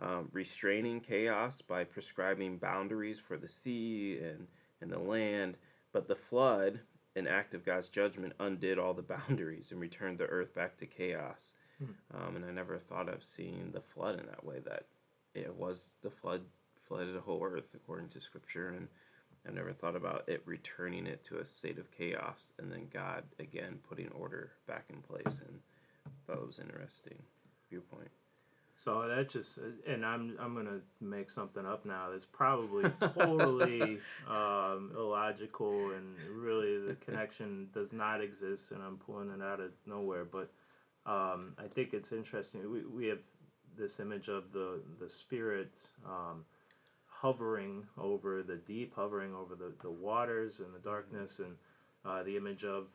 um, 0.00 0.28
restraining 0.32 1.00
chaos 1.00 1.60
by 1.60 1.84
prescribing 1.84 2.56
boundaries 2.56 3.20
for 3.20 3.36
the 3.36 3.48
sea 3.48 4.18
and, 4.18 4.46
and 4.80 4.90
the 4.90 4.98
land. 4.98 5.56
But 5.92 6.08
the 6.08 6.14
flood 6.14 6.80
an 7.16 7.26
act 7.26 7.54
of 7.54 7.64
God's 7.64 7.88
judgment 7.88 8.34
undid 8.38 8.78
all 8.78 8.94
the 8.94 9.02
boundaries 9.28 9.70
and 9.72 9.80
returned 9.80 10.18
the 10.18 10.26
earth 10.26 10.54
back 10.54 10.76
to 10.78 10.86
chaos. 10.86 11.54
Hmm. 11.78 11.92
Um, 12.14 12.36
and 12.36 12.44
I 12.44 12.50
never 12.50 12.78
thought 12.78 13.08
of 13.08 13.24
seeing 13.24 13.70
the 13.72 13.80
flood 13.80 14.18
in 14.18 14.26
that 14.26 14.44
way. 14.44 14.60
That 14.64 14.86
it 15.34 15.54
was 15.56 15.96
the 16.02 16.10
flood 16.10 16.42
flooded 16.74 17.14
the 17.14 17.20
whole 17.20 17.42
earth 17.44 17.74
according 17.74 18.08
to 18.10 18.20
Scripture, 18.20 18.68
and 18.68 18.88
I 19.46 19.52
never 19.52 19.72
thought 19.72 19.96
about 19.96 20.24
it 20.28 20.42
returning 20.44 21.06
it 21.06 21.24
to 21.24 21.38
a 21.38 21.46
state 21.46 21.78
of 21.78 21.90
chaos, 21.90 22.52
and 22.58 22.70
then 22.70 22.88
God 22.92 23.24
again 23.38 23.78
putting 23.88 24.08
order 24.08 24.52
back 24.66 24.84
in 24.90 25.02
place. 25.02 25.42
And 25.46 25.60
it 26.28 26.46
was 26.46 26.60
interesting 26.60 27.22
viewpoint. 27.70 28.10
So 28.76 29.06
that 29.08 29.28
just, 29.28 29.58
and 29.86 30.06
I'm 30.06 30.38
I'm 30.40 30.54
gonna 30.54 30.80
make 31.02 31.28
something 31.28 31.66
up 31.66 31.84
now 31.84 32.08
that's 32.10 32.24
probably 32.24 32.90
totally 33.14 33.98
um, 34.28 34.92
illogical, 34.96 35.90
and 35.90 36.16
really 36.30 36.78
the 36.78 36.94
connection 36.94 37.68
does 37.74 37.92
not 37.92 38.22
exist, 38.22 38.72
and 38.72 38.82
I'm 38.82 38.96
pulling 38.96 39.28
it 39.28 39.42
out 39.42 39.60
of 39.60 39.72
nowhere. 39.84 40.24
But 40.24 40.50
um, 41.04 41.52
I 41.58 41.68
think 41.74 41.92
it's 41.92 42.12
interesting. 42.12 42.70
We, 42.72 42.86
we 42.86 43.06
have 43.08 43.18
this 43.76 44.00
image 44.00 44.28
of 44.28 44.50
the 44.52 44.80
the 44.98 45.10
spirit 45.10 45.78
um, 46.06 46.46
hovering 47.04 47.86
over 47.98 48.42
the 48.42 48.56
deep, 48.56 48.94
hovering 48.94 49.34
over 49.34 49.54
the, 49.54 49.74
the 49.82 49.90
waters 49.90 50.60
and 50.60 50.74
the 50.74 50.78
darkness, 50.78 51.38
and 51.38 51.56
uh, 52.06 52.22
the 52.22 52.34
image 52.34 52.64
of 52.64 52.86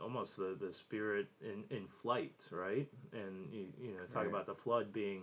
almost 0.00 0.36
the, 0.36 0.56
the 0.60 0.72
spirit 0.72 1.26
in, 1.40 1.64
in 1.76 1.86
flight, 1.86 2.48
right? 2.50 2.88
And 3.12 3.52
you, 3.52 3.66
you 3.80 3.90
know, 3.92 4.04
talk 4.12 4.22
right. 4.22 4.28
about 4.28 4.46
the 4.46 4.54
flood 4.54 4.92
being 4.92 5.22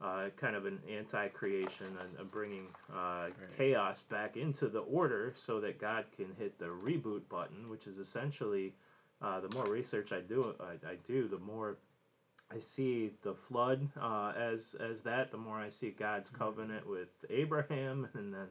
uh, 0.00 0.28
kind 0.36 0.54
of 0.54 0.66
an 0.66 0.78
anti-creation 0.90 1.86
and, 1.86 2.18
and 2.18 2.30
bringing 2.30 2.66
uh, 2.92 3.22
right. 3.22 3.32
chaos 3.56 4.02
back 4.02 4.36
into 4.36 4.68
the 4.68 4.80
order 4.80 5.32
so 5.36 5.60
that 5.60 5.80
God 5.80 6.04
can 6.16 6.26
hit 6.38 6.58
the 6.58 6.66
reboot 6.66 7.28
button, 7.28 7.68
which 7.68 7.86
is 7.86 7.98
essentially 7.98 8.74
uh, 9.20 9.40
the 9.40 9.52
more 9.54 9.64
research 9.64 10.12
I 10.12 10.20
do, 10.20 10.54
I, 10.60 10.90
I 10.90 10.94
do, 11.06 11.26
the 11.26 11.38
more 11.38 11.78
I 12.54 12.60
see 12.60 13.10
the 13.22 13.34
flood 13.34 13.88
uh, 14.00 14.32
as 14.36 14.74
as 14.80 15.02
that. 15.02 15.30
The 15.30 15.38
more 15.38 15.58
I 15.58 15.68
see 15.68 15.90
God's 15.90 16.30
mm-hmm. 16.30 16.38
covenant 16.38 16.88
with 16.88 17.08
Abraham, 17.28 18.08
and 18.14 18.32
then 18.32 18.48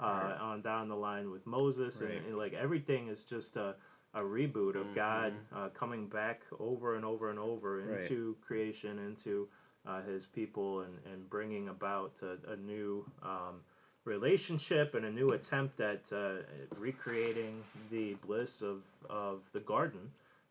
uh, 0.00 0.04
right. 0.04 0.38
on 0.40 0.62
down 0.62 0.88
the 0.88 0.96
line 0.96 1.30
with 1.30 1.46
Moses, 1.46 2.00
and, 2.00 2.10
and, 2.10 2.36
like 2.36 2.52
everything 2.52 3.08
is 3.08 3.24
just 3.24 3.56
a 3.56 3.74
a 4.18 4.22
reboot 4.22 4.76
of 4.76 4.86
mm-hmm. 4.86 4.94
God 4.94 5.32
uh, 5.54 5.68
coming 5.68 6.06
back 6.06 6.42
over 6.58 6.96
and 6.96 7.04
over 7.04 7.30
and 7.30 7.38
over 7.38 7.80
into 7.80 8.28
right. 8.28 8.46
creation, 8.46 8.98
into 8.98 9.48
uh, 9.86 10.02
his 10.02 10.26
people, 10.26 10.80
and, 10.80 10.98
and 11.12 11.28
bringing 11.30 11.68
about 11.68 12.12
a, 12.22 12.52
a 12.52 12.56
new 12.56 13.04
um, 13.22 13.60
relationship 14.04 14.94
and 14.94 15.04
a 15.04 15.10
new 15.10 15.30
attempt 15.30 15.80
at 15.80 16.02
uh, 16.12 16.36
recreating 16.78 17.62
the 17.90 18.14
bliss 18.26 18.62
of, 18.62 18.82
of 19.08 19.40
the 19.52 19.60
garden. 19.60 20.00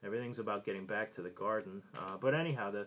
Everything's 0.06 0.40
about 0.40 0.66
getting 0.66 0.86
back 0.86 1.14
to 1.16 1.22
the 1.22 1.30
garden. 1.30 1.82
Uh, 1.98 2.18
but 2.22 2.34
anyhow, 2.34 2.72
the 2.72 2.86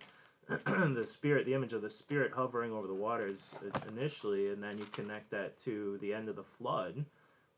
the 0.94 1.06
spirit, 1.06 1.46
the 1.46 1.54
image 1.54 1.72
of 1.72 1.82
the 1.82 1.90
spirit 1.90 2.32
hovering 2.32 2.72
over 2.72 2.86
the 2.86 2.94
waters 2.94 3.54
initially, 3.86 4.48
and 4.48 4.62
then 4.62 4.78
you 4.78 4.84
connect 4.92 5.30
that 5.30 5.60
to 5.60 5.96
the 6.00 6.12
end 6.12 6.28
of 6.28 6.34
the 6.34 6.42
flood, 6.42 7.04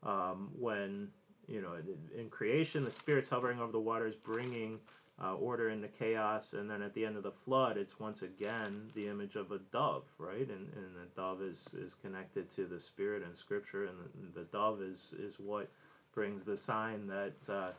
um, 0.03 0.49
when 0.59 1.07
you 1.47 1.61
know, 1.61 1.73
in 2.17 2.29
creation, 2.29 2.83
the 2.83 2.91
Spirit's 2.91 3.29
hovering 3.29 3.59
over 3.59 3.71
the 3.71 3.79
waters, 3.79 4.15
bringing 4.15 4.79
uh, 5.21 5.35
order 5.35 5.69
into 5.69 5.87
chaos, 5.87 6.53
and 6.53 6.69
then 6.69 6.81
at 6.81 6.93
the 6.93 7.05
end 7.05 7.17
of 7.17 7.23
the 7.23 7.31
flood, 7.31 7.77
it's 7.77 7.99
once 7.99 8.21
again 8.21 8.91
the 8.95 9.07
image 9.07 9.35
of 9.35 9.51
a 9.51 9.59
dove, 9.71 10.03
right? 10.17 10.47
And, 10.47 10.71
and 10.73 10.95
the 10.95 11.07
dove 11.15 11.41
is, 11.41 11.75
is 11.77 11.93
connected 11.93 12.49
to 12.51 12.65
the 12.65 12.79
Spirit 12.79 13.23
in 13.23 13.35
Scripture, 13.35 13.85
and 13.85 13.97
the, 14.33 14.41
the 14.41 14.45
dove 14.45 14.81
is, 14.81 15.13
is 15.19 15.35
what 15.39 15.69
brings 16.13 16.43
the 16.43 16.57
sign 16.57 17.07
that 17.07 17.53
uh, 17.53 17.71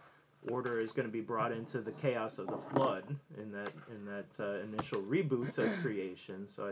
order 0.51 0.79
is 0.79 0.93
going 0.93 1.07
to 1.07 1.13
be 1.13 1.21
brought 1.21 1.53
into 1.53 1.81
the 1.81 1.93
chaos 1.93 2.39
of 2.39 2.47
the 2.47 2.59
flood 2.59 3.17
in 3.39 3.51
that 3.53 3.71
in 3.91 4.05
that 4.05 4.45
uh, 4.45 4.61
initial 4.61 5.01
reboot 5.03 5.57
of 5.59 5.73
creation. 5.83 6.47
So 6.47 6.67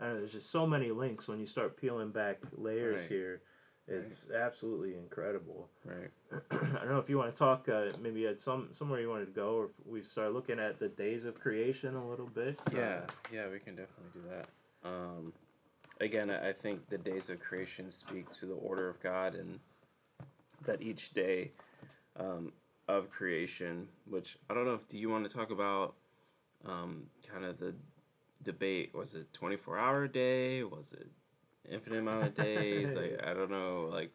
I, 0.00 0.04
I 0.04 0.08
know, 0.08 0.18
there's 0.18 0.32
just 0.32 0.50
so 0.50 0.66
many 0.66 0.90
links 0.90 1.26
when 1.26 1.40
you 1.40 1.46
start 1.46 1.80
peeling 1.80 2.10
back 2.10 2.38
layers 2.56 3.02
right. 3.02 3.10
here 3.10 3.40
it's 3.86 4.30
right. 4.30 4.40
absolutely 4.40 4.94
incredible. 4.94 5.68
Right. 5.84 6.10
I 6.50 6.56
don't 6.56 6.90
know 6.90 6.98
if 6.98 7.08
you 7.08 7.18
want 7.18 7.32
to 7.32 7.38
talk. 7.38 7.68
Uh, 7.68 7.86
maybe 8.00 8.26
at 8.26 8.40
some 8.40 8.68
somewhere 8.72 9.00
you 9.00 9.08
wanted 9.08 9.26
to 9.26 9.32
go, 9.32 9.56
or 9.56 9.64
if 9.66 9.70
we 9.86 10.02
start 10.02 10.32
looking 10.32 10.58
at 10.58 10.78
the 10.78 10.88
days 10.88 11.24
of 11.24 11.38
creation 11.38 11.96
a 11.96 12.08
little 12.08 12.26
bit. 12.26 12.58
Yeah, 12.72 13.00
yeah, 13.32 13.48
we 13.50 13.58
can 13.58 13.76
definitely 13.76 14.10
do 14.14 14.22
that. 14.30 14.48
Um, 14.88 15.32
again, 16.00 16.30
I 16.30 16.52
think 16.52 16.88
the 16.88 16.98
days 16.98 17.30
of 17.30 17.40
creation 17.40 17.90
speak 17.90 18.30
to 18.32 18.46
the 18.46 18.54
order 18.54 18.88
of 18.88 19.00
God, 19.00 19.34
and 19.34 19.60
that 20.64 20.82
each 20.82 21.12
day 21.12 21.52
um, 22.18 22.52
of 22.88 23.10
creation, 23.10 23.88
which 24.08 24.38
I 24.48 24.54
don't 24.54 24.64
know 24.64 24.74
if 24.74 24.86
do 24.88 24.98
you 24.98 25.08
want 25.10 25.26
to 25.28 25.34
talk 25.34 25.50
about, 25.50 25.94
um, 26.66 27.06
kind 27.28 27.44
of 27.44 27.58
the 27.58 27.74
debate 28.44 28.94
was 28.94 29.14
it 29.14 29.32
24 29.32 29.78
hour 29.78 30.06
day 30.06 30.62
was 30.62 30.92
it 30.92 31.08
infinite 31.70 31.98
amount 31.98 32.22
of 32.22 32.34
days 32.34 32.94
like 32.96 33.18
i 33.26 33.32
don't 33.32 33.50
know 33.50 33.88
like 33.90 34.12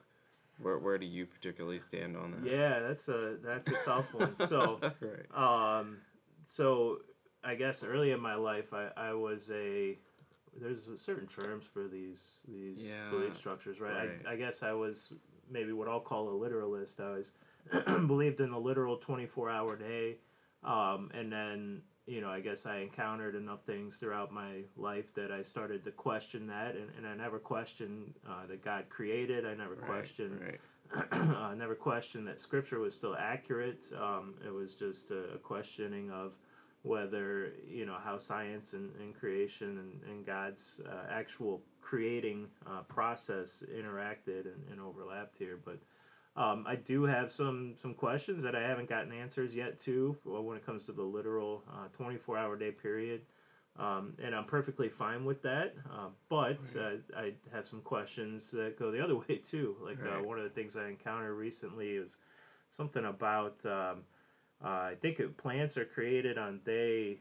where, 0.62 0.78
where 0.78 0.98
do 0.98 1.06
you 1.06 1.26
particularly 1.26 1.80
stand 1.80 2.16
on 2.18 2.32
that 2.32 2.44
Yeah, 2.46 2.80
that's 2.80 3.08
a 3.08 3.38
that's 3.44 3.68
a 3.68 3.76
tough 3.86 4.14
one. 4.14 4.36
So, 4.48 4.80
right 5.02 5.80
um, 5.80 5.98
so 6.46 7.00
I 7.44 7.56
guess 7.56 7.84
early 7.84 8.12
in 8.12 8.20
my 8.20 8.36
life, 8.36 8.74
I, 8.74 8.90
I 8.98 9.14
was 9.14 9.52
a 9.52 9.98
there's 10.60 10.88
a 10.88 10.98
certain 10.98 11.28
terms 11.28 11.66
for 11.72 11.88
these 11.88 12.42
these 12.48 12.90
Yeah, 12.90 13.10
belief 13.12 13.38
structures, 13.38 13.80
right? 13.80 13.94
right. 13.94 14.10
I, 14.26 14.34
I 14.34 14.36
guess 14.36 14.64
I 14.64 14.74
was 14.74 15.14
maybe 15.50 15.72
what 15.72 15.88
I'll 15.88 16.00
call 16.00 16.30
a 16.30 16.36
literalist. 16.36 17.00
I 17.00 17.12
was 17.12 17.34
believed 18.08 18.40
in 18.40 18.50
a 18.52 18.60
literal 18.60 18.98
twenty 18.98 19.26
four 19.26 19.50
hour 19.50 19.76
day, 19.76 20.18
um, 20.64 21.12
and 21.14 21.32
then 21.32 21.82
you 22.10 22.22
know 22.22 22.30
I 22.30 22.40
guess 22.40 22.66
I 22.66 22.80
encountered 22.80 23.36
enough 23.36 23.64
things 23.66 23.98
throughout 23.98 24.34
my 24.34 24.64
life 24.76 25.14
that 25.14 25.32
I 25.32 25.44
started 25.44 25.86
to 25.86 25.92
question 25.92 26.48
that, 26.48 26.76
and, 26.76 26.90
and 26.98 27.08
I 27.08 27.16
never 27.16 27.40
questioned 27.40 28.14
uh, 28.28 28.48
that 28.50 28.64
God 28.64 28.86
created. 28.90 29.46
I 29.46 29.54
never 29.54 29.76
right, 29.76 29.86
questioned 29.86 30.42
right 30.42 30.60
uh, 31.12 31.54
never 31.56 31.76
questioned 31.76 32.28
that 32.28 32.40
scripture 32.40 32.80
was 32.80 32.96
still 32.96 33.16
accurate. 33.16 33.92
Um, 34.00 34.34
it 34.46 34.54
was 34.54 34.76
just 34.76 35.12
a, 35.12 35.36
a 35.36 35.38
questioning 35.38 36.10
of 36.10 36.34
whether 36.82 37.52
you 37.68 37.86
know 37.86 37.98
how 38.04 38.18
science 38.18 38.74
and, 38.74 38.92
and 39.00 39.14
creation 39.14 39.78
and, 39.78 40.12
and 40.12 40.26
God's 40.26 40.82
uh, 40.88 41.12
actual 41.12 41.62
creating 41.82 42.48
uh, 42.66 42.82
process 42.88 43.64
interacted 43.76 44.46
and, 44.46 44.64
and 44.72 44.80
overlapped 44.80 45.38
here. 45.38 45.60
But 45.64 45.80
um, 46.36 46.66
I 46.68 46.76
do 46.76 47.04
have 47.04 47.32
some 47.32 47.74
some 47.76 47.94
questions 47.94 48.44
that 48.44 48.56
I 48.56 48.62
haven't 48.62 48.90
gotten 48.90 49.12
answers 49.12 49.54
yet 49.56 49.80
to 49.82 50.16
for 50.24 50.42
when 50.42 50.58
it 50.58 50.66
comes 50.66 50.86
to 50.86 50.92
the 50.92 51.04
literal 51.04 51.64
twenty 51.94 52.18
four 52.18 52.38
hour 52.38 52.56
day 52.56 52.72
period. 52.72 53.22
Um, 53.78 54.14
and 54.22 54.36
I'm 54.36 54.44
perfectly 54.46 54.90
fine 54.90 55.24
with 55.24 55.42
that. 55.44 55.74
Uh, 55.90 56.08
but 56.28 56.60
uh, 56.78 56.98
I 57.18 57.34
have 57.54 57.66
some 57.66 57.80
questions 57.82 58.52
that 58.52 58.78
go 58.78 58.92
the 58.92 59.02
other 59.02 59.16
way 59.30 59.38
too. 59.38 59.78
Like 59.82 60.00
uh, 60.06 60.10
Right. 60.16 60.26
one 60.26 60.38
of 60.38 60.44
the 60.44 60.50
things 60.50 60.76
I 60.76 60.88
encountered 60.90 61.34
recently 61.36 61.92
is 61.92 62.18
something 62.72 63.06
about 63.06 63.66
um, 63.66 64.04
uh, 64.64 64.68
I 64.68 64.96
think 65.02 65.20
it, 65.20 65.38
plants 65.38 65.78
are 65.78 65.86
created 65.86 66.38
on 66.38 66.60
day 66.66 67.20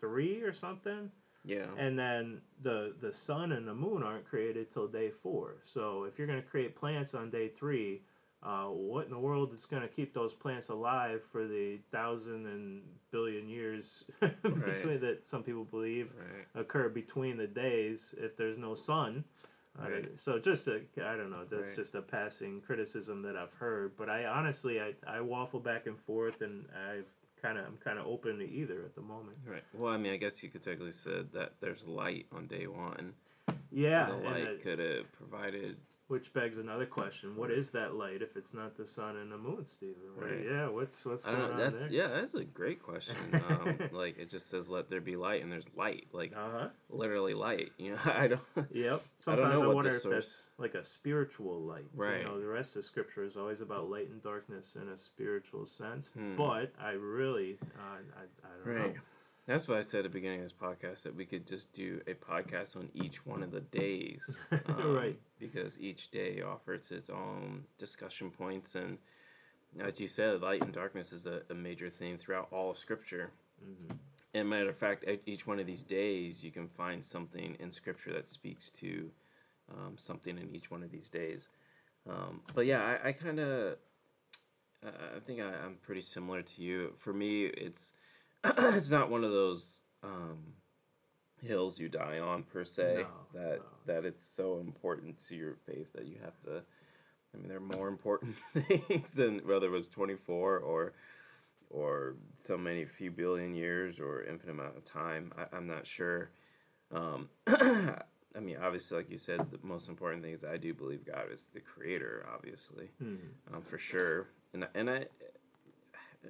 three 0.00 0.42
or 0.42 0.52
something, 0.52 1.10
yeah 1.44 1.66
and 1.78 1.98
then 1.98 2.40
the 2.62 2.94
the 3.00 3.12
sun 3.12 3.52
and 3.52 3.66
the 3.66 3.74
moon 3.74 4.02
aren't 4.02 4.24
created 4.24 4.70
till 4.72 4.88
day 4.88 5.10
four. 5.10 5.56
So 5.62 6.04
if 6.04 6.18
you're 6.18 6.26
going 6.26 6.42
to 6.42 6.48
create 6.48 6.74
plants 6.74 7.14
on 7.14 7.30
day 7.30 7.48
three, 7.48 8.02
uh, 8.42 8.64
what 8.66 9.04
in 9.04 9.10
the 9.10 9.18
world 9.18 9.52
is 9.52 9.66
going 9.66 9.82
to 9.82 9.88
keep 9.88 10.14
those 10.14 10.32
plants 10.34 10.68
alive 10.70 11.20
for 11.30 11.46
the 11.46 11.78
thousand 11.92 12.46
and 12.46 12.82
billion 13.10 13.48
years 13.48 14.04
between 14.20 15.00
that 15.00 15.24
some 15.24 15.42
people 15.42 15.64
believe 15.64 16.10
right 16.18 16.46
occur 16.62 16.88
between 16.88 17.36
the 17.36 17.46
days 17.46 18.14
if 18.18 18.36
there's 18.36 18.58
no 18.58 18.74
sun. 18.74 19.24
Uh, 19.80 19.88
Right. 19.88 20.18
so 20.20 20.38
just 20.38 20.66
a, 20.68 20.80
I 21.04 21.16
don't 21.16 21.30
know, 21.30 21.44
that's 21.48 21.76
just 21.76 21.94
a 21.94 22.02
passing 22.02 22.60
criticism 22.60 23.22
that 23.22 23.36
I've 23.36 23.52
heard. 23.52 23.92
But 23.96 24.08
I 24.10 24.24
honestly, 24.24 24.80
I, 24.80 24.94
I 25.06 25.20
waffle 25.20 25.60
back 25.60 25.86
and 25.86 25.96
forth, 25.98 26.40
and 26.40 26.64
I've 26.90 27.06
kind 27.40 27.56
of, 27.56 27.66
I'm 27.66 27.76
kind 27.78 27.98
of 27.98 28.06
open 28.06 28.38
to 28.38 28.44
either 28.50 28.82
at 28.84 28.94
the 28.96 29.00
moment. 29.00 29.36
right 29.46 29.62
well 29.72 29.92
i 29.92 29.96
mean 29.96 30.12
i 30.12 30.16
guess 30.16 30.42
you 30.42 30.48
could 30.50 30.60
technically 30.60 30.92
said 30.92 31.32
that 31.32 31.52
there's 31.60 31.86
light 31.86 32.26
on 32.32 32.46
day 32.46 32.66
one 32.66 33.14
Yeah, 33.70 34.10
the 34.10 34.16
light 34.16 34.60
could 34.62 34.78
have 34.78 35.10
provided 35.12 35.76
which 36.10 36.32
begs 36.34 36.58
another 36.58 36.84
question: 36.86 37.36
What 37.36 37.50
is 37.50 37.70
that 37.70 37.94
light 37.94 38.20
if 38.20 38.36
it's 38.36 38.52
not 38.52 38.76
the 38.76 38.86
sun 38.86 39.16
and 39.16 39.30
the 39.32 39.38
moon, 39.38 39.66
Stephen? 39.66 39.94
Right? 40.16 40.32
Right. 40.32 40.44
Yeah, 40.44 40.68
what's 40.68 41.04
what's 41.06 41.24
going 41.24 41.38
know. 41.38 41.50
on 41.52 41.56
That's 41.56 41.88
there? 41.88 41.92
yeah, 41.92 42.08
that's 42.08 42.34
a 42.34 42.44
great 42.44 42.82
question. 42.82 43.16
Um, 43.50 43.78
like 43.92 44.18
it 44.18 44.28
just 44.28 44.50
says, 44.50 44.68
"Let 44.68 44.88
there 44.88 45.00
be 45.00 45.16
light," 45.16 45.42
and 45.42 45.50
there's 45.50 45.68
light, 45.76 46.06
like 46.12 46.32
Uh 46.36 46.50
huh. 46.52 46.68
literally 46.90 47.34
light. 47.34 47.70
You 47.78 47.92
know, 47.92 47.98
I 48.04 48.28
don't. 48.28 48.40
Yep. 48.56 48.66
I 48.76 48.88
don't 48.88 49.02
Sometimes 49.20 49.42
I, 49.46 49.50
know 49.54 49.60
what 49.60 49.74
wonder 49.76 49.90
the 49.90 49.96
if 49.96 50.02
source- 50.02 50.14
that's 50.14 50.48
like 50.58 50.74
a 50.74 50.84
spiritual 50.84 51.60
light. 51.60 51.86
Right. 51.94 52.18
You 52.18 52.24
know, 52.24 52.40
the 52.40 52.46
rest 52.46 52.76
of 52.76 52.84
Scripture 52.84 53.24
is 53.24 53.36
always 53.36 53.60
about 53.60 53.88
light 53.90 54.08
and 54.10 54.22
darkness 54.22 54.76
in 54.80 54.88
a 54.88 54.98
spiritual 54.98 55.66
sense. 55.66 56.08
Hmm. 56.08 56.36
But 56.36 56.72
I 56.80 56.90
really, 56.92 57.58
uh, 57.78 57.96
I, 58.18 58.22
I 58.46 58.64
don't 58.64 58.76
Right. 58.82 58.94
know. 58.94 59.00
That's 59.50 59.66
why 59.66 59.78
I 59.78 59.80
said 59.80 59.98
at 59.98 60.02
the 60.04 60.08
beginning 60.10 60.38
of 60.38 60.44
this 60.44 60.52
podcast 60.52 61.02
that 61.02 61.16
we 61.16 61.24
could 61.24 61.44
just 61.44 61.72
do 61.72 62.00
a 62.06 62.14
podcast 62.14 62.76
on 62.76 62.88
each 62.94 63.26
one 63.26 63.42
of 63.42 63.50
the 63.50 63.60
days, 63.60 64.38
um, 64.66 64.94
Right. 64.94 65.18
Because 65.40 65.76
each 65.80 66.08
day 66.12 66.40
offers 66.40 66.92
its 66.92 67.10
own 67.10 67.64
discussion 67.76 68.30
points, 68.30 68.76
and 68.76 68.98
as 69.80 69.98
you 69.98 70.06
said, 70.06 70.40
light 70.40 70.62
and 70.62 70.72
darkness 70.72 71.12
is 71.12 71.26
a, 71.26 71.42
a 71.50 71.54
major 71.54 71.90
theme 71.90 72.16
throughout 72.16 72.46
all 72.52 72.70
of 72.70 72.78
Scripture. 72.78 73.32
hmm 73.60 73.94
And 74.34 74.48
matter 74.48 74.70
of 74.70 74.76
fact, 74.76 75.02
at 75.04 75.20
each 75.26 75.48
one 75.48 75.58
of 75.58 75.66
these 75.66 75.82
days, 75.82 76.44
you 76.44 76.52
can 76.52 76.68
find 76.68 77.04
something 77.04 77.56
in 77.58 77.72
Scripture 77.72 78.12
that 78.12 78.28
speaks 78.28 78.70
to 78.82 79.10
um, 79.68 79.94
something 79.96 80.38
in 80.38 80.54
each 80.54 80.70
one 80.70 80.84
of 80.84 80.92
these 80.92 81.08
days. 81.08 81.48
Um, 82.08 82.42
but 82.54 82.66
yeah, 82.66 82.82
I, 83.02 83.08
I 83.08 83.12
kind 83.12 83.40
of, 83.40 83.78
I 84.84 85.16
I 85.16 85.20
think 85.26 85.40
I, 85.40 85.48
I'm 85.64 85.78
pretty 85.82 86.02
similar 86.02 86.42
to 86.42 86.62
you. 86.62 86.92
For 86.96 87.12
me, 87.12 87.46
it's 87.46 87.92
it's 88.74 88.90
not 88.90 89.10
one 89.10 89.24
of 89.24 89.30
those 89.30 89.82
um, 90.02 90.54
hills 91.42 91.78
you 91.78 91.88
die 91.88 92.18
on 92.18 92.42
per 92.42 92.64
se. 92.64 93.04
No, 93.34 93.40
that 93.40 93.58
no. 93.58 93.64
that 93.86 94.04
it's 94.04 94.24
so 94.24 94.58
important 94.58 95.18
to 95.28 95.36
your 95.36 95.54
faith 95.54 95.92
that 95.94 96.06
you 96.06 96.16
have 96.24 96.38
to. 96.42 96.62
I 97.32 97.38
mean, 97.38 97.48
there 97.48 97.58
are 97.58 97.76
more 97.78 97.88
important 97.94 98.36
things 98.54 99.12
than 99.12 99.40
whether 99.40 99.66
it 99.66 99.70
was 99.70 99.88
twenty 99.88 100.16
four 100.16 100.58
or 100.58 100.92
or 101.68 102.16
so 102.34 102.58
many 102.58 102.84
few 102.84 103.10
billion 103.10 103.54
years 103.54 104.00
or 104.00 104.24
infinite 104.24 104.52
amount 104.52 104.76
of 104.76 104.84
time. 104.84 105.32
I, 105.38 105.56
I'm 105.56 105.66
not 105.66 105.86
sure. 105.86 106.30
Um, 106.92 107.28
I 107.46 108.38
mean, 108.40 108.56
obviously, 108.62 108.96
like 108.96 109.10
you 109.10 109.18
said, 109.18 109.40
the 109.50 109.58
most 109.62 109.88
important 109.88 110.22
thing 110.22 110.32
is 110.32 110.44
I 110.44 110.56
do 110.56 110.72
believe 110.74 111.04
God 111.04 111.32
is 111.32 111.48
the 111.52 111.60
creator, 111.60 112.26
obviously, 112.32 112.90
hmm 112.98 113.16
um, 113.52 113.62
for 113.62 113.78
sure. 113.78 114.28
And 114.52 114.66
and 114.74 114.90
I, 114.90 115.06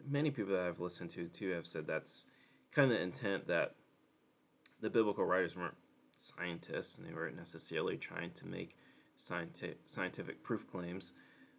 many 0.09 0.31
people 0.31 0.55
that 0.55 0.67
I've 0.67 0.81
listened 0.81 1.11
to 1.11 1.29
too 1.29 1.51
have 1.51 1.67
said 1.67 1.87
that's 1.87 2.27
kind 2.73 2.91
of 2.91 2.97
the 2.97 3.03
intent 3.03 3.49
that 3.49 3.75
the 4.81 4.91
biblical 4.91 5.25
writers 5.25 5.57
weren't 5.57 5.75
scientists 6.15 6.99
and 6.99 7.07
they 7.07 7.15
weren't 7.15 7.37
necessarily 7.37 7.97
trying 7.97 8.31
to 8.33 8.47
make 8.47 8.77
scientific 9.17 9.79
scientific 9.85 10.43
proof 10.43 10.71
claims. 10.71 11.13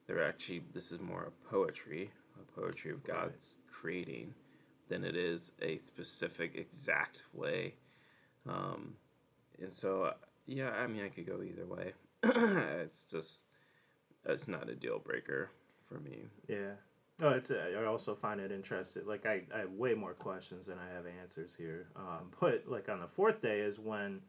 They're 0.08 0.24
actually 0.24 0.64
this 0.74 0.92
is 0.92 1.00
more 1.00 1.24
a 1.24 1.50
poetry, 1.50 2.12
a 2.40 2.60
poetry 2.60 2.92
of 2.92 2.98
Right. 3.08 3.22
God's 3.22 3.56
creating, 3.72 4.34
than 4.90 5.04
it 5.04 5.16
is 5.16 5.54
a 5.62 5.78
specific 5.80 6.56
exact 6.56 7.24
way. 7.34 7.76
Um, 8.48 8.96
and 9.60 9.72
so, 9.72 10.04
uh, 10.04 10.14
yeah, 10.46 10.72
I 10.72 10.88
mean, 10.88 11.04
I 11.04 11.10
could 11.10 11.26
go 11.26 11.42
either 11.42 11.66
way. 11.66 11.94
it's 12.84 13.06
just, 13.10 13.44
it's 14.26 14.48
not 14.48 14.70
a 14.70 14.76
deal 14.76 15.00
breaker 15.00 15.52
for 15.88 16.00
me. 16.00 16.26
Yeah. 16.48 16.74
Oh, 17.22 17.30
it's. 17.30 17.52
Uh, 17.52 17.72
I 17.80 17.86
also 17.86 18.16
find 18.16 18.40
it 18.40 18.52
interesting. 18.52 19.04
Like 19.06 19.26
I, 19.26 19.44
I 19.54 19.60
have 19.60 19.72
way 19.72 19.94
more 19.94 20.14
questions 20.14 20.68
than 20.68 20.78
I 20.80 20.94
have 20.96 21.06
answers 21.22 21.56
here. 21.56 21.88
Um, 21.96 22.32
but 22.40 22.64
like 22.68 22.90
on 22.90 23.00
the 23.00 23.08
fourth 23.08 23.42
day 23.42 23.60
is 23.60 23.78
when, 23.80 24.22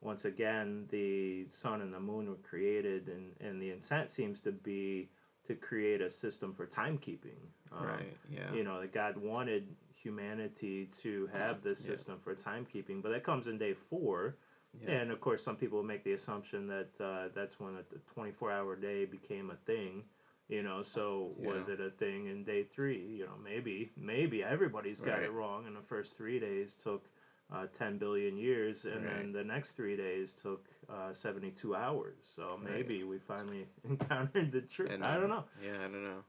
once 0.00 0.24
again, 0.24 0.86
the 0.90 1.46
sun 1.50 1.80
and 1.82 1.92
the 1.92 2.00
moon 2.00 2.28
were 2.28 2.36
created, 2.36 3.08
and 3.08 3.32
and 3.40 3.60
the 3.60 3.70
intent 3.70 4.10
seems 4.10 4.40
to 4.40 4.52
be 4.52 5.10
to 5.46 5.54
create 5.54 6.00
a 6.00 6.08
system 6.10 6.54
for 6.54 6.66
timekeeping. 6.66 7.40
Um, 7.76 7.86
right. 7.86 8.16
Yeah. 8.30 8.52
You 8.52 8.62
know, 8.64 8.80
that 8.80 8.92
God 8.92 9.16
wanted 9.16 9.66
humanity 9.92 10.86
to 11.02 11.28
have 11.32 11.62
this 11.62 11.82
Yeah. 11.84 11.90
system 11.94 12.18
for 12.22 12.34
timekeeping, 12.34 13.02
but 13.02 13.10
that 13.10 13.24
comes 13.24 13.48
in 13.48 13.58
day 13.58 13.74
four. 13.74 14.36
yeah. 14.82 14.90
And 14.92 15.10
of 15.10 15.20
course, 15.20 15.42
some 15.42 15.56
people 15.56 15.82
make 15.82 16.04
the 16.04 16.12
assumption 16.12 16.66
that 16.68 16.88
uh, 17.04 17.28
that's 17.34 17.58
when 17.60 17.74
the 17.74 17.84
24 18.14 18.52
hour 18.52 18.76
day 18.76 19.04
became 19.04 19.50
a 19.50 19.56
thing. 19.66 20.04
You 20.50 20.64
know, 20.64 20.82
so 20.82 21.30
was 21.36 21.68
it 21.68 21.80
a 21.80 21.90
thing 21.90 22.26
in 22.26 22.42
day 22.42 22.64
three? 22.64 22.98
You 23.18 23.26
know, 23.26 23.36
maybe, 23.42 23.92
maybe 23.96 24.42
everybody's 24.42 25.00
got 25.00 25.22
it 25.22 25.32
wrong, 25.32 25.66
and 25.66 25.76
the 25.76 25.80
first 25.82 26.16
three 26.16 26.40
days 26.40 26.76
took 26.76 27.08
uh, 27.52 27.66
10 27.78 27.98
billion 27.98 28.36
years, 28.36 28.84
and 28.84 29.04
then 29.06 29.32
the 29.32 29.44
next 29.44 29.72
three 29.72 29.96
days 29.96 30.34
took 30.34 30.66
uh, 30.88 31.12
72 31.12 31.74
hours. 31.76 32.16
So 32.22 32.58
Right. 32.60 32.72
maybe 32.74 33.04
we 33.04 33.18
finally 33.18 33.66
encountered 33.84 34.50
the 34.50 34.62
truth. 34.62 34.90
I 34.90 35.14
don't 35.16 35.28
know. 35.28 35.44
Yeah, 35.62 35.78
I 35.78 35.82
don't 35.82 36.02
know. 36.04 36.24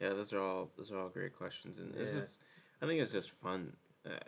Yeah, 0.00 0.10
those 0.10 0.32
are 0.32 0.40
all 0.40 0.70
those 0.76 0.92
are 0.92 0.98
all 0.98 1.08
great 1.08 1.34
questions, 1.36 1.78
and 1.78 1.92
this 1.94 2.10
Yeah. 2.10 2.20
just 2.20 2.42
I 2.82 2.86
think 2.86 3.00
it's 3.00 3.12
just 3.12 3.30
fun. 3.30 3.76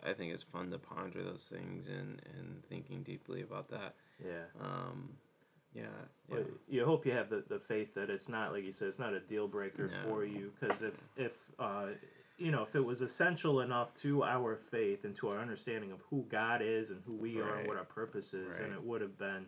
I 0.03 0.13
think 0.13 0.33
it's 0.33 0.43
fun 0.43 0.71
to 0.71 0.79
ponder 0.79 1.23
those 1.23 1.47
things 1.47 1.87
and 1.87 2.21
and 2.37 2.65
thinking 2.65 3.03
deeply 3.03 3.41
about 3.41 3.69
that. 3.69 3.95
Yeah. 4.21 4.45
Um, 4.59 5.17
yeah, 5.73 5.83
yeah, 6.29 6.35
But 6.37 6.47
you 6.67 6.83
hope 6.85 7.05
you 7.05 7.11
have 7.11 7.29
the, 7.29 7.43
the 7.47 7.59
faith 7.59 7.93
that 7.95 8.09
it's 8.09 8.27
not 8.29 8.51
like 8.53 8.63
you 8.63 8.71
said 8.71 8.87
it's 8.87 8.99
not 8.99 9.13
a 9.13 9.19
deal 9.19 9.47
breaker 9.47 9.87
No. 9.87 10.09
for 10.09 10.25
you 10.25 10.51
because 10.59 10.81
if 10.81 10.93
if 11.15 11.31
uh, 11.59 11.87
you 12.37 12.51
know 12.51 12.63
if 12.63 12.75
it 12.75 12.83
was 12.83 13.01
essential 13.01 13.61
enough 13.61 13.93
to 14.01 14.23
our 14.23 14.55
faith 14.55 15.03
and 15.05 15.15
to 15.17 15.29
our 15.29 15.39
understanding 15.39 15.91
of 15.91 16.01
who 16.09 16.25
God 16.29 16.61
is 16.63 16.89
and 16.91 17.01
who 17.05 17.13
we 17.13 17.39
are 17.39 17.57
and 17.59 17.67
what 17.67 17.77
our 17.77 17.83
purpose 17.85 18.33
is, 18.33 18.57
and 18.59 18.69
Right. 18.69 18.77
it 18.77 18.83
would 18.83 19.01
have 19.01 19.17
been 19.17 19.45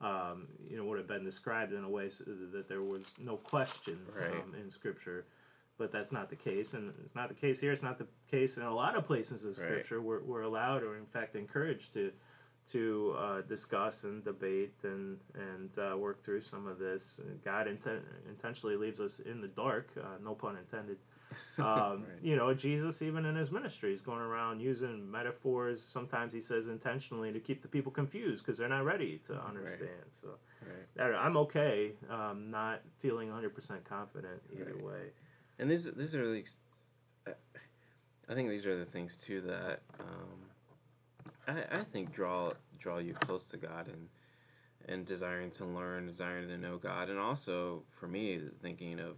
um, 0.00 0.48
you 0.68 0.76
know 0.76 0.84
would 0.84 0.98
have 0.98 1.06
been 1.08 1.24
described 1.24 1.72
in 1.72 1.84
a 1.84 1.88
way 1.88 2.08
so 2.08 2.24
that 2.52 2.68
there 2.68 2.82
was 2.82 3.04
no 3.20 3.36
question 3.36 3.98
Right. 4.14 4.32
um, 4.42 4.54
in 4.60 4.70
Scripture. 4.70 5.24
but 5.78 5.90
that's 5.92 6.12
not 6.12 6.28
the 6.28 6.36
case, 6.36 6.74
and 6.74 6.92
it's 7.04 7.14
not 7.14 7.28
the 7.28 7.34
case 7.34 7.58
here. 7.60 7.72
It's 7.72 7.82
not 7.82 7.96
the 7.98 8.06
case 8.30 8.56
in 8.58 8.64
a 8.64 8.74
lot 8.74 8.96
of 8.96 9.06
places 9.06 9.44
in 9.44 9.54
Scripture. 9.54 9.96
Right. 9.98 10.04
We're, 10.06 10.20
we're 10.22 10.42
allowed, 10.42 10.82
or 10.82 10.96
in 10.98 11.06
fact, 11.06 11.36
encouraged 11.36 11.94
to 11.94 12.12
to 12.72 13.14
uh, 13.18 13.40
discuss 13.42 14.04
and 14.04 14.24
debate 14.24 14.74
and 14.82 15.18
and 15.34 15.70
uh, 15.78 15.96
work 15.96 16.24
through 16.24 16.40
some 16.40 16.66
of 16.66 16.78
this. 16.78 17.20
God 17.44 17.66
inten- 17.66 18.02
intentionally 18.28 18.76
leaves 18.76 19.00
us 19.00 19.20
in 19.20 19.40
the 19.40 19.48
dark, 19.48 19.90
uh, 19.98 20.18
no 20.22 20.34
pun 20.34 20.56
intended. 20.56 20.96
Um, 21.58 21.64
right. 21.64 22.02
You 22.22 22.34
know, 22.34 22.52
Jesus, 22.54 23.02
even 23.02 23.24
in 23.24 23.36
his 23.36 23.52
ministry, 23.52 23.94
is 23.94 24.00
going 24.00 24.20
around 24.20 24.60
using 24.60 25.08
metaphors. 25.08 25.80
Sometimes 25.80 26.32
he 26.32 26.40
says 26.40 26.66
intentionally 26.66 27.32
to 27.32 27.38
keep 27.38 27.62
the 27.62 27.68
people 27.68 27.92
confused 27.92 28.44
because 28.44 28.58
they're 28.58 28.68
not 28.68 28.84
ready 28.84 29.20
to 29.28 29.34
understand. 29.40 29.90
Right. 29.90 30.10
So 30.10 30.28
right. 30.98 31.14
I'm 31.14 31.36
okay, 31.36 31.92
um, 32.08 32.50
not 32.50 32.80
feeling 32.98 33.28
100% 33.28 33.84
confident 33.84 34.42
either 34.52 34.76
way. 34.82 35.10
And 35.58 35.70
these, 35.70 35.84
these 35.92 36.16
are 36.16 36.26
like, 36.26 36.48
I 38.28 38.34
think 38.34 38.48
these 38.48 38.66
are 38.66 38.76
the 38.76 38.86
things 38.86 39.20
too 39.20 39.40
that. 39.42 39.82
Um, 40.00 40.49
I, 41.50 41.80
I 41.80 41.84
think 41.84 42.12
draw 42.12 42.52
draw 42.78 42.98
you 42.98 43.14
close 43.14 43.48
to 43.48 43.56
God 43.56 43.88
and 43.88 44.08
and 44.86 45.04
desiring 45.04 45.50
to 45.52 45.64
learn, 45.64 46.06
desiring 46.06 46.48
to 46.48 46.56
know 46.56 46.78
God, 46.78 47.10
and 47.10 47.18
also 47.18 47.84
for 47.90 48.06
me 48.06 48.40
thinking 48.62 48.98
of 48.98 49.16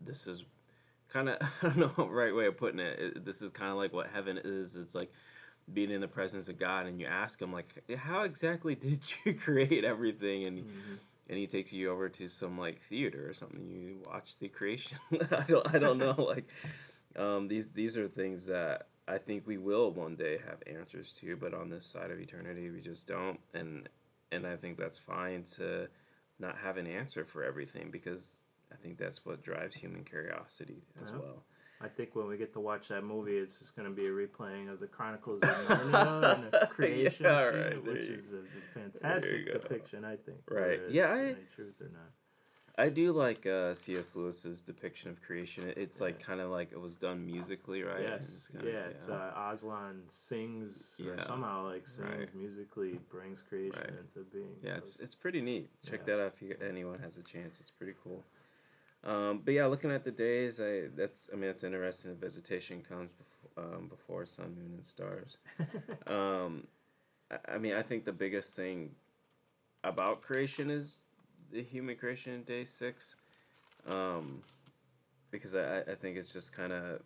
this 0.00 0.26
is 0.26 0.44
kind 1.08 1.28
of 1.28 1.38
I 1.62 1.68
don't 1.68 1.98
know 1.98 2.06
right 2.06 2.34
way 2.34 2.46
of 2.46 2.56
putting 2.56 2.80
it. 2.80 2.98
it 2.98 3.24
this 3.24 3.42
is 3.42 3.50
kind 3.50 3.70
of 3.70 3.76
like 3.76 3.92
what 3.92 4.08
heaven 4.12 4.38
is. 4.42 4.76
It's 4.76 4.94
like 4.94 5.12
being 5.72 5.90
in 5.90 6.00
the 6.00 6.08
presence 6.08 6.48
of 6.48 6.58
God, 6.58 6.88
and 6.88 7.00
you 7.00 7.06
ask 7.06 7.40
Him 7.40 7.52
like, 7.52 7.66
how 7.98 8.22
exactly 8.22 8.74
did 8.76 9.00
you 9.24 9.34
create 9.34 9.84
everything? 9.84 10.46
And 10.46 10.58
mm-hmm. 10.60 10.94
and 11.28 11.38
He 11.38 11.46
takes 11.46 11.72
you 11.72 11.90
over 11.90 12.08
to 12.08 12.28
some 12.28 12.58
like 12.58 12.80
theater 12.80 13.28
or 13.28 13.34
something. 13.34 13.68
You 13.68 13.98
watch 14.06 14.38
the 14.38 14.48
creation. 14.48 14.98
I 15.30 15.44
don't 15.46 15.74
I 15.74 15.78
don't 15.78 15.98
know 15.98 16.14
like 16.18 16.50
um, 17.16 17.48
these 17.48 17.72
these 17.72 17.96
are 17.96 18.08
things 18.08 18.46
that 18.46 18.88
I 19.08 19.18
think 19.18 19.46
we 19.46 19.56
will 19.56 19.90
one 19.92 20.16
day 20.16 20.38
have 20.46 20.62
answers 20.66 21.12
to, 21.20 21.36
but 21.36 21.54
on 21.54 21.68
this 21.70 21.84
side 21.84 22.10
of 22.10 22.18
eternity, 22.18 22.70
we 22.70 22.80
just 22.80 23.06
don't. 23.06 23.38
And 23.54 23.88
and 24.32 24.46
I 24.46 24.56
think 24.56 24.78
that's 24.78 24.98
fine 24.98 25.44
to 25.56 25.88
not 26.38 26.58
have 26.58 26.76
an 26.76 26.86
answer 26.86 27.24
for 27.24 27.44
everything 27.44 27.90
because 27.90 28.42
I 28.72 28.76
think 28.76 28.98
that's 28.98 29.24
what 29.24 29.42
drives 29.42 29.76
human 29.76 30.04
curiosity 30.04 30.82
as 31.02 31.10
yeah. 31.10 31.18
well. 31.18 31.42
I 31.80 31.88
think 31.88 32.16
when 32.16 32.26
we 32.26 32.38
get 32.38 32.54
to 32.54 32.60
watch 32.60 32.88
that 32.88 33.04
movie, 33.04 33.36
it's 33.36 33.58
just 33.58 33.76
going 33.76 33.88
to 33.88 33.94
be 33.94 34.06
a 34.06 34.10
replaying 34.10 34.72
of 34.72 34.80
the 34.80 34.86
Chronicles 34.86 35.42
of 35.42 35.48
Narnia 35.50 36.34
and 36.34 36.50
the 36.50 36.66
creation 36.70 37.24
yeah, 37.26 37.42
right, 37.42 37.72
scene, 37.72 37.84
which 37.84 38.02
is 38.02 38.24
a 38.32 38.78
fantastic 38.78 39.52
depiction, 39.52 40.04
I 40.04 40.16
think. 40.16 40.38
Right. 40.50 40.80
Yeah. 40.88 41.12
I, 41.12 41.34
truth 41.54 41.74
or 41.80 41.90
not. 41.92 42.10
I 42.78 42.90
do 42.90 43.12
like 43.12 43.46
uh, 43.46 43.74
C.S. 43.74 44.14
Lewis's 44.14 44.60
depiction 44.60 45.10
of 45.10 45.22
creation. 45.22 45.72
It's 45.76 45.98
like 45.98 46.22
kind 46.22 46.42
of 46.42 46.50
like 46.50 46.72
it 46.72 46.80
was 46.80 46.98
done 46.98 47.24
musically, 47.24 47.82
right? 47.82 48.02
Yes. 48.02 48.22
It's 48.24 48.48
kinda, 48.48 48.70
yeah, 48.70 48.78
It's 48.90 49.08
uh, 49.08 49.32
Aslan 49.50 50.02
sings 50.08 50.94
or 51.02 51.16
somehow 51.24 51.64
like 51.64 51.86
sings 51.86 52.10
right. 52.10 52.34
musically, 52.34 52.98
brings 53.10 53.42
creation 53.42 53.80
right. 53.80 53.88
into 53.88 54.28
being. 54.30 54.56
Yeah, 54.62 54.72
so 54.72 54.78
it's, 54.78 55.00
it's 55.00 55.14
pretty 55.14 55.40
neat. 55.40 55.70
Check 55.88 56.04
that 56.04 56.20
out 56.20 56.34
if 56.34 56.42
you, 56.42 56.54
anyone 56.68 56.98
has 56.98 57.16
a 57.16 57.22
chance. 57.22 57.60
It's 57.60 57.70
pretty 57.70 57.94
cool. 58.04 58.22
Um, 59.04 59.40
but 59.42 59.54
yeah, 59.54 59.66
looking 59.66 59.90
at 59.90 60.04
the 60.04 60.10
days, 60.10 60.60
I 60.60 60.88
that's 60.94 61.30
I 61.32 61.36
mean 61.36 61.48
it's 61.48 61.64
interesting. 61.64 62.10
The 62.18 62.26
vegetation 62.26 62.82
comes 62.82 63.10
before 63.12 63.64
um, 63.64 63.88
before 63.88 64.26
sun, 64.26 64.54
moon, 64.56 64.72
and 64.74 64.84
stars. 64.84 65.38
um, 66.08 66.66
I, 67.30 67.54
I 67.54 67.58
mean, 67.58 67.74
I 67.74 67.82
think 67.82 68.04
the 68.04 68.12
biggest 68.12 68.54
thing 68.54 68.96
about 69.84 70.20
creation 70.20 70.70
is 70.70 71.05
the 71.56 71.62
human 71.62 71.96
creation 71.96 72.34
in 72.34 72.42
day 72.42 72.64
six, 72.64 73.16
um, 73.88 74.42
because 75.30 75.54
I, 75.54 75.80
I 75.80 75.94
think 75.94 76.16
it's 76.16 76.32
just 76.32 76.52
kind 76.52 76.72
of 76.72 77.00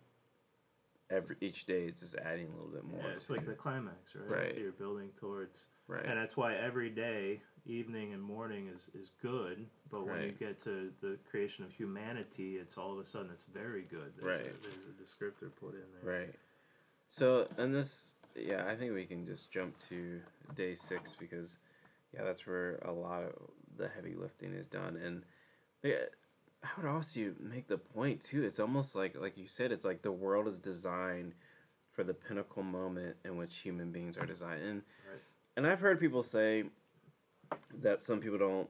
every 1.09 1.35
each 1.41 1.65
day 1.65 1.83
it's 1.83 2.01
just 2.01 2.15
adding 2.15 2.47
a 2.47 2.55
little 2.55 2.71
bit 2.71 2.83
more. 2.83 3.01
Yeah, 3.01 3.15
it's 3.15 3.29
like 3.29 3.45
the 3.45 3.53
climax, 3.53 4.15
right? 4.15 4.39
Right. 4.39 4.53
So 4.53 4.59
you're 4.59 4.71
building 4.71 5.09
towards, 5.19 5.67
right? 5.87 6.05
And 6.05 6.17
that's 6.17 6.35
why 6.35 6.55
every 6.55 6.89
day, 6.89 7.41
evening 7.65 8.13
and 8.13 8.21
morning 8.21 8.69
is 8.73 8.91
is 8.93 9.11
good, 9.21 9.65
but 9.89 10.05
when 10.05 10.15
right. 10.15 10.25
you 10.25 10.31
get 10.31 10.61
to 10.63 10.91
the 11.01 11.17
creation 11.29 11.63
of 11.63 11.71
humanity, 11.71 12.55
it's 12.55 12.77
all 12.77 12.91
of 12.91 12.99
a 12.99 13.05
sudden 13.05 13.29
it's 13.33 13.45
very 13.53 13.83
good. 13.83 14.13
There's 14.19 14.41
right. 14.41 14.47
A, 14.47 14.63
there's 14.63 14.85
a 14.85 15.01
descriptor 15.01 15.49
put 15.59 15.73
in 15.73 15.85
there. 16.03 16.19
Right. 16.19 16.35
So 17.07 17.47
and 17.57 17.73
this, 17.73 18.15
yeah, 18.35 18.65
I 18.67 18.75
think 18.75 18.93
we 18.93 19.05
can 19.05 19.25
just 19.25 19.51
jump 19.51 19.77
to 19.89 20.21
day 20.55 20.75
six 20.75 21.15
because, 21.19 21.57
yeah, 22.13 22.23
that's 22.23 22.47
where 22.47 22.79
a 22.83 22.91
lot 22.91 23.23
of 23.23 23.33
the 23.77 23.89
heavy 23.89 24.15
lifting 24.15 24.53
is 24.53 24.67
done. 24.67 24.97
And 24.97 25.23
yeah, 25.83 26.05
I 26.63 26.69
would 26.77 26.89
also 26.89 27.33
make 27.39 27.67
the 27.67 27.77
point 27.77 28.21
too. 28.21 28.43
It's 28.43 28.59
almost 28.59 28.95
like 28.95 29.19
like 29.19 29.37
you 29.37 29.47
said, 29.47 29.71
it's 29.71 29.85
like 29.85 30.01
the 30.01 30.11
world 30.11 30.47
is 30.47 30.59
designed 30.59 31.33
for 31.89 32.03
the 32.03 32.13
pinnacle 32.13 32.63
moment 32.63 33.17
in 33.25 33.35
which 33.37 33.57
human 33.57 33.91
beings 33.91 34.17
are 34.17 34.25
designed. 34.25 34.61
And 34.63 34.81
right. 35.09 35.21
and 35.57 35.67
I've 35.67 35.79
heard 35.79 35.99
people 35.99 36.23
say 36.23 36.65
that 37.81 38.01
some 38.01 38.19
people 38.19 38.37
don't. 38.37 38.69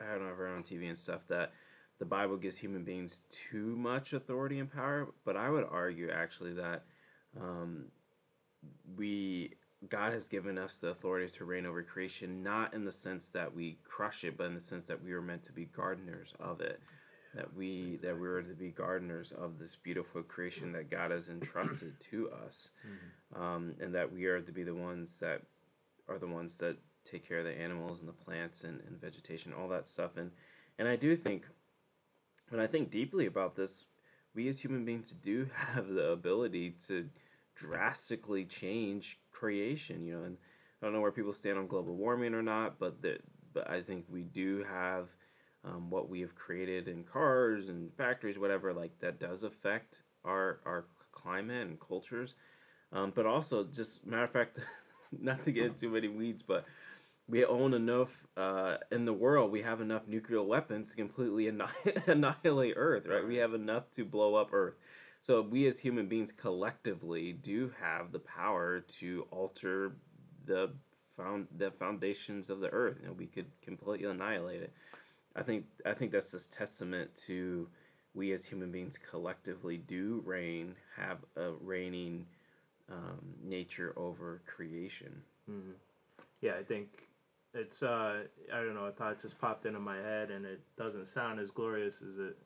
I 0.00 0.12
don't 0.12 0.24
know. 0.24 0.30
I've 0.30 0.36
heard 0.36 0.54
on 0.54 0.62
TV 0.62 0.86
and 0.86 0.98
stuff 0.98 1.26
that 1.28 1.52
the 1.98 2.04
Bible 2.04 2.36
gives 2.36 2.58
human 2.58 2.84
beings 2.84 3.22
too 3.30 3.76
much 3.76 4.12
authority 4.12 4.58
and 4.58 4.70
power. 4.70 5.08
But 5.24 5.36
I 5.36 5.50
would 5.50 5.64
argue 5.70 6.10
actually 6.10 6.52
that 6.54 6.84
um, 7.40 7.86
we 8.96 9.54
God 9.86 10.12
has 10.12 10.26
given 10.26 10.58
us 10.58 10.80
the 10.80 10.88
authority 10.88 11.28
to 11.36 11.44
reign 11.44 11.64
over 11.64 11.82
creation, 11.82 12.42
not 12.42 12.74
in 12.74 12.84
the 12.84 12.92
sense 12.92 13.28
that 13.30 13.54
we 13.54 13.78
crush 13.84 14.24
it, 14.24 14.36
but 14.36 14.46
in 14.46 14.54
the 14.54 14.60
sense 14.60 14.86
that 14.86 15.04
we 15.04 15.12
are 15.12 15.22
meant 15.22 15.44
to 15.44 15.52
be 15.52 15.66
gardeners 15.66 16.34
of 16.40 16.60
it. 16.60 16.80
That 17.34 17.54
we 17.54 17.98
that 18.02 18.18
we 18.18 18.26
are 18.26 18.42
to 18.42 18.54
be 18.54 18.70
gardeners 18.70 19.32
of 19.32 19.58
this 19.58 19.76
beautiful 19.76 20.22
creation 20.22 20.72
that 20.72 20.90
God 20.90 21.10
has 21.10 21.28
entrusted 21.28 22.00
to 22.10 22.30
us, 22.30 22.70
mm-hmm. 22.84 23.40
um, 23.40 23.74
and 23.80 23.94
that 23.94 24.10
we 24.10 24.24
are 24.26 24.40
to 24.40 24.52
be 24.52 24.64
the 24.64 24.74
ones 24.74 25.20
that 25.20 25.42
are 26.08 26.18
the 26.18 26.26
ones 26.26 26.56
that 26.58 26.78
take 27.04 27.28
care 27.28 27.38
of 27.38 27.44
the 27.44 27.56
animals 27.56 28.00
and 28.00 28.08
the 28.08 28.14
plants 28.14 28.64
and, 28.64 28.80
and 28.86 28.98
vegetation, 29.00 29.52
all 29.52 29.68
that 29.68 29.86
stuff. 29.86 30.16
And 30.16 30.32
and 30.78 30.88
I 30.88 30.96
do 30.96 31.14
think, 31.14 31.46
when 32.48 32.60
I 32.60 32.66
think 32.66 32.90
deeply 32.90 33.26
about 33.26 33.56
this, 33.56 33.86
we 34.34 34.48
as 34.48 34.60
human 34.60 34.84
beings 34.84 35.10
do 35.12 35.48
have 35.54 35.86
the 35.86 36.10
ability 36.10 36.76
to 36.86 37.10
drastically 37.58 38.44
change 38.44 39.18
creation, 39.32 40.04
you 40.04 40.16
know, 40.16 40.24
and 40.24 40.38
I 40.80 40.86
don't 40.86 40.94
know 40.94 41.00
where 41.00 41.12
people 41.12 41.34
stand 41.34 41.58
on 41.58 41.66
global 41.66 41.96
warming 41.96 42.34
or 42.34 42.42
not, 42.42 42.78
but 42.78 43.02
that 43.02 43.22
but 43.52 43.68
I 43.68 43.80
think 43.80 44.06
we 44.08 44.22
do 44.22 44.64
have 44.64 45.08
um, 45.64 45.90
what 45.90 46.08
we 46.08 46.20
have 46.20 46.34
created 46.34 46.86
in 46.86 47.02
cars 47.02 47.68
and 47.68 47.92
factories, 47.94 48.38
whatever, 48.38 48.72
like 48.72 49.00
that 49.00 49.18
does 49.18 49.42
affect 49.42 50.02
our 50.24 50.60
our 50.64 50.86
climate 51.12 51.66
and 51.66 51.80
cultures. 51.80 52.34
Um, 52.92 53.12
but 53.14 53.26
also, 53.26 53.64
just 53.64 54.06
matter 54.06 54.22
of 54.22 54.30
fact, 54.30 54.60
not 55.20 55.42
to 55.42 55.52
get 55.52 55.64
into 55.66 55.80
too 55.80 55.90
many 55.90 56.08
weeds, 56.08 56.42
but 56.42 56.64
we 57.28 57.44
own 57.44 57.74
enough 57.74 58.26
uh, 58.36 58.78
in 58.90 59.04
the 59.04 59.12
world. 59.12 59.50
We 59.52 59.62
have 59.62 59.80
enough 59.80 60.08
nuclear 60.08 60.42
weapons 60.42 60.90
to 60.90 60.96
completely 60.96 61.48
annihilate 62.06 62.74
Earth, 62.76 63.06
right? 63.06 63.26
We 63.26 63.36
have 63.36 63.52
enough 63.52 63.90
to 63.92 64.04
blow 64.04 64.36
up 64.36 64.50
Earth. 64.52 64.74
So 65.20 65.42
we 65.42 65.66
as 65.66 65.80
human 65.80 66.06
beings 66.06 66.32
collectively 66.32 67.32
do 67.32 67.72
have 67.80 68.12
the 68.12 68.18
power 68.18 68.80
to 68.98 69.26
alter 69.30 69.96
the 70.44 70.72
found 71.16 71.48
the 71.56 71.70
foundations 71.70 72.48
of 72.48 72.60
the 72.60 72.70
earth. 72.70 72.98
You 73.00 73.08
know, 73.08 73.12
we 73.12 73.26
could 73.26 73.46
completely 73.62 74.08
annihilate 74.08 74.62
it. 74.62 74.72
I 75.36 75.42
think 75.42 75.66
I 75.84 75.92
think 75.92 76.12
that's 76.12 76.30
just 76.30 76.52
testament 76.52 77.14
to 77.26 77.68
we 78.14 78.32
as 78.32 78.46
human 78.46 78.72
beings 78.72 78.98
collectively 78.98 79.76
do 79.76 80.22
reign, 80.24 80.74
have 80.96 81.18
a 81.36 81.50
reigning 81.60 82.26
um, 82.90 83.34
nature 83.44 83.92
over 83.96 84.40
creation. 84.46 85.22
Mm-hmm. 85.50 85.72
Yeah, 86.40 86.54
I 86.58 86.62
think 86.62 87.08
it's 87.54 87.82
uh, 87.82 88.22
I 88.52 88.56
don't 88.56 88.74
know. 88.74 88.86
A 88.86 88.92
thought 88.92 89.20
just 89.20 89.40
popped 89.40 89.66
into 89.66 89.80
my 89.80 89.96
head, 89.96 90.30
and 90.30 90.46
it 90.46 90.60
doesn't 90.76 91.08
sound 91.08 91.40
as 91.40 91.50
glorious 91.50 92.02
as 92.02 92.18
it 92.18 92.36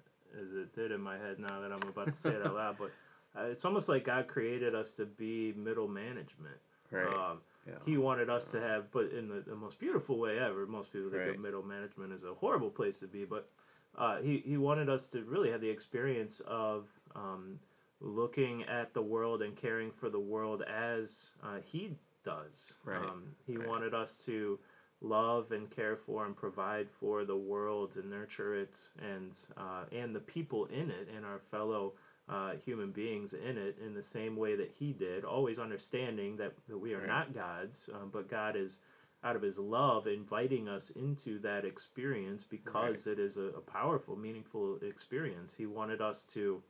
as 0.40 0.52
it 0.52 0.74
did 0.74 0.92
in 0.92 1.00
my 1.00 1.16
head 1.16 1.38
now 1.38 1.60
that 1.60 1.72
I'm 1.72 1.88
about 1.88 2.08
to 2.08 2.14
say 2.14 2.30
it 2.30 2.46
out 2.46 2.54
loud. 2.54 2.76
But 2.78 2.90
uh, 3.36 3.46
it's 3.46 3.64
almost 3.64 3.88
like 3.88 4.04
God 4.04 4.28
created 4.28 4.74
us 4.74 4.94
to 4.94 5.06
be 5.06 5.52
middle 5.56 5.88
management. 5.88 6.56
Right. 6.90 7.06
Um, 7.06 7.38
yeah. 7.66 7.74
He 7.86 7.96
wanted 7.96 8.28
us 8.28 8.52
yeah. 8.52 8.60
to 8.60 8.66
have, 8.66 8.92
but 8.92 9.10
in 9.12 9.28
the, 9.28 9.42
the, 9.46 9.54
most 9.54 9.78
beautiful 9.78 10.18
way 10.18 10.38
ever. 10.38 10.66
Most 10.66 10.92
people 10.92 11.10
think 11.10 11.22
right. 11.22 11.34
of 11.34 11.40
middle 11.40 11.62
management 11.62 12.12
is 12.12 12.24
a 12.24 12.34
horrible 12.34 12.70
place 12.70 13.00
to 13.00 13.06
be, 13.06 13.24
but 13.24 13.48
uh, 13.96 14.18
he 14.20 14.42
he 14.44 14.56
wanted 14.56 14.88
us 14.88 15.08
to 15.10 15.22
really 15.24 15.50
have 15.50 15.60
the 15.60 15.68
experience 15.68 16.40
of 16.40 16.86
um, 17.14 17.58
looking 18.00 18.64
at 18.64 18.92
the 18.94 19.02
world 19.02 19.42
and 19.42 19.56
caring 19.56 19.90
for 19.90 20.10
the 20.10 20.18
world 20.18 20.62
as 20.62 21.32
uh, 21.42 21.58
he 21.64 21.92
does. 22.24 22.74
Right. 22.84 22.98
Um, 22.98 23.24
he 23.46 23.56
right. 23.56 23.68
wanted 23.68 23.94
us 23.94 24.18
to 24.26 24.58
love 25.02 25.50
and 25.52 25.70
care 25.70 25.96
for 25.96 26.24
and 26.24 26.36
provide 26.36 26.88
for 26.88 27.24
the 27.24 27.36
world 27.36 27.96
and 27.96 28.08
nurture 28.08 28.54
it 28.54 28.78
and 28.98 29.38
uh, 29.56 29.84
and 29.92 30.14
the 30.14 30.20
people 30.20 30.66
in 30.66 30.90
it 30.90 31.08
and 31.14 31.24
our 31.24 31.40
fellow 31.50 31.92
uh, 32.28 32.52
human 32.64 32.92
beings 32.92 33.34
in 33.34 33.58
it 33.58 33.76
in 33.84 33.94
the 33.94 34.02
same 34.02 34.36
way 34.36 34.54
that 34.54 34.70
he 34.78 34.92
did 34.92 35.24
always 35.24 35.58
understanding 35.58 36.36
that, 36.36 36.52
that 36.68 36.78
we 36.78 36.94
are 36.94 37.00
right. 37.00 37.08
not 37.08 37.34
gods 37.34 37.90
um, 37.94 38.10
but 38.12 38.28
god 38.28 38.54
is 38.56 38.82
out 39.24 39.36
of 39.36 39.42
his 39.42 39.58
love 39.58 40.06
inviting 40.06 40.68
us 40.68 40.90
into 40.90 41.38
that 41.40 41.64
experience 41.64 42.44
because 42.44 43.06
right. 43.06 43.12
it 43.12 43.18
is 43.18 43.36
a, 43.36 43.46
a, 43.46 43.60
powerful 43.60 44.16
meaningful 44.16 44.78
experience 44.82 45.54
he 45.54 45.66
wanted 45.66 46.00
us 46.00 46.24
to 46.24 46.62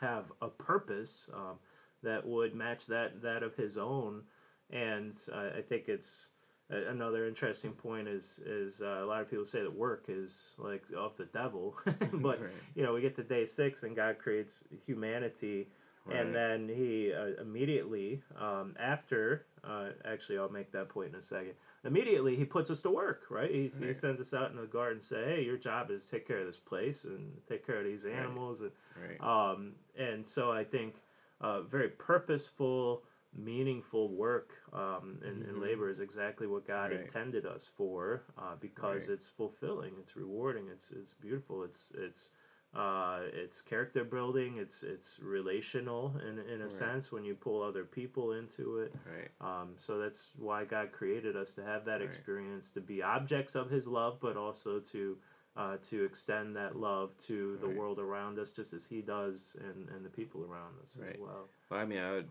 have 0.00 0.24
a 0.40 0.48
purpose 0.48 1.30
um, 1.34 1.56
that 2.02 2.24
would 2.26 2.54
match 2.54 2.86
that 2.86 3.20
that 3.22 3.42
of 3.42 3.54
his 3.56 3.76
own 3.76 4.22
and 4.70 5.20
uh, 5.32 5.48
i 5.58 5.60
think 5.60 5.88
it's 5.88 6.30
another 6.68 7.26
interesting 7.26 7.72
point 7.72 8.08
is 8.08 8.40
is 8.44 8.82
uh, 8.82 9.00
a 9.02 9.06
lot 9.06 9.20
of 9.20 9.30
people 9.30 9.46
say 9.46 9.62
that 9.62 9.72
work 9.72 10.06
is 10.08 10.54
like 10.58 10.84
of 10.96 11.16
the 11.16 11.26
devil 11.26 11.76
but 12.14 12.40
right. 12.40 12.50
you 12.74 12.82
know 12.82 12.92
we 12.92 13.00
get 13.00 13.14
to 13.14 13.22
day 13.22 13.46
six 13.46 13.82
and 13.84 13.94
god 13.94 14.18
creates 14.18 14.64
humanity 14.84 15.68
right. 16.06 16.18
and 16.18 16.34
then 16.34 16.68
he 16.68 17.12
uh, 17.12 17.40
immediately 17.40 18.20
um, 18.40 18.74
after 18.80 19.46
uh, 19.62 19.90
actually 20.04 20.38
i'll 20.38 20.48
make 20.48 20.72
that 20.72 20.88
point 20.88 21.10
in 21.10 21.14
a 21.14 21.22
second 21.22 21.52
immediately 21.84 22.34
he 22.34 22.44
puts 22.44 22.68
us 22.68 22.82
to 22.82 22.90
work 22.90 23.22
right 23.30 23.52
he, 23.52 23.70
right. 23.78 23.88
he 23.88 23.94
sends 23.94 24.20
us 24.20 24.34
out 24.34 24.50
in 24.50 24.56
the 24.56 24.66
garden 24.66 24.96
and 24.96 25.04
say 25.04 25.24
hey 25.24 25.44
your 25.44 25.56
job 25.56 25.90
is 25.92 26.06
take 26.08 26.26
care 26.26 26.40
of 26.40 26.46
this 26.46 26.58
place 26.58 27.04
and 27.04 27.32
take 27.48 27.64
care 27.64 27.78
of 27.78 27.84
these 27.84 28.04
animals 28.04 28.60
and 28.60 28.72
um, 29.20 29.72
and 29.96 30.26
so 30.26 30.50
i 30.50 30.64
think 30.64 30.96
uh, 31.40 31.60
very 31.62 31.90
purposeful 31.90 33.02
meaningful 33.36 34.08
work 34.08 34.54
um, 34.72 35.18
and, 35.24 35.42
mm-hmm. 35.42 35.50
and, 35.50 35.60
labor 35.60 35.88
is 35.88 36.00
exactly 36.00 36.46
what 36.46 36.66
God 36.66 36.90
right. 36.90 37.00
intended 37.00 37.46
us 37.46 37.68
for 37.76 38.22
uh, 38.38 38.56
because 38.60 39.08
right. 39.08 39.14
it's 39.14 39.28
fulfilling, 39.28 39.92
it's 40.00 40.16
rewarding, 40.16 40.66
it's 40.72 40.90
it's 40.90 41.12
beautiful, 41.14 41.62
it's 41.62 41.92
it's 41.96 42.30
uh, 42.74 43.20
it's 43.32 43.62
character 43.62 44.04
building, 44.04 44.56
it's 44.58 44.82
it's 44.82 45.18
relational 45.22 46.14
in 46.28 46.38
in 46.52 46.60
a 46.60 46.64
right. 46.64 46.72
sense 46.72 47.10
when 47.10 47.24
you 47.24 47.34
pull 47.34 47.62
other 47.62 47.84
people 47.84 48.32
into 48.32 48.78
it. 48.78 48.94
Right. 49.06 49.30
Um, 49.40 49.74
so 49.76 49.98
that's 49.98 50.30
why 50.38 50.64
God 50.64 50.92
created 50.92 51.36
us 51.36 51.52
to 51.54 51.64
have 51.64 51.84
that 51.86 52.02
experience, 52.02 52.70
to 52.72 52.80
be 52.80 53.02
objects 53.02 53.54
of 53.54 53.70
His 53.70 53.86
love, 53.86 54.18
but 54.20 54.36
also 54.36 54.80
to 54.80 55.16
uh, 55.56 55.76
to 55.84 56.04
extend 56.04 56.54
that 56.56 56.76
love 56.76 57.16
to 57.18 57.58
the 57.62 57.68
world 57.68 57.98
around 57.98 58.38
us, 58.38 58.50
just 58.50 58.74
as 58.74 58.86
He 58.86 59.00
does, 59.00 59.56
and, 59.64 59.88
and 59.88 60.04
the 60.04 60.10
people 60.10 60.44
around 60.44 60.74
us 60.84 60.98
as 61.00 61.18
well. 61.18 61.48
Well, 61.70 61.80
I 61.80 61.86
mean, 61.86 62.00
I 62.00 62.12
would 62.12 62.28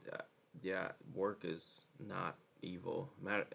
yeah, 0.61 0.89
work 1.13 1.41
is 1.43 1.85
not 1.99 2.35
evil. 2.61 3.11
Matter, 3.21 3.45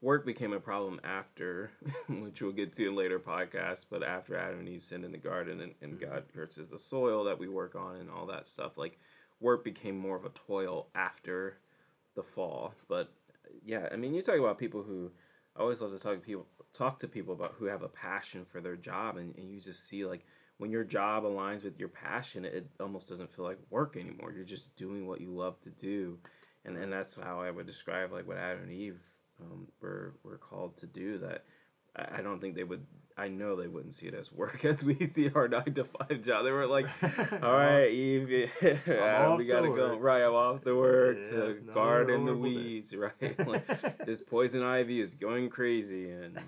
work 0.00 0.26
became 0.26 0.52
a 0.52 0.60
problem 0.60 1.00
after, 1.04 1.70
which 2.08 2.42
we'll 2.42 2.52
get 2.52 2.72
to 2.74 2.88
in 2.88 2.94
later 2.94 3.18
podcasts, 3.18 3.86
but 3.88 4.02
after 4.02 4.36
Adam 4.36 4.60
and 4.60 4.68
Eve 4.68 4.82
sinned 4.84 5.04
in 5.04 5.12
the 5.12 5.18
garden 5.18 5.60
and, 5.60 5.74
and 5.80 5.98
mm-hmm. 5.98 6.10
God 6.10 6.24
curses 6.34 6.70
the 6.70 6.78
soil 6.78 7.24
that 7.24 7.38
we 7.38 7.48
work 7.48 7.74
on 7.74 7.96
and 7.96 8.10
all 8.10 8.26
that 8.26 8.46
stuff, 8.46 8.76
like 8.76 8.98
work 9.40 9.64
became 9.64 9.96
more 9.96 10.16
of 10.16 10.24
a 10.24 10.30
toil 10.30 10.88
after 10.94 11.58
the 12.14 12.22
fall. 12.22 12.74
But 12.88 13.12
yeah, 13.64 13.88
I 13.92 13.96
mean, 13.96 14.14
you 14.14 14.22
talk 14.22 14.38
about 14.38 14.58
people 14.58 14.82
who 14.82 15.12
I 15.56 15.60
always 15.60 15.80
love 15.80 15.92
to 15.92 15.98
talk 15.98 16.14
to 16.14 16.20
people 16.20 16.46
talk 16.72 16.98
to 17.00 17.08
people 17.08 17.34
about 17.34 17.56
who 17.58 17.66
have 17.66 17.82
a 17.82 17.88
passion 17.88 18.44
for 18.44 18.60
their 18.60 18.76
job 18.76 19.16
and, 19.16 19.36
and 19.36 19.50
you 19.50 19.60
just 19.60 19.86
see 19.86 20.06
like 20.06 20.24
when 20.56 20.70
your 20.70 20.84
job 20.84 21.24
aligns 21.24 21.64
with 21.64 21.78
your 21.78 21.88
passion 21.88 22.44
it 22.46 22.66
almost 22.80 23.08
doesn't 23.08 23.30
feel 23.30 23.44
like 23.44 23.58
work 23.68 23.94
anymore 23.96 24.32
you're 24.32 24.44
just 24.44 24.74
doing 24.74 25.06
what 25.06 25.20
you 25.20 25.30
love 25.30 25.60
to 25.60 25.68
do 25.68 26.18
and 26.64 26.76
and 26.76 26.92
that's 26.92 27.14
how 27.16 27.40
I 27.40 27.50
would 27.50 27.66
describe 27.66 28.12
like 28.12 28.26
what 28.26 28.36
Adam 28.36 28.62
and 28.62 28.72
Eve 28.72 29.02
um, 29.40 29.68
were 29.80 30.14
were 30.22 30.38
called 30.38 30.76
to 30.78 30.86
do. 30.86 31.18
That 31.18 31.44
I, 31.96 32.18
I 32.18 32.22
don't 32.22 32.40
think 32.40 32.54
they 32.54 32.64
would. 32.64 32.86
I 33.16 33.28
know 33.28 33.56
they 33.56 33.68
wouldn't 33.68 33.94
see 33.94 34.06
it 34.06 34.14
as 34.14 34.32
work 34.32 34.64
as 34.64 34.82
we 34.82 34.94
see 34.94 35.30
our 35.34 35.48
nine 35.48 35.74
to 35.74 35.84
five 35.84 36.22
job. 36.22 36.44
They 36.44 36.50
were 36.50 36.66
like, 36.66 36.86
"All 37.42 37.52
right, 37.52 37.90
Eve, 37.90 38.50
Adam, 38.88 39.36
we 39.36 39.46
gotta 39.46 39.68
go. 39.68 39.98
Right, 39.98 40.22
I'm 40.22 40.34
off 40.34 40.62
the 40.62 40.76
work 40.76 41.18
yeah, 41.24 41.30
to 41.30 41.60
no, 41.66 41.72
garden 41.74 42.24
the 42.24 42.36
weeds. 42.36 42.94
Right, 42.94 43.46
like, 43.46 44.06
this 44.06 44.20
poison 44.20 44.62
ivy 44.62 45.00
is 45.00 45.14
going 45.14 45.50
crazy, 45.50 46.10
and 46.10 46.38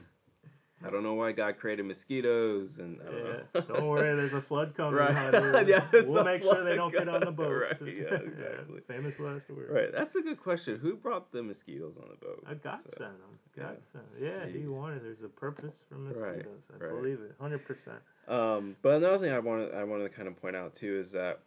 I 0.84 0.90
don't 0.90 1.02
know 1.02 1.14
why 1.14 1.32
God 1.32 1.56
created 1.56 1.86
mosquitoes, 1.86 2.78
and 2.78 3.00
I 3.00 3.10
don't 3.52 3.68
don't 3.68 3.86
worry, 3.88 4.14
there's 4.16 4.34
a 4.34 4.40
flood 4.40 4.74
coming. 4.76 4.94
right. 4.94 5.32
yeah, 5.66 5.84
we'll 5.92 6.24
make 6.24 6.42
sure 6.42 6.62
they 6.62 6.76
don't 6.76 6.92
get 6.92 7.08
on 7.08 7.20
the 7.20 7.32
boat. 7.32 7.52
right. 7.70 7.76
Yeah, 7.80 8.14
exactly. 8.14 8.32
yeah, 8.38 8.80
famous 8.86 9.18
last 9.18 9.48
words. 9.50 9.70
Right. 9.70 9.92
That's 9.92 10.14
a 10.14 10.20
good 10.20 10.38
question. 10.38 10.78
Who 10.78 10.96
brought 10.96 11.32
the 11.32 11.42
mosquitoes 11.42 11.96
on 11.96 12.08
the 12.10 12.16
boat? 12.16 12.44
Uh, 12.48 12.54
God 12.54 12.80
so, 12.84 12.90
sent 12.98 13.18
them. 13.18 13.38
God 13.56 13.76
yeah. 13.78 13.92
sent 13.92 14.12
them. 14.12 14.22
Yeah, 14.22 14.46
Jeez. 14.46 14.60
he 14.60 14.66
wanted. 14.66 15.04
There's 15.04 15.22
a 15.22 15.28
purpose 15.28 15.84
for 15.88 15.96
mosquitoes. 15.96 16.46
Right. 16.70 16.80
I 16.80 16.84
right. 16.84 17.00
believe 17.00 17.20
it, 17.20 17.34
hundred 17.40 17.64
percent. 17.64 17.98
Um, 18.28 18.76
but 18.82 18.96
another 18.96 19.18
thing 19.18 19.32
I 19.32 19.38
wanted 19.38 19.74
I 19.74 19.84
wanted 19.84 20.04
to 20.04 20.10
kind 20.10 20.28
of 20.28 20.40
point 20.40 20.56
out 20.56 20.74
too 20.74 20.98
is 20.98 21.12
that 21.12 21.40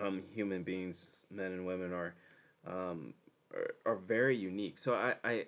um, 0.00 0.22
human 0.32 0.62
beings, 0.62 1.26
men 1.30 1.52
and 1.52 1.66
women, 1.66 1.92
are 1.92 2.14
um, 2.66 3.14
are, 3.54 3.74
are 3.86 3.96
very 3.96 4.36
unique. 4.36 4.78
So 4.78 4.94
I 4.94 5.14
I 5.24 5.46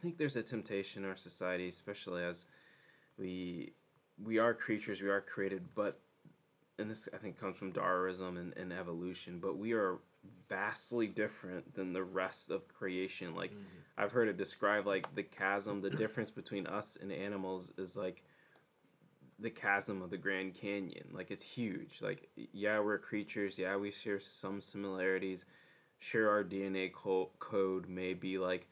think 0.00 0.18
there's 0.18 0.36
a 0.36 0.42
temptation 0.42 1.04
in 1.04 1.10
our 1.10 1.16
society, 1.16 1.68
especially 1.68 2.24
as 2.24 2.46
we 3.18 3.72
we 4.22 4.38
are 4.38 4.54
creatures, 4.54 5.00
we 5.00 5.08
are 5.08 5.20
created, 5.20 5.74
but 5.74 6.00
and 6.78 6.90
this 6.90 7.08
I 7.12 7.16
think 7.16 7.38
comes 7.38 7.58
from 7.58 7.72
Darwinism 7.72 8.36
and, 8.36 8.56
and 8.56 8.72
evolution, 8.72 9.38
but 9.40 9.58
we 9.58 9.72
are 9.72 9.98
vastly 10.48 11.06
different 11.06 11.74
than 11.74 11.92
the 11.92 12.02
rest 12.02 12.50
of 12.50 12.68
creation. 12.68 13.34
Like 13.34 13.50
mm-hmm. 13.50 13.62
I've 13.96 14.12
heard 14.12 14.28
it 14.28 14.36
described 14.36 14.86
like 14.86 15.14
the 15.14 15.22
chasm, 15.22 15.80
the 15.80 15.90
difference 15.90 16.30
between 16.30 16.66
us 16.66 16.96
and 17.00 17.12
animals 17.12 17.72
is 17.76 17.96
like 17.96 18.22
the 19.38 19.50
chasm 19.50 20.02
of 20.02 20.10
the 20.10 20.16
Grand 20.16 20.54
Canyon. 20.54 21.08
Like 21.12 21.30
it's 21.30 21.44
huge. 21.44 22.00
Like 22.00 22.28
yeah, 22.36 22.80
we're 22.80 22.98
creatures. 22.98 23.58
Yeah, 23.58 23.76
we 23.76 23.90
share 23.90 24.20
some 24.20 24.60
similarities. 24.60 25.44
Sure, 25.98 26.28
our 26.28 26.44
DNA 26.44 26.92
co- 26.92 27.30
code 27.38 27.88
may 27.88 28.14
be 28.14 28.38
like 28.38 28.68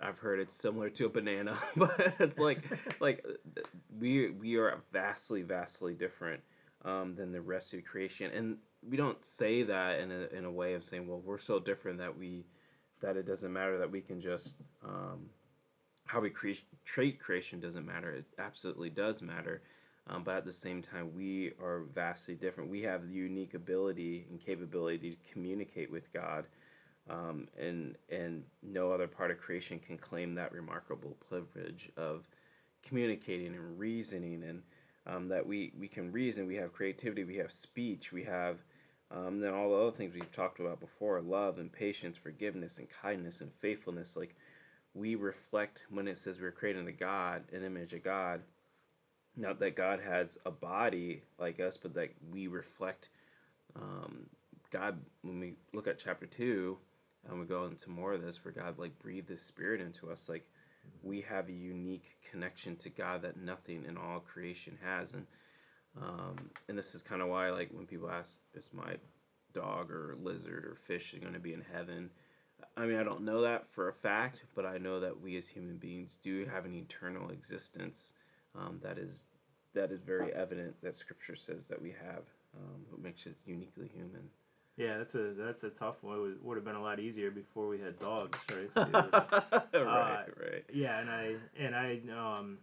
I've 0.00 0.18
heard 0.18 0.40
it's 0.40 0.54
similar 0.54 0.90
to 0.90 1.06
a 1.06 1.08
banana, 1.08 1.56
but 1.76 2.14
it's 2.18 2.38
like 2.38 2.62
like 3.00 3.24
we 3.98 4.30
we 4.30 4.56
are 4.56 4.82
vastly 4.92 5.42
vastly 5.42 5.94
different 5.94 6.42
um, 6.84 7.14
than 7.14 7.32
the 7.32 7.40
rest 7.40 7.74
of 7.74 7.84
creation, 7.84 8.30
and 8.32 8.58
we 8.88 8.96
don't 8.96 9.24
say 9.24 9.62
that 9.64 10.00
in 10.00 10.10
a 10.10 10.36
in 10.36 10.44
a 10.44 10.50
way 10.50 10.74
of 10.74 10.84
saying, 10.84 11.06
well, 11.06 11.20
we're 11.24 11.38
so 11.38 11.58
different 11.58 11.98
that 11.98 12.16
we 12.16 12.46
that 13.00 13.16
it 13.16 13.26
doesn't 13.26 13.52
matter 13.52 13.78
that 13.78 13.90
we 13.90 14.00
can 14.00 14.20
just 14.20 14.56
um, 14.84 15.30
how 16.06 16.20
we 16.20 16.30
create 16.30 16.62
trait 16.84 17.20
creation 17.20 17.60
doesn't 17.60 17.86
matter. 17.86 18.10
It 18.12 18.24
absolutely 18.38 18.90
does 18.90 19.22
matter. 19.22 19.62
Um, 20.10 20.24
but 20.24 20.36
at 20.36 20.44
the 20.46 20.52
same 20.52 20.80
time, 20.80 21.12
we 21.14 21.52
are 21.62 21.82
vastly 21.92 22.34
different. 22.34 22.70
We 22.70 22.82
have 22.82 23.02
the 23.06 23.12
unique 23.12 23.52
ability 23.52 24.26
and 24.30 24.40
capability 24.40 25.10
to 25.10 25.32
communicate 25.32 25.90
with 25.90 26.10
God 26.14 26.46
um, 27.10 27.48
and 27.58 27.96
and 28.10 28.44
no 28.62 28.92
other 28.92 29.06
part 29.06 29.30
of 29.30 29.38
creation 29.38 29.78
can 29.78 29.96
claim 29.96 30.34
that 30.34 30.52
remarkable 30.52 31.16
privilege 31.28 31.90
of 31.96 32.28
communicating 32.82 33.54
and 33.54 33.78
reasoning 33.78 34.42
and 34.44 34.62
um, 35.06 35.28
that 35.28 35.46
we, 35.46 35.72
we 35.78 35.88
can 35.88 36.12
reason 36.12 36.46
we 36.46 36.56
have 36.56 36.72
creativity 36.72 37.24
we 37.24 37.36
have 37.36 37.50
speech 37.50 38.12
we 38.12 38.24
have 38.24 38.58
um, 39.10 39.40
then 39.40 39.54
all 39.54 39.70
the 39.70 39.76
other 39.76 39.90
things 39.90 40.14
we've 40.14 40.32
talked 40.32 40.60
about 40.60 40.80
before 40.80 41.20
love 41.20 41.58
and 41.58 41.72
patience 41.72 42.18
forgiveness 42.18 42.78
and 42.78 42.88
kindness 42.90 43.40
and 43.40 43.52
faithfulness 43.52 44.16
like 44.16 44.36
we 44.94 45.14
reflect 45.14 45.86
when 45.90 46.08
it 46.08 46.16
says 46.16 46.40
we're 46.40 46.50
created 46.50 46.86
in 46.86 46.94
god 46.96 47.42
an 47.52 47.64
image 47.64 47.92
of 47.92 48.04
god. 48.04 48.42
Not 49.36 49.60
that 49.60 49.76
god 49.76 50.00
has 50.00 50.36
a 50.44 50.50
body 50.50 51.22
like 51.38 51.58
us 51.60 51.76
but 51.76 51.94
that 51.94 52.10
we 52.30 52.48
reflect 52.48 53.08
um, 53.76 54.26
god 54.70 54.98
when 55.22 55.40
we 55.40 55.54
look 55.72 55.86
at 55.86 55.98
chapter 55.98 56.26
2 56.26 56.76
and 57.28 57.38
we 57.38 57.46
go 57.46 57.64
into 57.64 57.90
more 57.90 58.12
of 58.12 58.22
this 58.22 58.44
where 58.44 58.52
God 58.52 58.78
like 58.78 58.98
breathed 58.98 59.28
His 59.28 59.42
Spirit 59.42 59.80
into 59.80 60.10
us. 60.10 60.28
Like 60.28 60.46
we 61.02 61.20
have 61.22 61.48
a 61.48 61.52
unique 61.52 62.16
connection 62.28 62.76
to 62.76 62.90
God 62.90 63.22
that 63.22 63.36
nothing 63.36 63.84
in 63.86 63.96
all 63.96 64.20
creation 64.20 64.78
has, 64.82 65.12
and 65.12 65.26
um, 66.00 66.50
and 66.68 66.78
this 66.78 66.94
is 66.94 67.02
kind 67.02 67.22
of 67.22 67.28
why 67.28 67.50
like 67.50 67.70
when 67.72 67.86
people 67.86 68.10
ask, 68.10 68.40
"Is 68.54 68.64
my 68.72 68.96
dog 69.52 69.90
or 69.90 70.16
lizard 70.20 70.64
or 70.64 70.74
fish 70.74 71.14
going 71.20 71.34
to 71.34 71.40
be 71.40 71.52
in 71.52 71.64
heaven?" 71.72 72.10
I 72.76 72.86
mean, 72.86 72.98
I 72.98 73.04
don't 73.04 73.22
know 73.22 73.42
that 73.42 73.68
for 73.68 73.88
a 73.88 73.92
fact, 73.92 74.44
but 74.54 74.66
I 74.66 74.78
know 74.78 75.00
that 75.00 75.20
we 75.20 75.36
as 75.36 75.48
human 75.48 75.76
beings 75.76 76.18
do 76.20 76.44
have 76.46 76.64
an 76.64 76.74
eternal 76.74 77.30
existence 77.30 78.14
um, 78.54 78.78
that 78.82 78.98
is 78.98 79.24
that 79.74 79.92
is 79.92 80.00
very 80.02 80.32
evident 80.32 80.80
that 80.82 80.96
Scripture 80.96 81.36
says 81.36 81.68
that 81.68 81.80
we 81.80 81.90
have, 81.90 82.24
um, 82.56 82.84
what 82.88 83.00
makes 83.00 83.26
it 83.26 83.36
uniquely 83.44 83.88
human. 83.92 84.30
Yeah, 84.78 84.98
that's 84.98 85.16
a 85.16 85.34
that's 85.36 85.64
a 85.64 85.70
tough 85.70 86.04
one. 86.04 86.16
It 86.16 86.20
would, 86.20 86.44
would 86.44 86.56
have 86.56 86.64
been 86.64 86.76
a 86.76 86.82
lot 86.82 87.00
easier 87.00 87.32
before 87.32 87.66
we 87.66 87.80
had 87.80 87.98
dogs, 87.98 88.38
right? 88.52 88.70
right, 88.94 89.74
uh, 89.74 90.22
right. 90.40 90.64
Yeah, 90.72 91.00
and 91.00 91.10
I 91.10 91.34
and 91.58 91.74
I 91.74 92.00
um, 92.16 92.58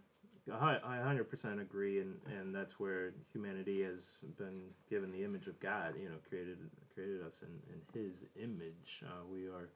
I 0.50 0.96
hundred 1.02 1.28
percent 1.28 1.60
agree, 1.60 2.00
and 2.00 2.14
and 2.38 2.54
that's 2.54 2.80
where 2.80 3.12
humanity 3.34 3.82
has 3.82 4.24
been 4.38 4.62
given 4.88 5.12
the 5.12 5.24
image 5.24 5.46
of 5.46 5.60
God. 5.60 5.94
You 6.00 6.08
know, 6.08 6.16
created 6.26 6.56
created 6.94 7.22
us 7.22 7.42
in, 7.42 7.50
in 7.74 8.02
His 8.02 8.24
image. 8.42 9.02
Uh, 9.04 9.26
we 9.30 9.46
are 9.48 9.68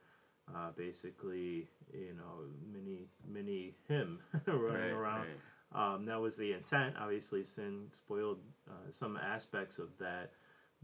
uh, 0.49 0.71
basically 0.75 1.69
you 1.93 2.15
know 2.17 2.47
mini 2.73 3.01
mini 3.29 3.75
Him 3.87 4.19
running 4.47 4.65
right, 4.65 4.91
around. 4.93 5.27
Right. 5.27 5.95
Um, 5.95 6.07
that 6.07 6.19
was 6.19 6.39
the 6.39 6.55
intent. 6.55 6.95
Obviously, 6.99 7.45
sin 7.45 7.89
spoiled 7.91 8.39
uh, 8.67 8.91
some 8.91 9.19
aspects 9.19 9.79
of 9.79 9.91
that 9.99 10.31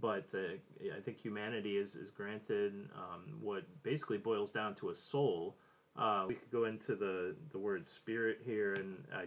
but 0.01 0.27
uh, 0.35 0.57
I 0.97 1.01
think 1.01 1.19
humanity 1.19 1.77
is, 1.77 1.95
is 1.95 2.11
granted 2.11 2.89
um, 2.95 3.39
what 3.41 3.65
basically 3.83 4.19
boils 4.19 4.53
down 4.53 4.75
to 4.77 4.91
a 4.91 4.95
soul 4.95 5.57
Uh, 5.97 6.25
we 6.29 6.35
could 6.35 6.51
go 6.51 6.65
into 6.67 6.95
the 6.95 7.35
the 7.53 7.59
word 7.59 7.87
spirit 7.87 8.39
here, 8.45 8.75
and 8.75 9.03
I 9.15 9.25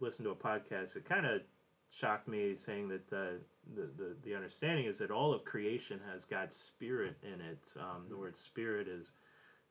listened 0.00 0.26
to 0.26 0.30
a 0.30 0.36
podcast. 0.36 0.96
It 0.96 1.04
kind 1.04 1.26
of 1.26 1.42
shocked 1.90 2.28
me 2.28 2.54
saying 2.56 2.88
that 2.88 3.12
uh, 3.12 3.38
the, 3.74 3.86
the 3.96 4.16
the 4.22 4.34
understanding 4.36 4.86
is 4.86 4.98
that 4.98 5.10
all 5.10 5.32
of 5.34 5.44
creation 5.44 6.00
has 6.12 6.24
God's 6.24 6.54
spirit 6.54 7.16
in 7.22 7.40
it. 7.40 7.74
Um, 7.80 8.06
the 8.08 8.16
word 8.16 8.36
spirit 8.36 8.86
is 8.88 9.14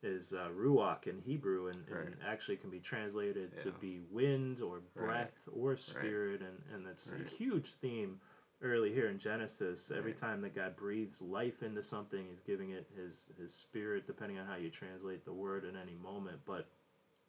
is 0.04 0.34
uh, 0.34 0.50
ruach 0.54 1.08
in 1.08 1.20
Hebrew, 1.20 1.68
and, 1.68 1.88
and 1.88 1.98
Right. 1.98 2.14
actually 2.34 2.58
can 2.58 2.70
be 2.70 2.80
translated 2.82 3.58
to 3.60 3.72
be 3.72 4.02
wind 4.12 4.60
or 4.62 4.76
Right. 4.94 4.94
breath 5.06 5.40
or 5.52 5.78
spirit, 5.78 6.42
and 6.42 6.58
and 6.74 6.86
that's 6.86 7.08
Right. 7.10 7.26
a 7.26 7.30
huge 7.30 7.72
theme 7.82 8.20
early 8.66 8.92
here 8.92 9.08
in 9.08 9.20
Genesis. 9.20 9.92
Every 9.96 10.14
time 10.14 10.42
that 10.42 10.56
God 10.56 10.76
breathes 10.76 11.22
life 11.22 11.62
into 11.64 11.84
something, 11.84 12.26
He's 12.30 12.42
giving 12.42 12.72
it 12.72 12.88
His 12.98 13.30
His 13.40 13.54
spirit, 13.54 14.08
depending 14.08 14.40
on 14.40 14.48
how 14.48 14.56
you 14.58 14.70
translate 14.70 15.24
the 15.24 15.34
word 15.34 15.64
at 15.66 15.76
any 15.82 15.96
moment. 15.96 16.40
But 16.46 16.68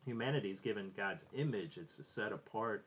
humanity's 0.04 0.60
given 0.60 0.90
God's 0.96 1.26
image; 1.34 1.76
it's 1.78 2.04
set 2.06 2.32
apart, 2.32 2.86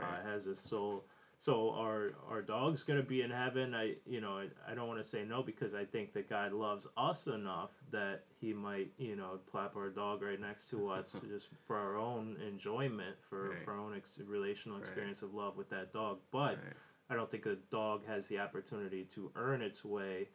uh, 0.00 0.22
has 0.24 0.46
a 0.46 0.56
soul. 0.56 1.04
So 1.38 1.70
are 1.70 2.12
our 2.28 2.42
dogs 2.42 2.82
going 2.82 3.00
to 3.00 3.06
be 3.06 3.22
in 3.22 3.30
heaven? 3.30 3.74
I 3.74 3.94
you 4.06 4.20
know 4.20 4.38
I, 4.38 4.48
I 4.70 4.74
don't 4.74 4.88
want 4.88 5.02
to 5.02 5.08
say 5.08 5.24
no 5.24 5.42
because 5.42 5.74
I 5.74 5.84
think 5.86 6.12
that 6.12 6.28
God 6.28 6.52
loves 6.52 6.86
us 6.98 7.28
enough 7.28 7.70
that 7.92 8.24
He 8.40 8.52
might 8.52 8.88
you 8.98 9.16
know 9.16 9.38
plop 9.50 9.74
our 9.76 9.88
dog 9.88 10.22
right 10.22 10.40
next 10.40 10.68
to 10.70 10.88
us 10.90 11.22
just 11.28 11.48
for 11.66 11.76
our 11.76 11.96
own 11.96 12.36
enjoyment, 12.46 13.16
for, 13.28 13.50
Right. 13.50 13.64
for 13.64 13.72
our 13.72 13.78
own 13.78 13.96
ex- 13.96 14.20
relational 14.26 14.78
Right. 14.78 14.86
experience 14.86 15.22
of 15.22 15.32
love 15.34 15.56
with 15.56 15.70
that 15.70 15.92
dog. 15.92 16.18
But 16.30 16.56
Right. 16.56 16.76
I 17.10 17.14
don't 17.14 17.30
think 17.30 17.46
a 17.46 17.56
dog 17.70 18.06
has 18.06 18.28
the 18.28 18.38
opportunity 18.38 19.04
to 19.14 19.30
earn 19.34 19.62
its 19.62 19.84
way 19.84 20.28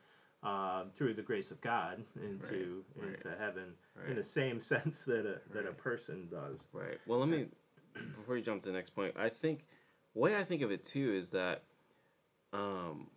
uh, 0.43 0.83
through 0.95 1.13
the 1.13 1.21
grace 1.21 1.49
of 1.49 1.59
God 1.61 2.03
into 2.21 2.83
Right, 2.95 3.07
right, 3.07 3.15
into 3.15 3.37
heaven 3.39 3.73
in 4.07 4.15
the 4.15 4.23
same 4.23 4.59
sense 4.71 5.05
that 5.05 5.25
a 5.25 5.39
that 5.53 5.65
a 5.65 5.71
person 5.71 6.27
does. 6.29 6.67
Right. 6.73 6.99
Well, 7.07 7.19
let 7.19 7.29
me 7.29 7.47
before 8.15 8.37
you 8.37 8.43
jump 8.43 8.61
to 8.63 8.69
the 8.69 8.75
next 8.75 8.91
point. 8.91 9.15
I 9.17 9.29
think 9.29 9.65
way 10.13 10.35
I 10.35 10.43
think 10.43 10.61
of 10.61 10.71
it 10.71 10.83
too 10.83 11.13
is 11.13 11.31
that, 11.31 11.63
um, 12.53 13.07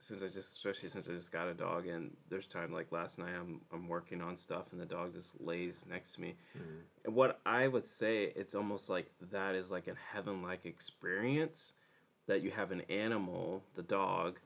since 0.00 0.22
I 0.22 0.26
just 0.26 0.56
especially 0.56 0.88
since 0.88 1.08
I 1.08 1.12
just 1.12 1.32
got 1.32 1.48
a 1.48 1.54
dog 1.54 1.86
and 1.86 2.16
there's 2.28 2.46
time 2.46 2.72
like 2.72 2.92
last 2.92 3.18
night 3.18 3.32
I'm 3.38 3.60
I'm 3.72 3.88
working 3.88 4.20
on 4.20 4.36
stuff 4.36 4.72
and 4.72 4.80
the 4.80 4.86
dog 4.86 5.14
just 5.14 5.40
lays 5.40 5.86
next 5.88 6.14
to 6.14 6.20
me. 6.20 6.34
And 7.04 7.14
what 7.14 7.40
I 7.46 7.68
would 7.68 7.86
say 7.86 8.32
it's 8.36 8.54
almost 8.54 8.88
like 8.88 9.10
that 9.30 9.54
is 9.54 9.70
like 9.70 9.88
a 9.88 9.94
heaven 10.12 10.42
like 10.42 10.66
experience 10.66 11.74
that 12.28 12.42
you 12.42 12.50
have 12.52 12.70
an 12.70 12.82
animal, 12.82 13.64
the 13.74 13.82
dog, 13.82 14.38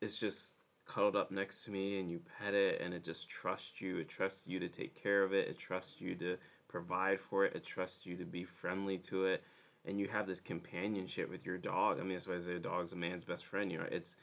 is 0.00 0.16
just 0.16 0.52
cuddled 0.84 1.16
up 1.16 1.30
next 1.30 1.64
to 1.64 1.70
me 1.70 1.98
and 1.98 2.10
you 2.10 2.20
pet 2.38 2.54
it 2.54 2.80
and 2.80 2.92
it 2.94 3.02
just 3.02 3.28
trusts 3.28 3.80
you. 3.80 3.98
It 3.98 4.08
trusts 4.08 4.46
you 4.46 4.60
to 4.60 4.68
take 4.68 5.00
care 5.00 5.22
of 5.22 5.32
it. 5.32 5.48
It 5.48 5.58
trusts 5.58 6.00
you 6.00 6.14
to 6.16 6.36
provide 6.68 7.18
for 7.18 7.44
it. 7.44 7.56
It 7.56 7.64
trusts 7.64 8.06
you 8.06 8.16
to 8.16 8.24
be 8.24 8.44
friendly 8.44 8.98
to 8.98 9.24
it. 9.24 9.42
And 9.84 9.98
you 9.98 10.08
have 10.08 10.26
this 10.26 10.40
companionship 10.40 11.28
with 11.28 11.44
your 11.44 11.58
dog. 11.58 11.98
I 11.98 12.02
mean, 12.02 12.12
that's 12.12 12.28
why 12.28 12.36
I 12.36 12.40
say 12.40 12.54
a 12.54 12.60
dog's 12.60 12.92
a 12.92 12.96
man's 12.96 13.24
best 13.24 13.44
friend. 13.44 13.72
You 13.72 13.78
know, 13.78 13.88
it's. 13.90 14.14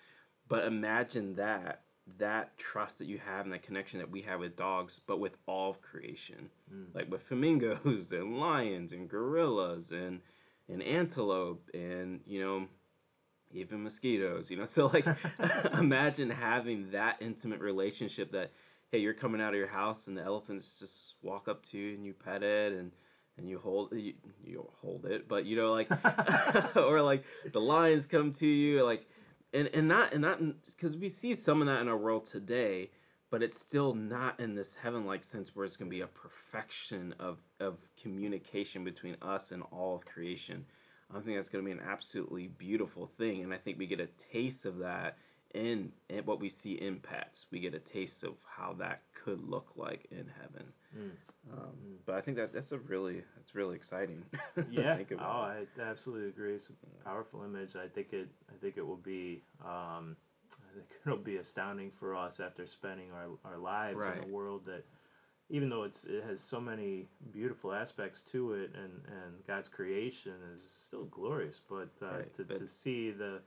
But 0.47 0.65
imagine 0.65 1.35
that 1.35 1.81
that 2.17 2.57
trust 2.57 2.97
that 2.99 3.07
you 3.07 3.19
have 3.19 3.43
and 3.43 3.53
that 3.53 3.61
connection 3.61 3.99
that 3.99 4.09
we 4.09 4.21
have 4.21 4.39
with 4.39 4.55
dogs, 4.55 5.01
but 5.05 5.19
with 5.19 5.37
all 5.45 5.69
of 5.69 5.81
creation, 5.81 6.49
hmm. 6.69 6.85
like 6.93 7.11
with 7.11 7.21
flamingos 7.21 8.11
and 8.13 8.39
lions 8.39 8.93
and 8.93 9.09
gorillas 9.09 9.91
and 9.91 10.21
and 10.69 10.81
antelope 10.81 11.69
and 11.73 12.21
you 12.25 12.41
know 12.41 12.67
even 13.51 13.83
mosquitoes, 13.83 14.49
you 14.51 14.57
know. 14.57 14.65
So 14.65 14.87
like 14.87 15.05
imagine 15.73 16.29
having 16.29 16.91
that 16.91 17.17
intimate 17.21 17.61
relationship 17.61 18.31
that 18.31 18.51
hey, 18.91 18.99
you're 18.99 19.13
coming 19.13 19.39
out 19.39 19.53
of 19.53 19.57
your 19.57 19.67
house 19.67 20.07
and 20.07 20.17
the 20.17 20.23
elephants 20.23 20.79
just 20.79 21.15
walk 21.21 21.47
up 21.47 21.61
to 21.63 21.77
you 21.77 21.93
and 21.93 22.05
you 22.05 22.13
pet 22.13 22.43
it 22.43 22.73
and 22.73 22.91
and 23.37 23.49
you 23.49 23.57
hold 23.59 23.93
you, 23.93 24.13
you 24.43 24.67
hold 24.81 25.05
it, 25.05 25.27
but 25.27 25.45
you 25.45 25.55
know 25.55 25.71
like 25.71 25.89
or 26.75 27.01
like 27.01 27.23
the 27.51 27.61
lions 27.61 28.05
come 28.05 28.31
to 28.33 28.47
you 28.47 28.83
like 28.83 29.07
and 29.53 29.69
and 29.73 29.87
not 29.87 30.13
and 30.13 30.21
not 30.21 30.39
because 30.67 30.97
we 30.97 31.09
see 31.09 31.33
some 31.35 31.61
of 31.61 31.67
that 31.67 31.81
in 31.81 31.87
our 31.87 31.97
world 31.97 32.25
today 32.25 32.89
but 33.31 33.43
it's 33.43 33.59
still 33.59 33.93
not 33.93 34.39
in 34.39 34.55
this 34.55 34.75
heaven 34.75 35.05
like 35.05 35.23
sense 35.23 35.55
where 35.55 35.65
it's 35.65 35.77
going 35.77 35.89
to 35.89 35.95
be 35.95 36.01
a 36.01 36.07
perfection 36.07 37.13
of 37.19 37.37
of 37.59 37.77
communication 38.01 38.83
between 38.83 39.15
us 39.21 39.51
and 39.51 39.63
all 39.71 39.95
of 39.95 40.05
creation 40.05 40.65
I 41.15 41.19
think 41.19 41.37
that's 41.37 41.49
going 41.49 41.65
to 41.65 41.71
be 41.71 41.77
an 41.77 41.85
absolutely 41.85 42.47
beautiful 42.47 43.07
thing, 43.07 43.43
and 43.43 43.53
I 43.53 43.57
think 43.57 43.79
we 43.79 43.87
get 43.87 43.99
a 43.99 44.07
taste 44.07 44.65
of 44.65 44.79
that 44.79 45.17
in, 45.53 45.91
in 46.07 46.25
what 46.25 46.39
we 46.39 46.49
see 46.49 46.73
in 46.73 46.99
pets. 46.99 47.47
We 47.51 47.59
get 47.59 47.73
a 47.73 47.79
taste 47.79 48.23
of 48.23 48.35
how 48.57 48.73
that 48.79 49.01
could 49.13 49.41
look 49.41 49.71
like 49.75 50.07
in 50.11 50.29
heaven. 50.39 50.73
Um, 51.51 51.97
but 52.05 52.15
I 52.15 52.21
think 52.21 52.37
that 52.37 52.53
that's 52.53 52.71
a 52.71 52.77
really 52.77 53.23
that's 53.35 53.55
really 53.55 53.75
exciting. 53.75 54.23
yeah. 54.69 54.95
think 54.97 55.13
oh. 55.19 55.23
I 55.23 55.63
absolutely 55.81 56.29
agree. 56.29 56.53
It's 56.53 56.69
a 56.69 57.03
powerful 57.03 57.43
image. 57.43 57.75
I 57.75 57.87
think 57.87 58.13
it. 58.13 58.27
I 58.49 58.57
think 58.61 58.77
it 58.77 58.85
will 58.85 58.97
be. 58.97 59.41
Um, 59.65 60.15
I 60.51 60.75
think 60.75 60.87
it'll 61.05 61.17
be 61.17 61.37
astounding 61.37 61.91
for 61.99 62.15
us 62.15 62.39
after 62.39 62.67
spending 62.67 63.07
our, 63.11 63.51
our 63.51 63.57
lives 63.57 64.03
in 64.03 64.09
Right. 64.09 64.23
a 64.23 64.27
world 64.27 64.65
that, 64.65 64.85
even 65.49 65.69
though 65.69 65.83
it's 65.83 66.05
it 66.05 66.23
has 66.29 66.41
so 66.41 66.59
many 66.61 67.05
beautiful 67.33 67.73
aspects 67.73 68.23
to 68.31 68.53
it, 68.53 68.71
and 68.75 69.01
and 69.07 69.45
God's 69.47 69.69
creation 69.69 70.33
is 70.55 70.63
still 70.63 71.05
glorious, 71.05 71.61
but 71.69 71.89
uh, 72.01 72.17
Right, 72.17 72.33
to, 72.35 72.43
but- 72.43 72.57
to 72.59 72.67
see 72.67 73.11
the. 73.11 73.41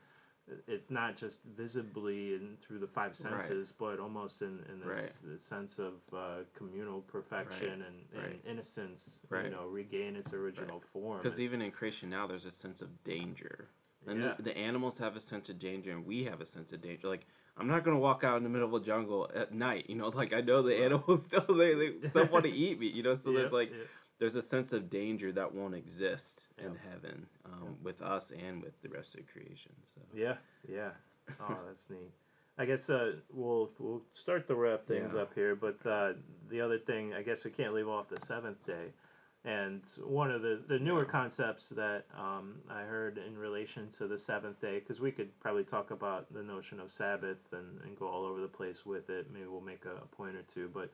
It 0.67 0.91
not 0.91 1.17
just 1.17 1.45
visibly 1.57 2.35
and 2.35 2.61
through 2.61 2.81
the 2.81 2.89
five 2.89 3.17
senses, 3.17 3.73
but 3.79 4.01
almost 4.01 4.43
in, 4.43 4.59
in 4.73 4.81
this, 4.81 4.99
Right. 4.99 5.33
this 5.35 5.45
sense 5.45 5.79
of 5.79 5.93
uh, 6.13 6.39
communal 6.53 7.03
perfection 7.03 7.81
and, 7.87 7.95
and 8.13 8.23
right. 8.27 8.41
innocence, 8.45 9.25
Right. 9.31 9.45
you 9.45 9.51
know, 9.53 9.67
regain 9.67 10.17
its 10.17 10.35
original 10.35 10.81
form. 10.81 11.19
Because 11.19 11.39
even 11.39 11.63
in 11.63 11.71
creation 11.71 12.11
now, 12.11 12.27
there's 12.27 12.45
a 12.45 12.51
sense 12.51 12.83
of 12.83 13.05
danger, 13.05 13.69
and 14.05 14.21
Yeah. 14.21 14.35
the, 14.37 14.43
the 14.43 14.59
animals 14.59 14.99
have 14.99 15.15
a 15.15 15.21
sense 15.21 15.49
of 15.49 15.61
danger, 15.61 15.93
and 15.93 16.05
we 16.05 16.25
have 16.25 16.41
a 16.41 16.45
sense 16.45 16.73
of 16.73 16.83
danger. 16.83 17.07
Like 17.07 17.25
I'm 17.57 17.67
not 17.67 17.85
gonna 17.85 17.99
walk 17.99 18.25
out 18.25 18.37
in 18.39 18.43
the 18.43 18.49
middle 18.49 18.75
of 18.75 18.83
a 18.83 18.85
jungle 18.85 19.31
at 19.35 19.53
night. 19.53 19.87
You 19.89 19.97
know, 19.97 20.09
like 20.15 20.33
I 20.33 20.41
know 20.41 20.63
the 20.63 20.77
animals 20.77 21.25
still 21.25 21.45
they 21.49 21.75
they 21.75 21.93
still 22.09 22.27
want 22.27 22.45
to 22.45 22.53
eat 22.53 22.81
me. 22.81 22.89
You 22.89 23.03
know, 23.03 23.15
so 23.15 23.33
there's 23.33 23.53
like 23.53 23.71
yeah. 23.71 23.85
there's 24.19 24.37
a 24.37 24.43
sense 24.43 24.73
of 24.73 24.89
danger 24.89 25.33
that 25.33 25.55
won't 25.55 25.75
exist 25.75 26.49
in 26.59 26.77
heaven 26.91 27.27
um, 27.45 27.77
with 27.83 28.03
us 28.03 28.31
and 28.31 28.63
with 28.63 28.81
the 28.83 28.89
rest 28.89 29.15
of 29.15 29.27
creation. 29.27 29.73
So 29.83 30.01
Yeah, 30.15 30.37
yeah. 30.69 30.91
Oh, 31.41 31.57
that's 31.67 31.89
neat. 31.91 32.11
I 32.59 32.67
guess 32.67 32.91
uh, 32.91 33.13
we'll 33.33 33.71
we'll 33.79 34.03
start 34.13 34.47
to 34.49 34.55
wrap 34.55 34.87
things 34.87 35.15
up 35.15 35.33
here, 35.35 35.57
but 35.57 35.85
uh, 35.87 36.13
the 36.51 36.61
other 36.61 36.79
thing, 36.79 37.15
I 37.15 37.23
guess 37.23 37.45
we 37.45 37.51
can't 37.51 37.73
leave 37.73 37.89
off 37.89 38.09
the 38.11 38.21
seventh 38.21 38.65
day, 38.67 38.93
and 39.45 39.83
one 40.05 40.31
of 40.31 40.43
the 40.43 40.61
the 40.69 40.79
newer 40.79 41.05
concepts 41.05 41.71
that 41.71 42.05
um, 42.17 42.61
I 42.71 42.83
heard 42.83 43.19
in 43.19 43.37
relation 43.37 43.91
to 43.99 44.07
the 44.07 44.19
seventh 44.19 44.61
day, 44.61 44.79
because 44.79 45.01
we 45.01 45.11
could 45.11 45.39
probably 45.41 45.65
talk 45.65 45.91
about 45.91 46.33
the 46.33 46.43
notion 46.43 46.79
of 46.79 46.91
Sabbath 46.91 47.39
and, 47.53 47.81
and 47.83 47.99
go 47.99 48.07
all 48.07 48.25
over 48.25 48.41
the 48.41 48.49
place 48.49 48.87
with 48.87 49.11
it. 49.11 49.29
Maybe 49.33 49.47
we'll 49.47 49.61
make 49.61 49.85
a, 49.85 50.07
point 50.15 50.37
or 50.37 50.43
two, 50.43 50.71
but 50.73 50.93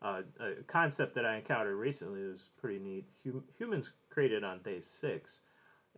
uh, 0.00 0.22
a 0.40 0.62
concept 0.62 1.14
that 1.16 1.26
I 1.26 1.36
encountered 1.36 1.76
recently 1.76 2.22
was 2.22 2.48
pretty 2.58 2.78
neat. 2.78 3.04
Hum- 3.24 3.44
humans 3.58 3.92
created 4.08 4.44
on 4.44 4.60
day 4.62 4.80
six, 4.80 5.40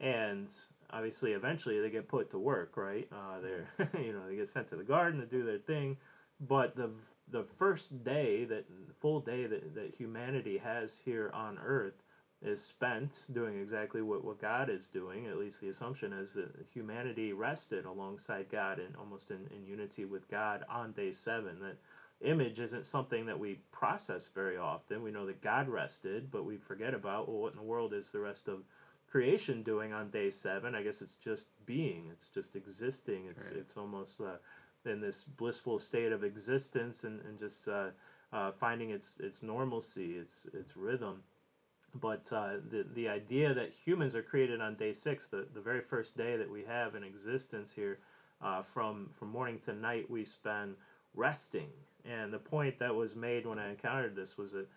and 0.00 0.52
obviously 0.90 1.32
eventually 1.32 1.80
they 1.80 1.90
get 1.90 2.08
put 2.08 2.32
to 2.32 2.38
work, 2.38 2.76
right? 2.76 3.08
Uh, 3.12 3.40
they're 3.40 3.90
you 4.02 4.12
know 4.12 4.26
they 4.28 4.34
get 4.34 4.48
sent 4.48 4.68
to 4.70 4.76
the 4.76 4.82
garden 4.82 5.20
to 5.20 5.26
do 5.26 5.44
their 5.44 5.58
thing, 5.58 5.98
but 6.40 6.74
the 6.74 6.90
the 7.32 7.42
first 7.42 8.04
day 8.04 8.44
that 8.44 8.66
full 9.00 9.20
day 9.20 9.46
that, 9.46 9.74
that 9.74 9.94
humanity 9.96 10.58
has 10.58 11.00
here 11.04 11.30
on 11.34 11.58
Earth 11.58 12.02
is 12.44 12.62
spent 12.62 13.26
doing 13.32 13.58
exactly 13.58 14.02
what, 14.02 14.24
what 14.24 14.40
God 14.40 14.68
is 14.68 14.88
doing. 14.88 15.26
At 15.26 15.38
least 15.38 15.60
the 15.60 15.68
assumption 15.68 16.12
is 16.12 16.34
that 16.34 16.66
humanity 16.72 17.32
rested 17.32 17.84
alongside 17.84 18.46
God 18.50 18.78
and 18.78 18.94
almost 18.96 19.30
in, 19.30 19.48
in 19.56 19.64
unity 19.64 20.04
with 20.04 20.28
God 20.30 20.64
on 20.68 20.92
day 20.92 21.12
seven. 21.12 21.60
That 21.60 21.78
image 22.20 22.60
isn't 22.60 22.86
something 22.86 23.26
that 23.26 23.38
we 23.38 23.60
process 23.70 24.28
very 24.28 24.56
often. 24.56 25.02
We 25.02 25.10
know 25.10 25.26
that 25.26 25.40
God 25.40 25.68
rested, 25.68 26.30
but 26.30 26.44
we 26.44 26.56
forget 26.56 26.94
about 26.94 27.28
well, 27.28 27.42
what 27.42 27.52
in 27.52 27.58
the 27.58 27.64
world 27.64 27.92
is 27.94 28.10
the 28.10 28.20
rest 28.20 28.48
of 28.48 28.62
creation 29.10 29.62
doing 29.62 29.92
on 29.92 30.10
day 30.10 30.30
seven? 30.30 30.74
I 30.74 30.82
guess 30.82 31.00
it's 31.00 31.16
just 31.16 31.46
being. 31.64 32.08
It's 32.12 32.28
just 32.28 32.56
existing. 32.56 33.26
It's 33.28 33.50
Right. 33.50 33.60
it's 33.60 33.76
almost 33.76 34.20
uh, 34.20 34.36
in 34.86 35.00
this 35.00 35.24
blissful 35.24 35.78
state 35.78 36.12
of 36.12 36.24
existence 36.24 37.04
and 37.04 37.20
and 37.22 37.38
just 37.38 37.68
uh, 37.68 37.88
uh, 38.32 38.52
finding 38.52 38.90
its 38.90 39.18
its 39.20 39.42
normalcy, 39.42 40.12
its 40.16 40.46
its 40.54 40.76
rhythm. 40.76 41.22
But 41.94 42.32
uh, 42.32 42.54
the 42.70 42.86
the 42.94 43.08
idea 43.08 43.52
that 43.54 43.72
humans 43.84 44.14
are 44.14 44.22
created 44.22 44.60
on 44.60 44.76
day 44.76 44.92
six, 44.92 45.26
the, 45.28 45.46
the 45.52 45.60
very 45.60 45.80
first 45.80 46.16
day 46.16 46.36
that 46.36 46.50
we 46.50 46.64
have 46.64 46.94
in 46.94 47.04
existence 47.04 47.72
here, 47.72 47.98
uh, 48.40 48.62
from 48.62 49.10
from 49.18 49.28
morning 49.28 49.58
to 49.66 49.72
night 49.74 50.10
we 50.10 50.24
spend 50.24 50.76
resting. 51.14 51.68
And 52.04 52.32
the 52.32 52.38
point 52.38 52.78
that 52.78 52.94
was 52.94 53.14
made 53.14 53.46
when 53.46 53.58
I 53.58 53.70
encountered 53.70 54.16
this 54.16 54.36
was 54.36 54.52
that 54.54 54.68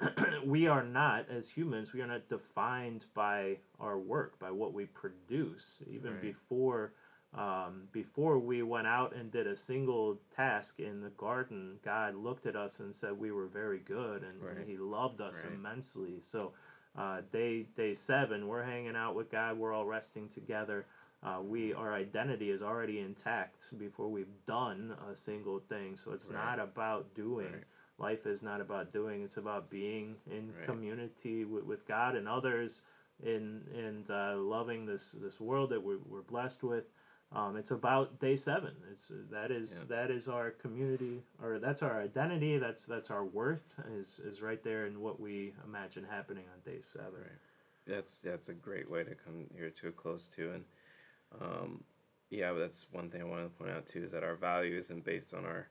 we 0.44 0.66
are 0.66 0.82
not 0.82 1.28
as 1.30 1.48
humans 1.48 1.92
we 1.92 2.00
are 2.00 2.06
not 2.08 2.28
defined 2.28 3.06
by 3.14 3.58
our 3.78 3.98
work 3.98 4.36
by 4.40 4.50
what 4.50 4.72
we 4.72 4.86
produce 4.86 5.82
even 5.88 6.12
Right. 6.14 6.20
before 6.22 6.92
um, 7.34 7.88
before 7.92 8.38
we 8.38 8.62
went 8.62 8.86
out 8.86 9.14
and 9.14 9.30
did 9.30 9.46
a 9.46 9.56
single 9.56 10.18
task 10.36 10.80
in 10.80 11.00
the 11.00 11.10
garden, 11.10 11.78
God 11.84 12.14
looked 12.14 12.46
at 12.46 12.56
us 12.56 12.80
and 12.80 12.94
said 12.94 13.18
we 13.18 13.30
were 13.32 13.46
very 13.46 13.78
good, 13.78 14.22
and, 14.22 14.42
Right. 14.42 14.56
and 14.58 14.66
He 14.68 14.76
loved 14.76 15.20
us 15.20 15.42
Right. 15.44 15.52
immensely. 15.54 16.20
So, 16.20 16.52
uh, 16.94 17.22
day 17.32 17.62
day 17.74 17.94
seven, 17.94 18.48
we're 18.48 18.64
hanging 18.64 18.96
out 18.96 19.14
with 19.14 19.30
God. 19.30 19.56
We're 19.58 19.72
all 19.72 19.86
resting 19.86 20.28
together. 20.28 20.84
Uh, 21.22 21.40
we 21.42 21.72
our 21.72 21.94
identity 21.94 22.50
is 22.50 22.62
already 22.62 22.98
intact 22.98 23.78
before 23.78 24.08
we've 24.10 24.44
done 24.44 24.94
a 25.10 25.16
single 25.16 25.60
thing. 25.60 25.96
So 25.96 26.12
it's 26.12 26.28
Right. 26.30 26.34
not 26.34 26.58
about 26.58 27.14
doing. 27.14 27.64
Life 27.98 28.26
is 28.26 28.42
not 28.42 28.60
about 28.60 28.92
doing. 28.92 29.22
It's 29.22 29.36
about 29.36 29.70
being 29.70 30.16
in 30.26 30.52
community 30.64 31.44
with, 31.44 31.64
with 31.64 31.86
God 31.86 32.14
and 32.16 32.28
others, 32.28 32.82
in 33.22 33.62
and 33.74 34.10
uh, 34.10 34.36
loving 34.36 34.84
this 34.84 35.12
this 35.12 35.40
world 35.40 35.70
that 35.70 35.82
we're, 35.82 35.98
we're 36.06 36.22
blessed 36.22 36.62
with. 36.62 36.84
Um, 37.34 37.56
it's 37.56 37.70
about 37.70 38.20
day 38.20 38.36
seven. 38.36 38.74
It's 38.90 39.10
that 39.30 39.50
is 39.50 39.86
Yeah. 39.90 39.96
that 39.96 40.10
is 40.10 40.28
our 40.28 40.50
community, 40.50 41.22
or 41.42 41.58
that's 41.58 41.82
our 41.82 42.00
identity. 42.00 42.58
That's 42.58 42.84
that's 42.84 43.10
our 43.10 43.24
worth. 43.24 43.74
Is 43.90 44.20
is 44.20 44.42
right 44.42 44.62
there 44.62 44.86
in 44.86 45.00
what 45.00 45.18
we 45.18 45.54
imagine 45.64 46.04
happening 46.04 46.44
on 46.52 46.60
day 46.70 46.80
seven. 46.82 47.20
Right. 47.20 47.38
That's 47.86 48.20
that's 48.20 48.48
a 48.50 48.54
great 48.54 48.90
way 48.90 49.02
to 49.04 49.14
come 49.14 49.46
here 49.56 49.70
to 49.70 49.88
a 49.88 49.92
close 49.92 50.28
too, 50.28 50.52
and 50.52 50.64
um, 51.40 51.84
yeah, 52.28 52.52
that's 52.52 52.88
one 52.92 53.08
thing 53.10 53.22
I 53.22 53.24
wanted 53.24 53.44
to 53.44 53.48
point 53.50 53.70
out 53.70 53.86
too 53.86 54.04
is 54.04 54.12
that 54.12 54.24
our 54.24 54.36
value 54.36 54.76
isn't 54.76 55.04
based 55.04 55.32
on 55.32 55.44
our 55.46 55.68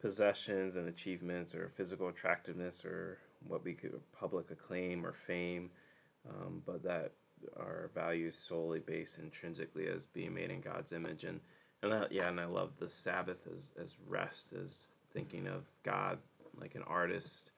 possessions 0.00 0.76
and 0.76 0.88
achievements 0.88 1.54
or 1.54 1.68
physical 1.68 2.08
attractiveness 2.08 2.84
or 2.84 3.18
what 3.46 3.64
we 3.64 3.72
could 3.74 4.00
public 4.12 4.50
acclaim 4.50 5.04
or 5.06 5.12
fame, 5.12 5.70
um, 6.28 6.62
but 6.66 6.82
that 6.82 7.12
our 7.56 7.90
values 7.94 8.36
solely 8.36 8.80
based 8.80 9.18
intrinsically 9.18 9.86
as 9.88 10.06
being 10.06 10.34
made 10.34 10.50
in 10.50 10.60
God's 10.60 10.92
image 10.92 11.24
and 11.24 11.40
and 11.80 11.92
that, 11.92 12.10
yeah, 12.10 12.26
and 12.26 12.40
I 12.40 12.46
love 12.46 12.72
the 12.78 12.88
Sabbath 12.88 13.46
as 13.54 13.72
as 13.80 13.96
rest 14.06 14.52
as 14.52 14.88
thinking 15.12 15.46
of 15.46 15.64
God 15.82 16.18
like 16.60 16.74
an 16.74 16.82
artist 16.86 17.52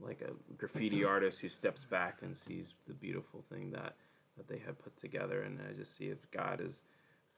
like 0.00 0.22
a 0.22 0.32
graffiti 0.54 1.04
artist 1.14 1.40
who 1.40 1.48
steps 1.48 1.84
back 1.84 2.18
and 2.22 2.36
sees 2.36 2.74
the 2.86 2.94
beautiful 2.94 3.44
thing 3.52 3.70
that 3.70 3.94
that 4.36 4.48
they 4.48 4.58
have 4.66 4.78
put 4.78 4.96
together 4.96 5.42
and 5.42 5.60
I 5.60 5.72
just 5.72 5.96
see 5.96 6.06
if 6.06 6.30
God 6.30 6.60
is 6.60 6.82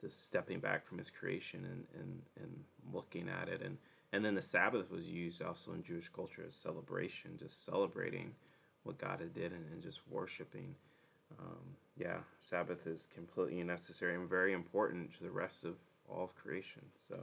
just 0.01 0.27
stepping 0.27 0.59
back 0.59 0.85
from 0.85 0.99
his 0.99 1.11
creation 1.11 1.65
and, 1.65 1.85
and, 2.01 2.23
and 2.41 2.65
looking 2.93 3.29
at 3.29 3.49
it 3.49 3.63
and 3.63 3.79
and 4.13 4.25
then 4.25 4.35
the 4.35 4.43
Sabbath 4.43 4.91
was 4.91 5.07
used 5.07 5.43
also 5.43 5.73
in 5.73 5.83
Jewish 5.83 6.11
culture 6.11 6.45
as 6.47 6.55
celebration, 6.55 7.39
just 7.39 7.65
celebrating 7.65 8.35
what 8.83 8.99
God 8.99 9.21
had 9.21 9.33
did 9.33 9.53
and, 9.53 9.65
and 9.73 9.83
just 9.83 10.01
worshiping. 10.09 10.75
Um, 11.39 11.77
yeah, 11.97 12.19
Sabbath 12.39 12.87
is 12.87 13.07
completely 13.15 13.63
necessary 13.63 14.15
and 14.15 14.29
very 14.29 14.53
important 14.53 15.13
to 15.15 15.23
the 15.23 15.31
rest 15.31 15.65
of 15.65 15.77
all 16.09 16.25
of 16.25 16.35
creation. 16.35 16.83
So, 16.95 17.19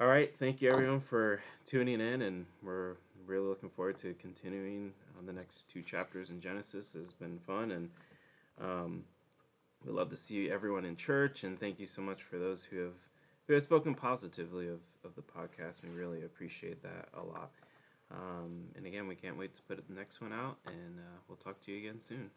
all 0.00 0.08
right, 0.08 0.36
thank 0.36 0.60
you 0.60 0.70
everyone 0.70 1.00
for 1.00 1.40
tuning 1.64 2.00
in, 2.00 2.22
and 2.22 2.46
we're 2.62 2.96
really 3.26 3.46
looking 3.46 3.70
forward 3.70 3.96
to 3.98 4.14
continuing 4.14 4.92
on 5.18 5.26
the 5.26 5.32
next 5.32 5.70
two 5.70 5.82
chapters 5.82 6.30
in 6.30 6.40
Genesis. 6.40 6.94
It's 6.94 7.12
been 7.12 7.38
fun, 7.38 7.70
and 7.70 7.90
um, 8.60 9.04
we 9.84 9.92
love 9.92 10.10
to 10.10 10.16
see 10.16 10.50
everyone 10.50 10.84
in 10.84 10.96
church. 10.96 11.44
And 11.44 11.58
thank 11.58 11.78
you 11.78 11.86
so 11.86 12.02
much 12.02 12.22
for 12.22 12.38
those 12.38 12.64
who 12.64 12.78
have 12.78 12.98
who 13.46 13.54
have 13.54 13.62
spoken 13.62 13.94
positively 13.94 14.66
of, 14.66 14.80
of 15.04 15.14
the 15.14 15.22
podcast. 15.22 15.82
We 15.82 15.90
really 15.90 16.24
appreciate 16.24 16.82
that 16.82 17.08
a 17.14 17.22
lot. 17.22 17.52
Um, 18.10 18.64
and 18.74 18.86
again, 18.86 19.06
we 19.06 19.14
can't 19.14 19.38
wait 19.38 19.54
to 19.54 19.62
put 19.62 19.86
the 19.86 19.94
next 19.94 20.20
one 20.20 20.32
out, 20.32 20.58
and 20.66 20.98
uh, 20.98 21.18
we'll 21.28 21.36
talk 21.36 21.60
to 21.62 21.72
you 21.72 21.78
again 21.78 22.00
soon. 22.00 22.30